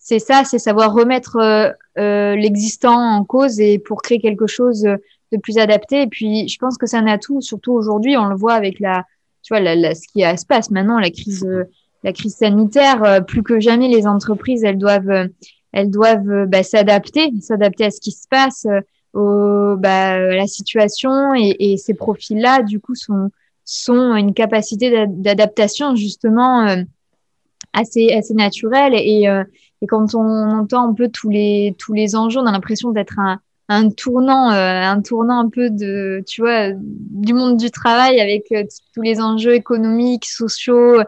c'est 0.00 0.18
ça, 0.18 0.42
c'est 0.44 0.58
savoir 0.58 0.92
remettre 0.92 1.36
euh, 1.36 1.70
euh, 1.98 2.34
l'existant 2.34 2.98
en 2.98 3.22
cause 3.22 3.60
et 3.60 3.78
pour 3.78 4.02
créer 4.02 4.18
quelque 4.18 4.46
chose 4.46 4.82
de 4.82 5.38
plus 5.40 5.58
adapté. 5.58 6.02
Et 6.02 6.06
puis, 6.06 6.48
je 6.48 6.58
pense 6.58 6.78
que 6.78 6.86
c'est 6.86 6.96
un 6.96 7.06
atout, 7.06 7.40
surtout 7.42 7.72
aujourd'hui, 7.72 8.16
on 8.16 8.24
le 8.24 8.34
voit 8.34 8.54
avec 8.54 8.80
la, 8.80 9.04
tu 9.42 9.54
vois, 9.54 9.60
la, 9.60 9.94
ce 9.94 10.08
qui 10.08 10.22
se 10.22 10.46
passe 10.46 10.70
maintenant, 10.70 10.98
la 10.98 11.10
crise, 11.10 11.44
euh, 11.44 11.64
la 12.02 12.12
crise 12.12 12.36
sanitaire. 12.36 13.24
plus 13.26 13.42
que 13.42 13.60
jamais, 13.60 13.88
les 13.88 14.06
entreprises, 14.06 14.64
elles 14.64 14.78
doivent, 14.78 15.28
elles 15.72 15.90
doivent 15.90 16.46
bah, 16.46 16.62
s'adapter, 16.62 17.30
s'adapter 17.40 17.84
à 17.84 17.90
ce 17.90 18.00
qui 18.00 18.12
se 18.12 18.26
passe. 18.28 18.66
au, 19.12 19.76
bah, 19.76 20.18
la 20.18 20.46
situation 20.46 21.34
et, 21.34 21.56
et 21.58 21.76
ces 21.76 21.94
profils-là, 21.94 22.62
du 22.62 22.80
coup, 22.80 22.94
sont, 22.94 23.30
sont 23.70 24.16
une 24.16 24.34
capacité 24.34 25.06
d'adaptation 25.06 25.94
justement 25.94 26.66
euh, 26.66 26.82
assez, 27.72 28.12
assez 28.12 28.34
naturelle. 28.34 28.94
Et, 28.96 29.28
euh, 29.28 29.44
et 29.80 29.86
quand 29.86 30.14
on 30.14 30.50
entend 30.50 30.90
un 30.90 30.92
peu 30.92 31.08
tous 31.08 31.30
les, 31.30 31.76
tous 31.78 31.92
les 31.92 32.16
enjeux, 32.16 32.40
on 32.40 32.46
a 32.46 32.52
l'impression 32.52 32.90
d'être 32.90 33.18
un, 33.18 33.40
un 33.68 33.90
tournant, 33.90 34.50
euh, 34.50 34.82
un 34.82 35.00
tournant 35.00 35.38
un 35.38 35.48
peu 35.48 35.70
de, 35.70 36.22
tu 36.26 36.40
vois, 36.40 36.70
du 36.74 37.32
monde 37.32 37.58
du 37.58 37.70
travail 37.70 38.20
avec 38.20 38.52
tous 38.92 39.02
les 39.02 39.20
enjeux 39.20 39.54
économiques, 39.54 40.26
sociaux, 40.26 40.98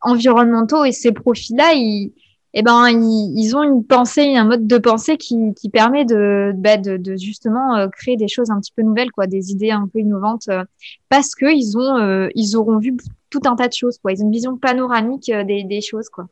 environnementaux. 0.00 0.84
Et 0.84 0.92
ces 0.92 1.12
profils-là, 1.12 1.74
ils, 1.74 2.12
eh 2.58 2.62
ben, 2.62 2.88
ils, 2.88 3.54
ont 3.54 3.62
une 3.62 3.84
pensée, 3.84 4.34
un 4.34 4.46
mode 4.46 4.66
de 4.66 4.78
pensée 4.78 5.18
qui, 5.18 5.52
permet 5.70 6.06
de, 6.06 6.52
bah, 6.56 6.78
de, 6.78 6.96
de, 6.96 7.14
justement 7.14 7.76
euh, 7.76 7.88
créer 7.88 8.16
des 8.16 8.28
choses 8.28 8.50
un 8.50 8.58
petit 8.60 8.72
peu 8.74 8.80
nouvelles, 8.80 9.10
quoi, 9.10 9.26
des 9.26 9.50
idées 9.50 9.72
un 9.72 9.86
peu 9.86 9.98
innovantes, 9.98 10.48
euh, 10.48 10.64
parce 11.10 11.34
que 11.34 11.44
ils 11.54 11.76
ont, 11.76 11.98
euh, 11.98 12.28
ils 12.34 12.56
auront 12.56 12.78
vu 12.78 12.96
tout 13.28 13.42
un 13.44 13.56
tas 13.56 13.68
de 13.68 13.74
choses, 13.74 13.98
quoi. 13.98 14.12
Ils 14.12 14.22
ont 14.22 14.26
une 14.28 14.32
vision 14.32 14.56
panoramique 14.56 15.30
des, 15.30 15.80
choses, 15.82 16.08
quoi. 16.08 16.28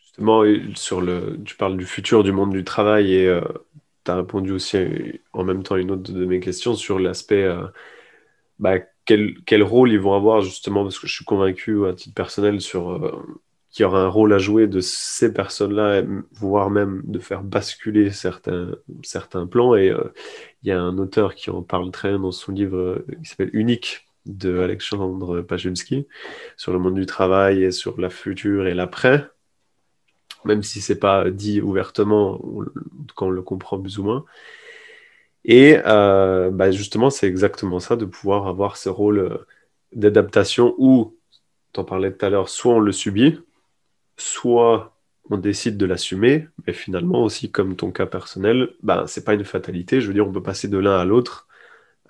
Justement, 0.00 0.44
sur 0.74 1.02
le, 1.02 1.38
tu 1.44 1.56
parles 1.56 1.76
du 1.76 1.84
futur 1.84 2.24
du 2.24 2.32
monde 2.32 2.52
du 2.52 2.64
travail 2.64 3.12
et 3.12 3.40
tu 4.06 4.10
as 4.10 4.16
répondu 4.16 4.52
aussi 4.52 4.78
en 5.34 5.44
même 5.44 5.62
temps 5.62 5.76
une 5.76 5.90
autre 5.90 6.10
de 6.10 6.24
mes 6.24 6.40
questions 6.40 6.74
sur 6.74 6.98
l'aspect 6.98 7.46
bah, 8.58 8.78
quel, 9.08 9.62
rôle 9.62 9.92
ils 9.92 10.00
vont 10.00 10.14
avoir 10.14 10.42
justement, 10.42 10.82
parce 10.82 10.98
que 10.98 11.06
je 11.06 11.14
suis 11.14 11.24
convaincu 11.24 11.86
à 11.86 11.94
titre 11.94 12.14
personnel 12.14 12.60
sur 12.60 13.26
qui 13.70 13.84
aura 13.84 14.00
un 14.00 14.08
rôle 14.08 14.32
à 14.32 14.38
jouer 14.38 14.66
de 14.66 14.80
ces 14.80 15.32
personnes-là, 15.32 16.02
voire 16.32 16.70
même 16.70 17.02
de 17.04 17.18
faire 17.18 17.42
basculer 17.42 18.10
certains, 18.10 18.72
plans. 19.50 19.76
Et 19.76 19.90
euh, 19.90 20.12
il 20.62 20.68
y 20.68 20.72
a 20.72 20.80
un 20.80 20.98
auteur 20.98 21.34
qui 21.34 21.50
en 21.50 21.62
parle 21.62 21.90
très 21.90 22.18
dans 22.18 22.32
son 22.32 22.52
livre 22.52 22.76
euh, 22.76 23.06
qui 23.22 23.28
s'appelle 23.28 23.50
Unique 23.52 24.06
de 24.26 24.58
Alexandre 24.58 25.42
Pajulski 25.42 26.06
sur 26.56 26.72
le 26.72 26.78
monde 26.78 26.94
du 26.94 27.06
travail 27.06 27.62
et 27.62 27.70
sur 27.70 28.00
la 28.00 28.10
future 28.10 28.66
et 28.66 28.74
l'après, 28.74 29.30
même 30.44 30.62
si 30.62 30.80
c'est 30.80 30.98
pas 30.98 31.30
dit 31.30 31.60
ouvertement, 31.60 32.40
quand 33.14 33.28
on 33.28 33.30
le 33.30 33.42
comprend 33.42 33.78
plus 33.78 33.98
ou 33.98 34.04
moins. 34.04 34.24
Et 35.48 35.78
euh, 35.86 36.50
bah 36.50 36.70
justement, 36.70 37.08
c'est 37.08 37.26
exactement 37.26 37.80
ça, 37.80 37.96
de 37.96 38.04
pouvoir 38.04 38.46
avoir 38.46 38.76
ce 38.76 38.90
rôle 38.90 39.46
d'adaptation 39.94 40.74
où, 40.76 41.16
tu 41.72 41.80
en 41.80 41.84
parlais 41.84 42.12
tout 42.12 42.24
à 42.24 42.28
l'heure, 42.28 42.50
soit 42.50 42.74
on 42.74 42.80
le 42.80 42.92
subit, 42.92 43.40
soit 44.18 44.94
on 45.30 45.38
décide 45.38 45.78
de 45.78 45.86
l'assumer, 45.86 46.46
mais 46.66 46.74
finalement 46.74 47.22
aussi, 47.22 47.50
comme 47.50 47.76
ton 47.76 47.90
cas 47.90 48.04
personnel, 48.04 48.74
ben, 48.82 49.06
c'est 49.06 49.24
pas 49.24 49.32
une 49.32 49.44
fatalité. 49.44 50.02
Je 50.02 50.08
veux 50.08 50.14
dire, 50.14 50.28
on 50.28 50.32
peut 50.32 50.42
passer 50.42 50.68
de 50.68 50.76
l'un 50.76 50.98
à 50.98 51.06
l'autre. 51.06 51.48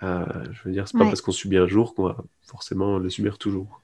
Euh, 0.02 0.24
je 0.50 0.60
veux 0.64 0.72
dire, 0.72 0.88
c'est 0.88 0.98
pas 0.98 1.04
parce 1.04 1.20
qu'on 1.20 1.32
subit 1.32 1.58
un 1.58 1.68
jour 1.68 1.94
qu'on 1.94 2.04
va 2.04 2.16
forcément 2.42 2.98
le 2.98 3.08
subir 3.08 3.38
toujours. 3.38 3.80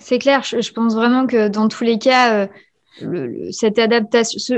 C'est 0.00 0.18
clair, 0.18 0.42
je, 0.42 0.72
pense 0.72 0.94
vraiment 0.94 1.26
que 1.26 1.48
dans 1.48 1.68
tous 1.68 1.84
les 1.84 1.98
cas, 1.98 2.34
euh, 2.34 2.46
cette 3.52 3.78
adaptation, 3.78 4.56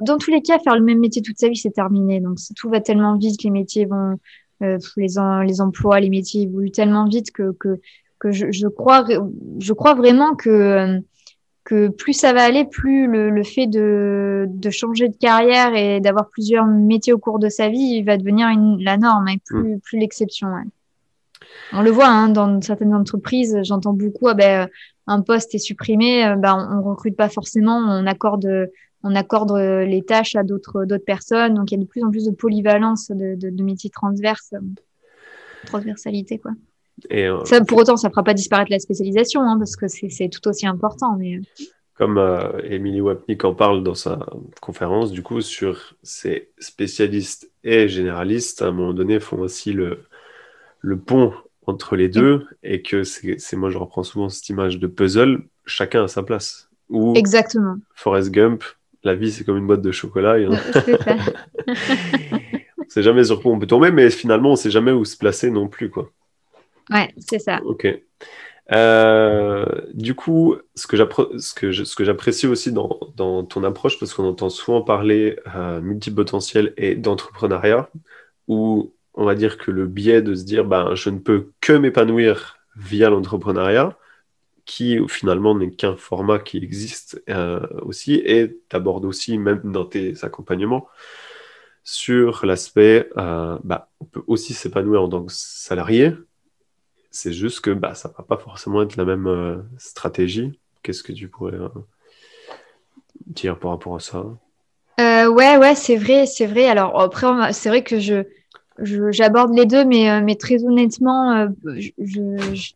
dans 0.00 0.18
tous 0.18 0.30
les 0.30 0.42
cas, 0.42 0.58
faire 0.58 0.76
le 0.76 0.82
même 0.82 0.98
métier 0.98 1.22
toute 1.22 1.38
sa 1.38 1.48
vie, 1.48 1.56
c'est 1.56 1.70
terminé. 1.70 2.20
Donc 2.20 2.38
tout 2.56 2.68
va 2.70 2.80
tellement 2.80 3.16
vite, 3.16 3.42
les 3.42 3.50
métiers 3.50 3.86
vont, 3.86 4.18
euh, 4.62 4.78
les, 4.96 5.08
les 5.46 5.60
emplois, 5.60 6.00
les 6.00 6.10
métiers 6.10 6.42
évoluent 6.42 6.70
tellement 6.70 7.06
vite 7.06 7.30
que, 7.32 7.52
que, 7.52 7.80
que 8.18 8.32
je, 8.32 8.50
je, 8.50 8.68
crois, 8.68 9.04
je 9.58 9.72
crois 9.72 9.94
vraiment 9.94 10.34
que 10.34 11.00
que 11.64 11.88
plus 11.88 12.12
ça 12.12 12.32
va 12.32 12.42
aller, 12.42 12.66
plus 12.66 13.06
le, 13.06 13.30
le 13.30 13.42
fait 13.42 13.66
de, 13.66 14.44
de, 14.48 14.70
changer 14.70 15.08
de 15.08 15.16
carrière 15.16 15.74
et 15.74 15.98
d'avoir 15.98 16.28
plusieurs 16.28 16.66
métiers 16.66 17.14
au 17.14 17.18
cours 17.18 17.38
de 17.38 17.48
sa 17.48 17.70
vie 17.70 18.02
va 18.02 18.18
devenir 18.18 18.48
une, 18.48 18.82
la 18.82 18.98
norme 18.98 19.28
et 19.28 19.38
plus, 19.46 19.76
mm. 19.76 19.80
plus 19.80 19.98
l'exception. 19.98 20.48
Ouais. 20.48 20.64
On 21.72 21.82
le 21.82 21.90
voit 21.90 22.08
hein, 22.08 22.28
dans 22.28 22.60
certaines 22.60 22.94
entreprises, 22.94 23.58
j'entends 23.62 23.94
beaucoup, 23.94 24.28
ah 24.28 24.34
ben, 24.34 24.68
un 25.06 25.20
poste 25.20 25.54
est 25.54 25.58
supprimé, 25.58 26.24
euh, 26.26 26.36
ben, 26.36 26.68
on, 26.70 26.78
on 26.78 26.82
recrute 26.90 27.16
pas 27.16 27.28
forcément, 27.28 27.76
on 27.76 28.06
accorde, 28.06 28.70
on 29.02 29.14
accorde 29.14 29.56
les 29.58 30.02
tâches 30.02 30.36
à 30.36 30.42
d'autres, 30.42 30.84
d'autres 30.84 31.04
personnes. 31.04 31.54
Donc 31.54 31.70
il 31.70 31.74
y 31.74 31.80
a 31.80 31.82
de 31.82 31.88
plus 31.88 32.02
en 32.02 32.10
plus 32.10 32.26
de 32.26 32.32
polyvalence 32.32 33.10
de, 33.10 33.34
de, 33.34 33.50
de 33.50 33.62
métiers 33.62 33.90
transverses, 33.90 34.54
transversalité 35.66 36.38
quoi. 36.38 36.52
Et, 37.10 37.26
euh, 37.26 37.44
ça, 37.44 37.60
pour 37.64 37.78
autant, 37.78 37.96
ça 37.96 38.08
ne 38.08 38.12
fera 38.12 38.22
pas 38.22 38.34
disparaître 38.34 38.70
la 38.70 38.78
spécialisation, 38.78 39.42
hein, 39.42 39.58
parce 39.58 39.76
que 39.76 39.88
c'est 39.88 40.28
tout 40.28 40.46
aussi 40.48 40.66
important. 40.66 41.16
Mais... 41.18 41.36
Euh. 41.36 41.64
Comme 41.94 42.18
euh, 42.18 42.58
Émilie 42.64 43.00
Wapnick 43.00 43.44
en 43.44 43.54
parle 43.54 43.84
dans 43.84 43.94
sa 43.94 44.18
conférence, 44.60 45.12
du 45.12 45.22
coup, 45.22 45.40
sur 45.40 45.94
ces 46.02 46.50
spécialistes 46.58 47.50
et 47.62 47.88
généralistes, 47.88 48.62
à 48.62 48.66
un 48.66 48.72
moment 48.72 48.92
donné, 48.92 49.20
font 49.20 49.38
aussi 49.38 49.72
le, 49.72 50.04
le 50.80 50.98
pont 50.98 51.32
entre 51.66 51.96
les 51.96 52.08
deux, 52.08 52.46
et 52.62 52.82
que 52.82 53.04
c'est 53.04 53.56
moi, 53.56 53.70
je 53.70 53.78
reprends 53.78 54.02
souvent 54.02 54.28
cette 54.28 54.48
image 54.48 54.78
de 54.78 54.86
puzzle, 54.86 55.42
chacun 55.64 56.04
a 56.04 56.08
sa 56.08 56.22
place. 56.22 56.68
Ou 56.90 57.14
Exactement. 57.16 57.76
Forrest 57.94 58.30
Gump, 58.30 58.64
la 59.02 59.14
vie, 59.14 59.32
c'est 59.32 59.44
comme 59.44 59.56
une 59.56 59.66
boîte 59.66 59.82
de 59.82 59.92
chocolat. 59.92 60.38
Et... 60.38 60.46
on 60.48 60.54
sait 62.88 63.02
jamais 63.02 63.24
sur 63.24 63.42
quoi 63.42 63.52
on 63.52 63.58
peut 63.58 63.66
tomber, 63.66 63.90
mais 63.90 64.10
finalement, 64.10 64.52
on 64.52 64.56
sait 64.56 64.70
jamais 64.70 64.92
où 64.92 65.04
se 65.04 65.16
placer 65.16 65.50
non 65.50 65.68
plus, 65.68 65.90
quoi. 65.90 66.10
Ouais, 66.90 67.12
c'est 67.18 67.38
ça. 67.38 67.60
Ok. 67.64 67.86
Euh, 68.72 69.66
du 69.92 70.14
coup, 70.14 70.56
ce 70.74 70.86
que 70.86 72.04
j'apprécie 72.04 72.46
aussi 72.46 72.72
dans, 72.72 72.98
dans, 73.16 73.44
ton 73.44 73.62
approche, 73.64 73.98
parce 73.98 74.14
qu'on 74.14 74.24
entend 74.24 74.48
souvent 74.48 74.82
parler 74.82 75.38
euh, 75.54 75.80
multipotentiel 75.80 76.72
et 76.76 76.94
d'entrepreneuriat, 76.94 77.90
où 78.48 78.92
on 79.14 79.24
va 79.24 79.34
dire 79.34 79.58
que 79.58 79.70
le 79.70 79.86
biais 79.86 80.22
de 80.22 80.34
se 80.34 80.44
dire 80.44 80.64
ben, 80.64 80.94
je 80.94 81.10
ne 81.10 81.18
peux 81.18 81.52
que 81.60 81.72
m'épanouir 81.72 82.58
via 82.76 83.10
l'entrepreneuriat, 83.10 83.96
qui 84.64 84.98
finalement 85.08 85.54
n'est 85.54 85.70
qu'un 85.70 85.96
format 85.96 86.38
qui 86.38 86.58
existe 86.58 87.22
euh, 87.28 87.60
aussi, 87.82 88.14
et 88.14 88.58
t'abordes 88.68 89.04
aussi, 89.04 89.38
même 89.38 89.60
dans 89.64 89.84
tes 89.84 90.14
accompagnements, 90.24 90.88
sur 91.82 92.46
l'aspect, 92.46 93.10
euh, 93.18 93.58
bah, 93.62 93.90
on 94.00 94.06
peut 94.06 94.22
aussi 94.26 94.54
s'épanouir 94.54 95.02
en 95.02 95.08
tant 95.08 95.24
que 95.24 95.32
salarié, 95.32 96.12
c'est 97.10 97.32
juste 97.32 97.60
que 97.60 97.70
bah, 97.70 97.94
ça 97.94 98.12
va 98.16 98.24
pas 98.24 98.38
forcément 98.38 98.82
être 98.82 98.96
la 98.96 99.04
même 99.04 99.26
euh, 99.26 99.58
stratégie. 99.78 100.58
Qu'est-ce 100.82 101.02
que 101.02 101.12
tu 101.12 101.28
pourrais 101.28 101.54
euh, 101.54 101.68
dire 103.26 103.58
par 103.58 103.70
rapport 103.72 103.96
à 103.96 104.00
ça? 104.00 104.24
Ouais, 104.98 105.56
ouais, 105.56 105.74
c'est 105.74 105.96
vrai, 105.96 106.26
c'est 106.26 106.46
vrai. 106.46 106.66
Alors 106.66 107.00
après, 107.00 107.52
c'est 107.52 107.68
vrai 107.68 107.82
que 107.82 107.98
je 107.98 108.24
j'aborde 108.82 109.56
les 109.56 109.66
deux, 109.66 109.84
mais, 109.84 110.20
mais 110.22 110.34
très 110.34 110.64
honnêtement, 110.64 111.48
je, 111.64 112.20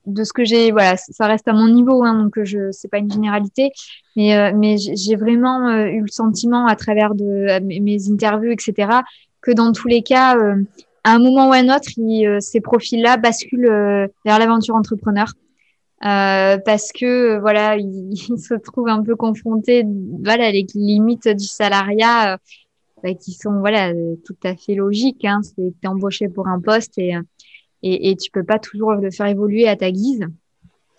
de 0.07 0.25
ce 0.25 0.33
que 0.33 0.45
j'ai, 0.45 0.71
voilà, 0.71 0.97
ça 0.97 1.27
reste 1.27 1.49
à 1.49 1.53
mon 1.53 1.69
niveau, 1.69 2.05
hein, 2.05 2.23
donc 2.23 2.39
je 2.45 2.71
c'est 2.71 2.89
pas 2.89 2.99
une 2.99 3.11
généralité, 3.11 3.73
mais, 4.17 4.53
mais 4.53 4.77
j'ai 4.79 5.17
vraiment 5.17 5.71
eu 5.71 6.01
le 6.01 6.09
sentiment 6.09 6.67
à 6.67 6.77
travers 6.77 7.15
de 7.15 7.61
mes 7.61 8.11
interviews, 8.11 8.53
etc., 8.53 9.01
que 9.41 9.51
dans 9.51 9.73
tous 9.73 9.89
les 9.89 10.03
cas, 10.03 10.37
à 11.09 11.15
un 11.15 11.19
moment 11.19 11.49
ou 11.49 11.53
à 11.53 11.57
un 11.57 11.75
autre, 11.75 11.89
euh, 11.99 12.39
ces 12.41 12.61
profils-là 12.61 13.17
basculent 13.17 13.67
euh, 13.67 14.09
vers 14.25 14.39
l'aventure 14.39 14.75
entrepreneur. 14.75 15.33
Euh, 16.05 16.59
parce 16.65 16.93
que 16.93 17.39
voilà, 17.39 17.77
ils, 17.79 18.39
se 18.39 18.55
trouvent 18.55 18.89
un 18.89 19.03
peu 19.03 19.17
confrontés 19.17 19.85
voilà, 20.23 20.51
les 20.51 20.67
limites 20.75 21.29
du 21.29 21.47
salariat 21.47 22.39
bah, 23.03 23.15
qui 23.15 23.33
sont 23.33 23.59
voilà 23.61 23.93
tout 24.25 24.37
à 24.45 24.55
fait 24.57 24.75
logiques. 24.75 25.25
Hein. 25.25 25.41
C'est 25.43 25.89
embauché 25.89 26.29
pour 26.29 26.49
un 26.49 26.61
poste 26.61 26.99
et, 26.99 27.15
et, 27.83 28.11
et 28.11 28.17
tu 28.17 28.31
peux 28.31 28.45
pas 28.45 28.59
toujours 28.59 28.93
le 28.93 29.11
faire 29.11 29.27
évoluer 29.27 29.69
à 29.69 29.77
ta 29.77 29.91
guise. 29.91 30.27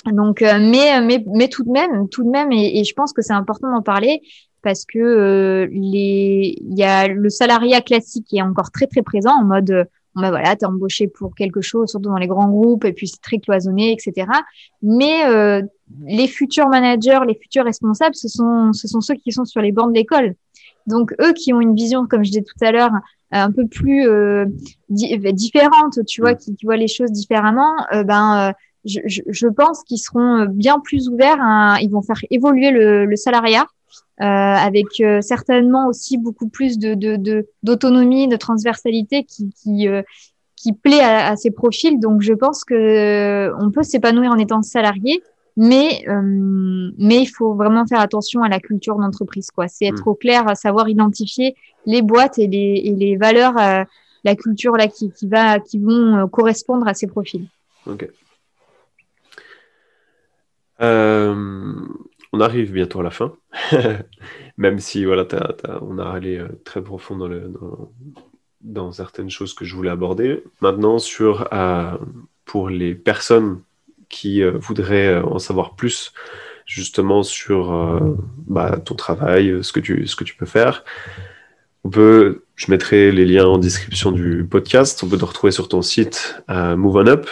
Donc, 0.05 0.41
mais, 0.41 1.01
mais, 1.01 1.23
mais 1.27 1.49
tout 1.49 1.63
de 1.63 1.71
même, 1.71 2.07
tout 2.07 2.23
de 2.23 2.29
même, 2.29 2.53
et, 2.53 2.79
et 2.79 2.83
je 2.85 2.93
pense 2.93 3.11
que 3.11 3.21
c'est 3.21 3.33
important 3.33 3.69
d'en 3.69 3.81
parler 3.81 4.21
parce 4.61 4.85
que 4.85 5.67
les, 5.71 6.57
il 6.61 6.77
y 6.77 6.83
a 6.83 7.07
le 7.07 7.29
salariat 7.29 7.81
classique 7.81 8.25
qui 8.25 8.37
est 8.37 8.41
encore 8.41 8.71
très 8.71 8.87
très 8.87 9.01
présent 9.01 9.31
en 9.31 9.43
mode 9.43 9.87
ben 10.15 10.29
voilà, 10.29 10.55
tu 10.55 10.65
es 10.65 10.67
embauché 10.67 11.07
pour 11.07 11.35
quelque 11.35 11.61
chose, 11.61 11.89
surtout 11.89 12.09
dans 12.09 12.17
les 12.17 12.27
grands 12.27 12.49
groupes, 12.49 12.85
et 12.85 12.93
puis 12.93 13.07
c'est 13.07 13.21
très 13.21 13.39
cloisonné, 13.39 13.91
etc. 13.91 14.27
Mais 14.81 15.25
euh, 15.27 15.61
les 16.05 16.27
futurs 16.27 16.67
managers, 16.67 17.19
les 17.27 17.35
futurs 17.35 17.63
responsables, 17.63 18.15
ce 18.15 18.27
sont, 18.27 18.73
ce 18.73 18.87
sont 18.87 19.01
ceux 19.01 19.15
qui 19.15 19.31
sont 19.31 19.45
sur 19.45 19.61
les 19.61 19.71
bancs 19.71 19.89
de 19.89 19.97
l'école. 19.97 20.35
Donc, 20.89 21.13
eux 21.21 21.33
qui 21.33 21.53
ont 21.53 21.61
une 21.61 21.75
vision, 21.75 22.05
comme 22.07 22.23
je 22.23 22.31
disais 22.31 22.43
tout 22.43 22.65
à 22.65 22.71
l'heure, 22.71 22.91
un 23.31 23.51
peu 23.51 23.67
plus 23.67 24.07
euh, 24.07 24.45
différente, 24.89 25.99
tu 26.07 26.21
vois, 26.21 26.33
qui, 26.33 26.55
qui, 26.55 26.65
voient 26.65 26.77
les 26.77 26.87
choses 26.87 27.11
différemment, 27.11 27.75
euh, 27.93 28.03
ben, 28.03 28.49
euh, 28.49 28.53
je, 28.85 28.99
je, 29.05 29.47
pense 29.47 29.83
qu'ils 29.83 29.99
seront 29.99 30.45
bien 30.45 30.79
plus 30.79 31.09
ouverts, 31.09 31.37
à, 31.39 31.77
ils 31.81 31.89
vont 31.89 32.01
faire 32.01 32.19
évoluer 32.31 32.71
le, 32.71 33.05
le 33.05 33.15
salariat 33.15 33.65
euh, 34.21 34.25
avec 34.25 34.87
euh, 34.99 35.21
certainement 35.21 35.87
aussi 35.87 36.17
beaucoup 36.17 36.49
plus 36.49 36.77
de 36.77 36.93
d'autonomie, 37.63 38.27
de, 38.27 38.33
de, 38.33 38.37
transversalité 38.37 39.23
qui, 39.23 39.49
qui, 39.53 39.87
euh, 39.87 40.01
qui 40.57 40.73
plaît 40.73 40.99
à, 40.99 41.29
à, 41.29 41.35
ces 41.37 41.51
profils. 41.51 41.97
Donc, 42.01 42.21
je 42.21 42.33
pense 42.33 42.65
que 42.65 43.49
on 43.61 43.71
peut 43.71 43.83
s'épanouir 43.83 44.31
en 44.31 44.37
étant 44.37 44.61
salarié, 44.61 45.23
mais 45.59 46.05
mais 46.97 47.21
il 47.21 47.25
faut 47.27 47.53
vraiment 47.53 47.85
faire 47.85 47.99
attention 47.99 48.41
à 48.43 48.49
la 48.49 48.61
culture 48.61 48.95
d'entreprise. 48.95 49.51
Quoi, 49.51 49.67
c'est 49.67 49.85
être 49.85 50.05
mm. 50.05 50.09
au 50.09 50.15
clair, 50.15 50.57
savoir 50.57 50.87
identifier 50.87 51.55
les 51.85 52.01
boîtes 52.01 52.39
et 52.39 52.47
les, 52.47 52.81
et 52.85 52.95
les 52.95 53.17
valeurs 53.17 53.85
la 54.23 54.35
culture 54.35 54.75
là 54.75 54.87
qui, 54.87 55.11
qui 55.11 55.27
va, 55.27 55.59
qui 55.59 55.79
vont 55.79 56.27
correspondre 56.27 56.87
à 56.87 56.93
ces 56.93 57.07
profils. 57.07 57.47
Ok. 57.85 58.09
on 60.79 62.39
arrive 62.39 62.71
bientôt 62.71 63.01
à 63.01 63.03
la 63.03 63.11
fin, 63.11 63.33
même 64.57 64.79
si 64.79 65.05
voilà, 65.05 65.27
on 65.81 65.97
a 65.99 66.05
allé 66.05 66.41
très 66.63 66.81
profond 66.81 67.17
dans, 67.17 67.27
le, 67.27 67.51
dans, 68.61 68.91
certaines 68.91 69.29
choses 69.29 69.53
que 69.53 69.65
je 69.65 69.75
voulais 69.75 69.89
aborder. 69.89 70.43
Maintenant, 70.61 70.99
sur, 70.99 71.49
pour 72.45 72.69
les 72.69 72.95
personnes 72.95 73.61
qui 74.09 74.43
voudraient 74.43 75.21
en 75.21 75.39
savoir 75.39 75.75
plus 75.75 76.13
justement 76.69 77.23
sur 77.23 77.73
euh, 77.73 78.15
bah, 78.47 78.79
ton 78.85 78.93
travail, 78.93 79.57
ce 79.63 79.73
que, 79.73 79.79
tu, 79.79 80.05
ce 80.05 80.15
que 80.15 80.23
tu 80.23 80.35
peux 80.35 80.45
faire. 80.45 80.85
On 81.83 81.89
peut, 81.89 82.43
je 82.55 82.69
mettrai 82.69 83.11
les 83.11 83.25
liens 83.25 83.47
en 83.47 83.57
description 83.57 84.11
du 84.11 84.45
podcast. 84.49 85.01
On 85.03 85.07
peut 85.09 85.17
te 85.17 85.25
retrouver 85.25 85.51
sur 85.51 85.67
ton 85.67 85.81
site 85.81 86.41
euh, 86.49 86.77
Move 86.77 86.97
On 86.97 87.07
Up. 87.07 87.27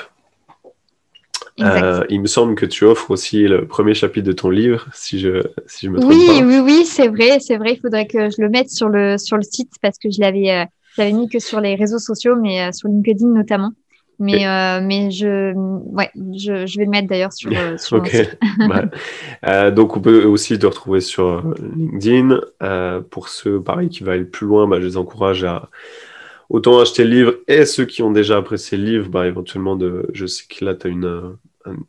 Euh, 1.60 2.04
il 2.10 2.22
me 2.22 2.28
semble 2.28 2.56
que 2.56 2.66
tu 2.66 2.84
offres 2.84 3.12
aussi 3.12 3.48
le 3.48 3.66
premier 3.68 3.94
chapitre 3.94 4.28
de 4.28 4.32
ton 4.32 4.50
livre, 4.50 4.88
si 4.94 5.20
je, 5.20 5.44
si 5.66 5.88
je 5.88 5.92
me 5.92 6.00
trompe 6.00 6.12
oui, 6.12 6.28
pas. 6.28 6.46
Oui, 6.46 6.60
oui, 6.60 6.86
c'est 6.86 7.08
vrai, 7.08 7.40
c'est 7.40 7.58
vrai. 7.58 7.74
Il 7.74 7.80
faudrait 7.80 8.08
que 8.08 8.30
je 8.30 8.42
le 8.42 8.50
mette 8.50 8.70
sur 8.70 8.90
le, 8.90 9.18
sur 9.18 9.38
le 9.38 9.44
site 9.44 9.72
parce 9.82 9.98
que 9.98 10.10
je 10.10 10.20
l'avais, 10.20 10.68
l'avais 10.98 11.14
mis 11.14 11.30
que 11.30 11.40
sur 11.40 11.60
les 11.60 11.76
réseaux 11.76 12.00
sociaux, 12.00 12.36
mais 12.40 12.72
sur 12.74 12.90
LinkedIn 12.90 13.28
notamment. 13.28 13.72
Mais, 14.20 14.48
euh, 14.48 14.82
mais 14.82 15.12
je, 15.12 15.54
ouais, 15.56 16.10
je, 16.16 16.66
je 16.66 16.78
vais 16.78 16.86
le 16.86 16.90
mettre 16.90 17.08
d'ailleurs 17.08 17.34
sur, 17.34 17.52
euh, 17.56 17.78
sur 17.78 17.98
Ok. 17.98 18.16
euh, 19.46 19.72
donc, 19.72 19.96
on 19.96 20.02
peut 20.02 20.26
aussi 20.26 20.58
te 20.58 20.66
retrouver 20.66 21.02
sur 21.02 21.54
LinkedIn. 21.76 22.42
Pour 23.12 23.30
ceux, 23.30 23.62
pareil, 23.62 23.90
qui 23.90 24.04
veulent 24.04 24.16
aller 24.16 24.26
plus 24.26 24.48
loin, 24.48 24.68
bah, 24.68 24.80
je 24.80 24.86
les 24.86 24.98
encourage 24.98 25.44
à 25.44 25.70
autant 26.50 26.80
acheter 26.80 27.04
le 27.04 27.10
livre 27.10 27.34
et 27.48 27.66
ceux 27.66 27.86
qui 27.86 28.02
ont 28.02 28.12
déjà 28.12 28.38
apprécié 28.38 28.78
le 28.78 28.86
livre, 28.86 29.10
bah, 29.10 29.28
éventuellement, 29.28 29.76
de, 29.76 30.08
je 30.14 30.26
sais 30.26 30.46
que 30.50 30.66
là, 30.66 30.74
tu 30.74 30.88
as 30.88 30.90
une, 30.90 31.38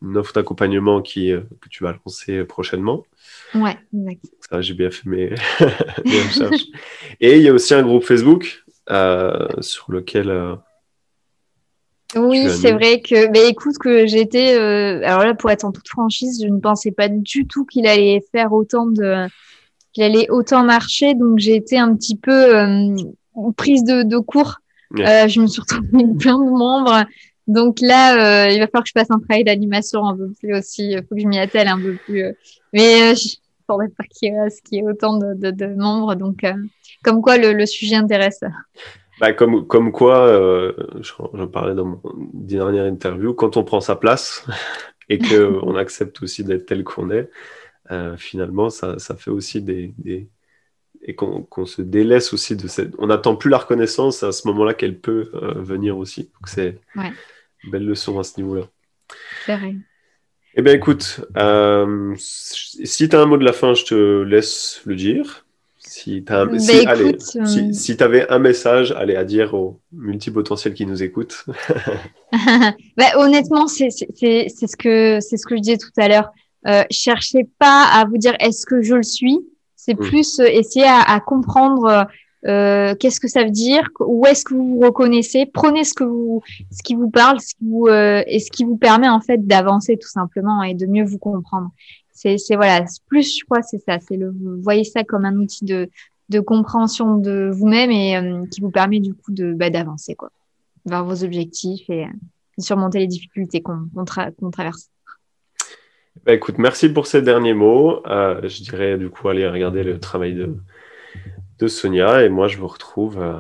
une 0.03 0.17
offre 0.17 0.35
d'accompagnement 0.35 1.01
qui, 1.01 1.31
que 1.61 1.69
tu 1.71 1.83
vas 1.83 1.97
lancer 2.05 2.45
prochainement. 2.45 3.07
Ouais, 3.55 3.79
exact. 3.95 4.21
Ça, 4.51 4.61
j'ai 4.61 4.75
bien 4.75 4.91
fait 4.91 5.09
mes, 5.09 5.31
mes 6.05 6.23
recherches. 6.23 6.67
Et 7.21 7.37
il 7.37 7.43
y 7.43 7.49
a 7.49 7.55
aussi 7.55 7.73
un 7.73 7.83
groupe 7.83 8.05
Facebook 8.05 8.65
sur 9.61 9.93
lequel 9.93 10.59
oui, 12.17 12.49
c'est 12.51 12.73
vrai 12.73 13.01
que, 13.01 13.31
mais 13.31 13.49
écoute, 13.49 13.77
que 13.79 14.07
j'étais, 14.07 14.59
euh, 14.59 15.03
alors 15.05 15.25
là, 15.25 15.35
pour 15.35 15.51
être 15.51 15.65
en 15.65 15.73
toute 15.73 15.89
franchise, 15.89 16.43
je 16.43 16.49
ne 16.49 16.59
pensais 16.59 16.91
pas 16.91 17.09
du 17.09 17.47
tout 17.47 17.67
qu'il 17.67 17.87
allait 17.87 18.23
faire 18.33 18.53
autant 18.53 18.87
de, 18.87 19.27
qu'il 19.93 20.05
allait 20.05 20.31
autant 20.31 20.65
marcher, 20.65 21.15
donc 21.15 21.39
j'ai 21.39 21.55
été 21.55 21.79
un 21.79 21.95
petit 21.95 22.17
peu 22.17 22.57
euh, 22.57 22.97
prise 23.57 23.85
de, 23.85 24.05
de 24.05 24.19
cours. 24.19 24.57
Euh, 24.99 25.29
je 25.29 25.41
me 25.41 25.47
suis 25.47 25.61
retrouvée 25.61 26.05
avec 26.05 26.19
plein 26.19 26.39
de 26.39 26.51
membres. 26.51 27.05
Donc 27.47 27.79
là, 27.81 28.47
euh, 28.47 28.51
il 28.51 28.59
va 28.59 28.67
falloir 28.67 28.85
que 28.85 28.89
je 28.89 28.99
fasse 28.99 29.11
un 29.11 29.19
travail 29.19 29.45
d'animation 29.45 30.07
un 30.07 30.17
peu 30.17 30.31
plus 30.39 30.57
aussi. 30.57 30.91
Il 30.93 31.03
faut 31.07 31.15
que 31.15 31.21
je 31.21 31.27
m'y 31.27 31.39
attelle 31.39 31.69
un 31.69 31.79
peu 31.79 31.97
plus. 32.07 32.25
mais 32.73 33.15
je 33.15 33.37
ne 33.69 33.89
pas 33.89 34.05
qu'il 34.11 34.33
y, 34.73 34.79
ait 34.79 34.83
autant 34.83 35.19
de, 35.19 35.35
de, 35.35 35.51
de 35.51 35.67
membres. 35.75 36.15
Donc, 36.15 36.43
comme 37.05 37.21
quoi, 37.21 37.37
le, 37.37 37.53
le 37.53 37.67
sujet 37.67 37.97
intéresse. 37.97 38.41
Bah, 39.21 39.33
comme, 39.33 39.67
comme 39.67 39.91
quoi, 39.91 40.27
euh, 40.27 40.73
j'en 41.01 41.49
parlais 41.49 41.75
dans 41.75 41.85
mon 41.85 42.01
dernière 42.33 42.85
interview, 42.85 43.35
quand 43.35 43.57
on 43.57 43.65
prend 43.65 43.81
sa 43.81 43.97
place 43.97 44.47
et 45.09 45.19
qu'on 45.19 45.77
accepte 45.77 46.23
aussi 46.23 46.45
d'être 46.45 46.67
tel 46.67 46.85
qu'on 46.85 47.11
est, 47.11 47.31
euh, 47.91 48.17
finalement, 48.17 48.71
ça, 48.71 48.99
ça, 48.99 49.17
fait 49.17 49.31
aussi 49.31 49.63
des. 49.63 49.95
des... 49.99 50.29
et 51.03 51.15
qu'on 51.15 51.67
se 51.67 51.83
délaisse 51.83 52.33
aussi 52.33 52.57
de 52.57 52.69
cette. 52.69 52.95
On 52.99 53.07
n'attend 53.07 53.35
plus 53.35 53.51
la 53.51 53.59
reconnaissance 53.59 54.23
à 54.23 54.33
ce 54.33 54.47
moment-là 54.49 54.75
qu'elle 54.75 55.01
peut 55.01 55.31
euh, 55.35 55.55
venir 55.55 55.97
aussi. 55.97 56.25
Donc, 56.25 56.49
c'est 56.49 56.79
ouais. 56.97 57.13
une 57.65 57.71
belle 57.71 57.87
leçon 57.87 58.19
à 58.19 58.25
ce 58.25 58.41
niveau-là. 58.41 58.67
C'est 59.47 59.57
vrai. 59.57 59.75
Eh 60.55 60.63
bien, 60.63 60.75
écoute, 60.75 61.25
euh, 61.37 62.15
si 62.19 63.09
tu 63.09 63.17
as 63.17 63.21
un 63.21 63.27
mot 63.27 63.37
de 63.37 63.45
la 63.45 63.53
fin, 63.53 63.75
je 63.75 63.85
te 63.85 64.23
laisse 64.23 64.83
le 64.85 64.97
dire. 64.97 65.47
Si 65.99 66.05
tu 66.05 66.21
bah, 66.21 66.47
si, 66.59 66.87
euh, 66.87 67.73
si, 67.73 67.97
avais 68.01 68.31
un 68.31 68.39
message 68.39 68.93
allez, 68.93 69.17
à 69.17 69.25
dire 69.25 69.55
aux 69.55 69.81
multipotentiels 69.93 70.73
qui 70.73 70.87
nous 70.87 71.03
écoutent. 71.03 71.45
bah, 72.97 73.05
honnêtement, 73.17 73.67
c'est 73.67 73.91
ce, 73.91 74.05
que, 74.07 75.19
ce 75.21 75.47
que 75.47 75.57
je 75.57 75.61
disais 75.61 75.77
tout 75.77 75.91
à 75.97 76.07
l'heure. 76.07 76.31
Euh, 76.69 76.85
cherchez 76.91 77.49
pas 77.59 77.85
à 77.93 78.05
vous 78.05 78.17
dire 78.17 78.37
est-ce 78.39 78.65
que 78.65 78.81
je 78.81 78.95
le 78.95 79.03
suis? 79.03 79.41
C'est 79.75 79.99
mm. 79.99 80.05
plus 80.05 80.39
euh, 80.39 80.47
essayer 80.47 80.87
à, 80.87 81.01
à 81.01 81.19
comprendre 81.19 82.07
euh, 82.47 82.95
qu'est-ce 82.95 83.19
que 83.19 83.29
ça 83.29 83.43
veut 83.43 83.51
dire, 83.51 83.83
où 83.99 84.25
est-ce 84.25 84.45
que 84.45 84.55
vous 84.55 84.77
vous 84.77 84.81
reconnaissez? 84.81 85.47
Prenez 85.53 85.83
ce, 85.83 85.95
que 85.95 86.05
vous, 86.05 86.43
ce 86.71 86.81
qui 86.85 86.95
vous 86.95 87.11
parle 87.11 87.41
ce 87.41 87.57
qui 87.57 87.65
vous, 87.69 87.89
et 87.89 88.39
ce 88.39 88.53
qui 88.53 88.63
vous 88.65 88.77
permet 88.77 89.09
en 89.09 89.21
fait 89.21 89.45
d'avancer 89.45 89.97
tout 89.97 90.09
simplement 90.09 90.63
et 90.63 90.75
de 90.75 90.87
mieux 90.87 91.05
vous 91.05 91.19
comprendre 91.19 91.71
c'est 92.19 92.57
voilà 92.57 92.85
plus 93.09 93.39
je 93.39 93.45
crois 93.45 93.63
c'est 93.63 93.79
ça 93.79 93.99
c'est 94.01 94.17
le 94.17 94.31
vous 94.31 94.61
voyez 94.61 94.85
ça 94.85 95.05
comme 95.05 95.25
un 95.25 95.37
outil 95.37 95.65
de 95.65 95.89
de 96.29 96.41
compréhension 96.41 97.17
de 97.17 97.51
vous-même 97.53 97.91
et 97.91 98.17
euh, 98.17 98.45
qui 98.51 98.61
vous 98.61 98.71
permet 98.71 99.01
du 99.01 99.15
coup 99.15 99.33
de 99.33 99.55
bah, 99.55 99.71
d'avancer 99.71 100.15
quoi 100.15 100.31
vers 100.85 101.05
vos 101.05 101.25
objectifs 101.25 101.89
et, 101.91 102.07
de 102.57 102.63
surmonter 102.63 102.99
les 102.99 103.07
difficultés 103.07 103.63
qu'on 103.63 103.89
qu'on 103.95 104.51
traverse. 104.51 104.91
Bah, 106.25 106.33
écoute, 106.33 106.59
merci 106.59 106.89
pour 106.89 107.07
ces 107.07 107.23
derniers 107.23 107.55
mots. 107.55 108.05
Euh, 108.07 108.41
je 108.49 108.63
dirais 108.63 108.99
du 108.99 109.09
coup 109.09 109.29
aller 109.29 109.49
regarder 109.49 109.85
le 109.85 110.01
travail 110.01 110.35
de, 110.35 110.57
de 111.59 111.69
Sonia 111.69 112.25
et 112.25 112.29
moi 112.29 112.49
je 112.49 112.59
vous 112.59 112.67
retrouve 112.67 113.21
euh, 113.21 113.39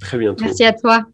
très 0.00 0.18
bientôt. 0.18 0.44
Merci 0.44 0.64
à 0.64 0.72
toi. 0.72 1.04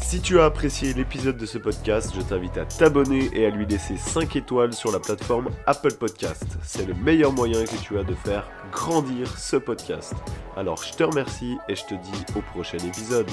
Si 0.00 0.20
tu 0.22 0.40
as 0.40 0.46
apprécié 0.46 0.94
l'épisode 0.94 1.36
de 1.36 1.44
ce 1.44 1.58
podcast, 1.58 2.12
je 2.16 2.22
t'invite 2.22 2.56
à 2.56 2.64
t'abonner 2.64 3.28
et 3.34 3.46
à 3.46 3.50
lui 3.50 3.66
laisser 3.66 3.96
5 3.96 4.36
étoiles 4.36 4.72
sur 4.72 4.90
la 4.90 5.00
plateforme 5.00 5.50
Apple 5.66 5.92
Podcast. 5.94 6.46
C'est 6.62 6.86
le 6.86 6.94
meilleur 6.94 7.32
moyen 7.32 7.64
que 7.64 7.76
tu 7.76 7.98
as 7.98 8.04
de 8.04 8.14
faire 8.14 8.48
grandir 8.72 9.38
ce 9.38 9.56
podcast. 9.56 10.14
Alors 10.56 10.82
je 10.82 10.92
te 10.94 11.02
remercie 11.04 11.58
et 11.68 11.76
je 11.76 11.84
te 11.84 11.94
dis 11.94 12.24
au 12.36 12.40
prochain 12.40 12.78
épisode. 12.78 13.30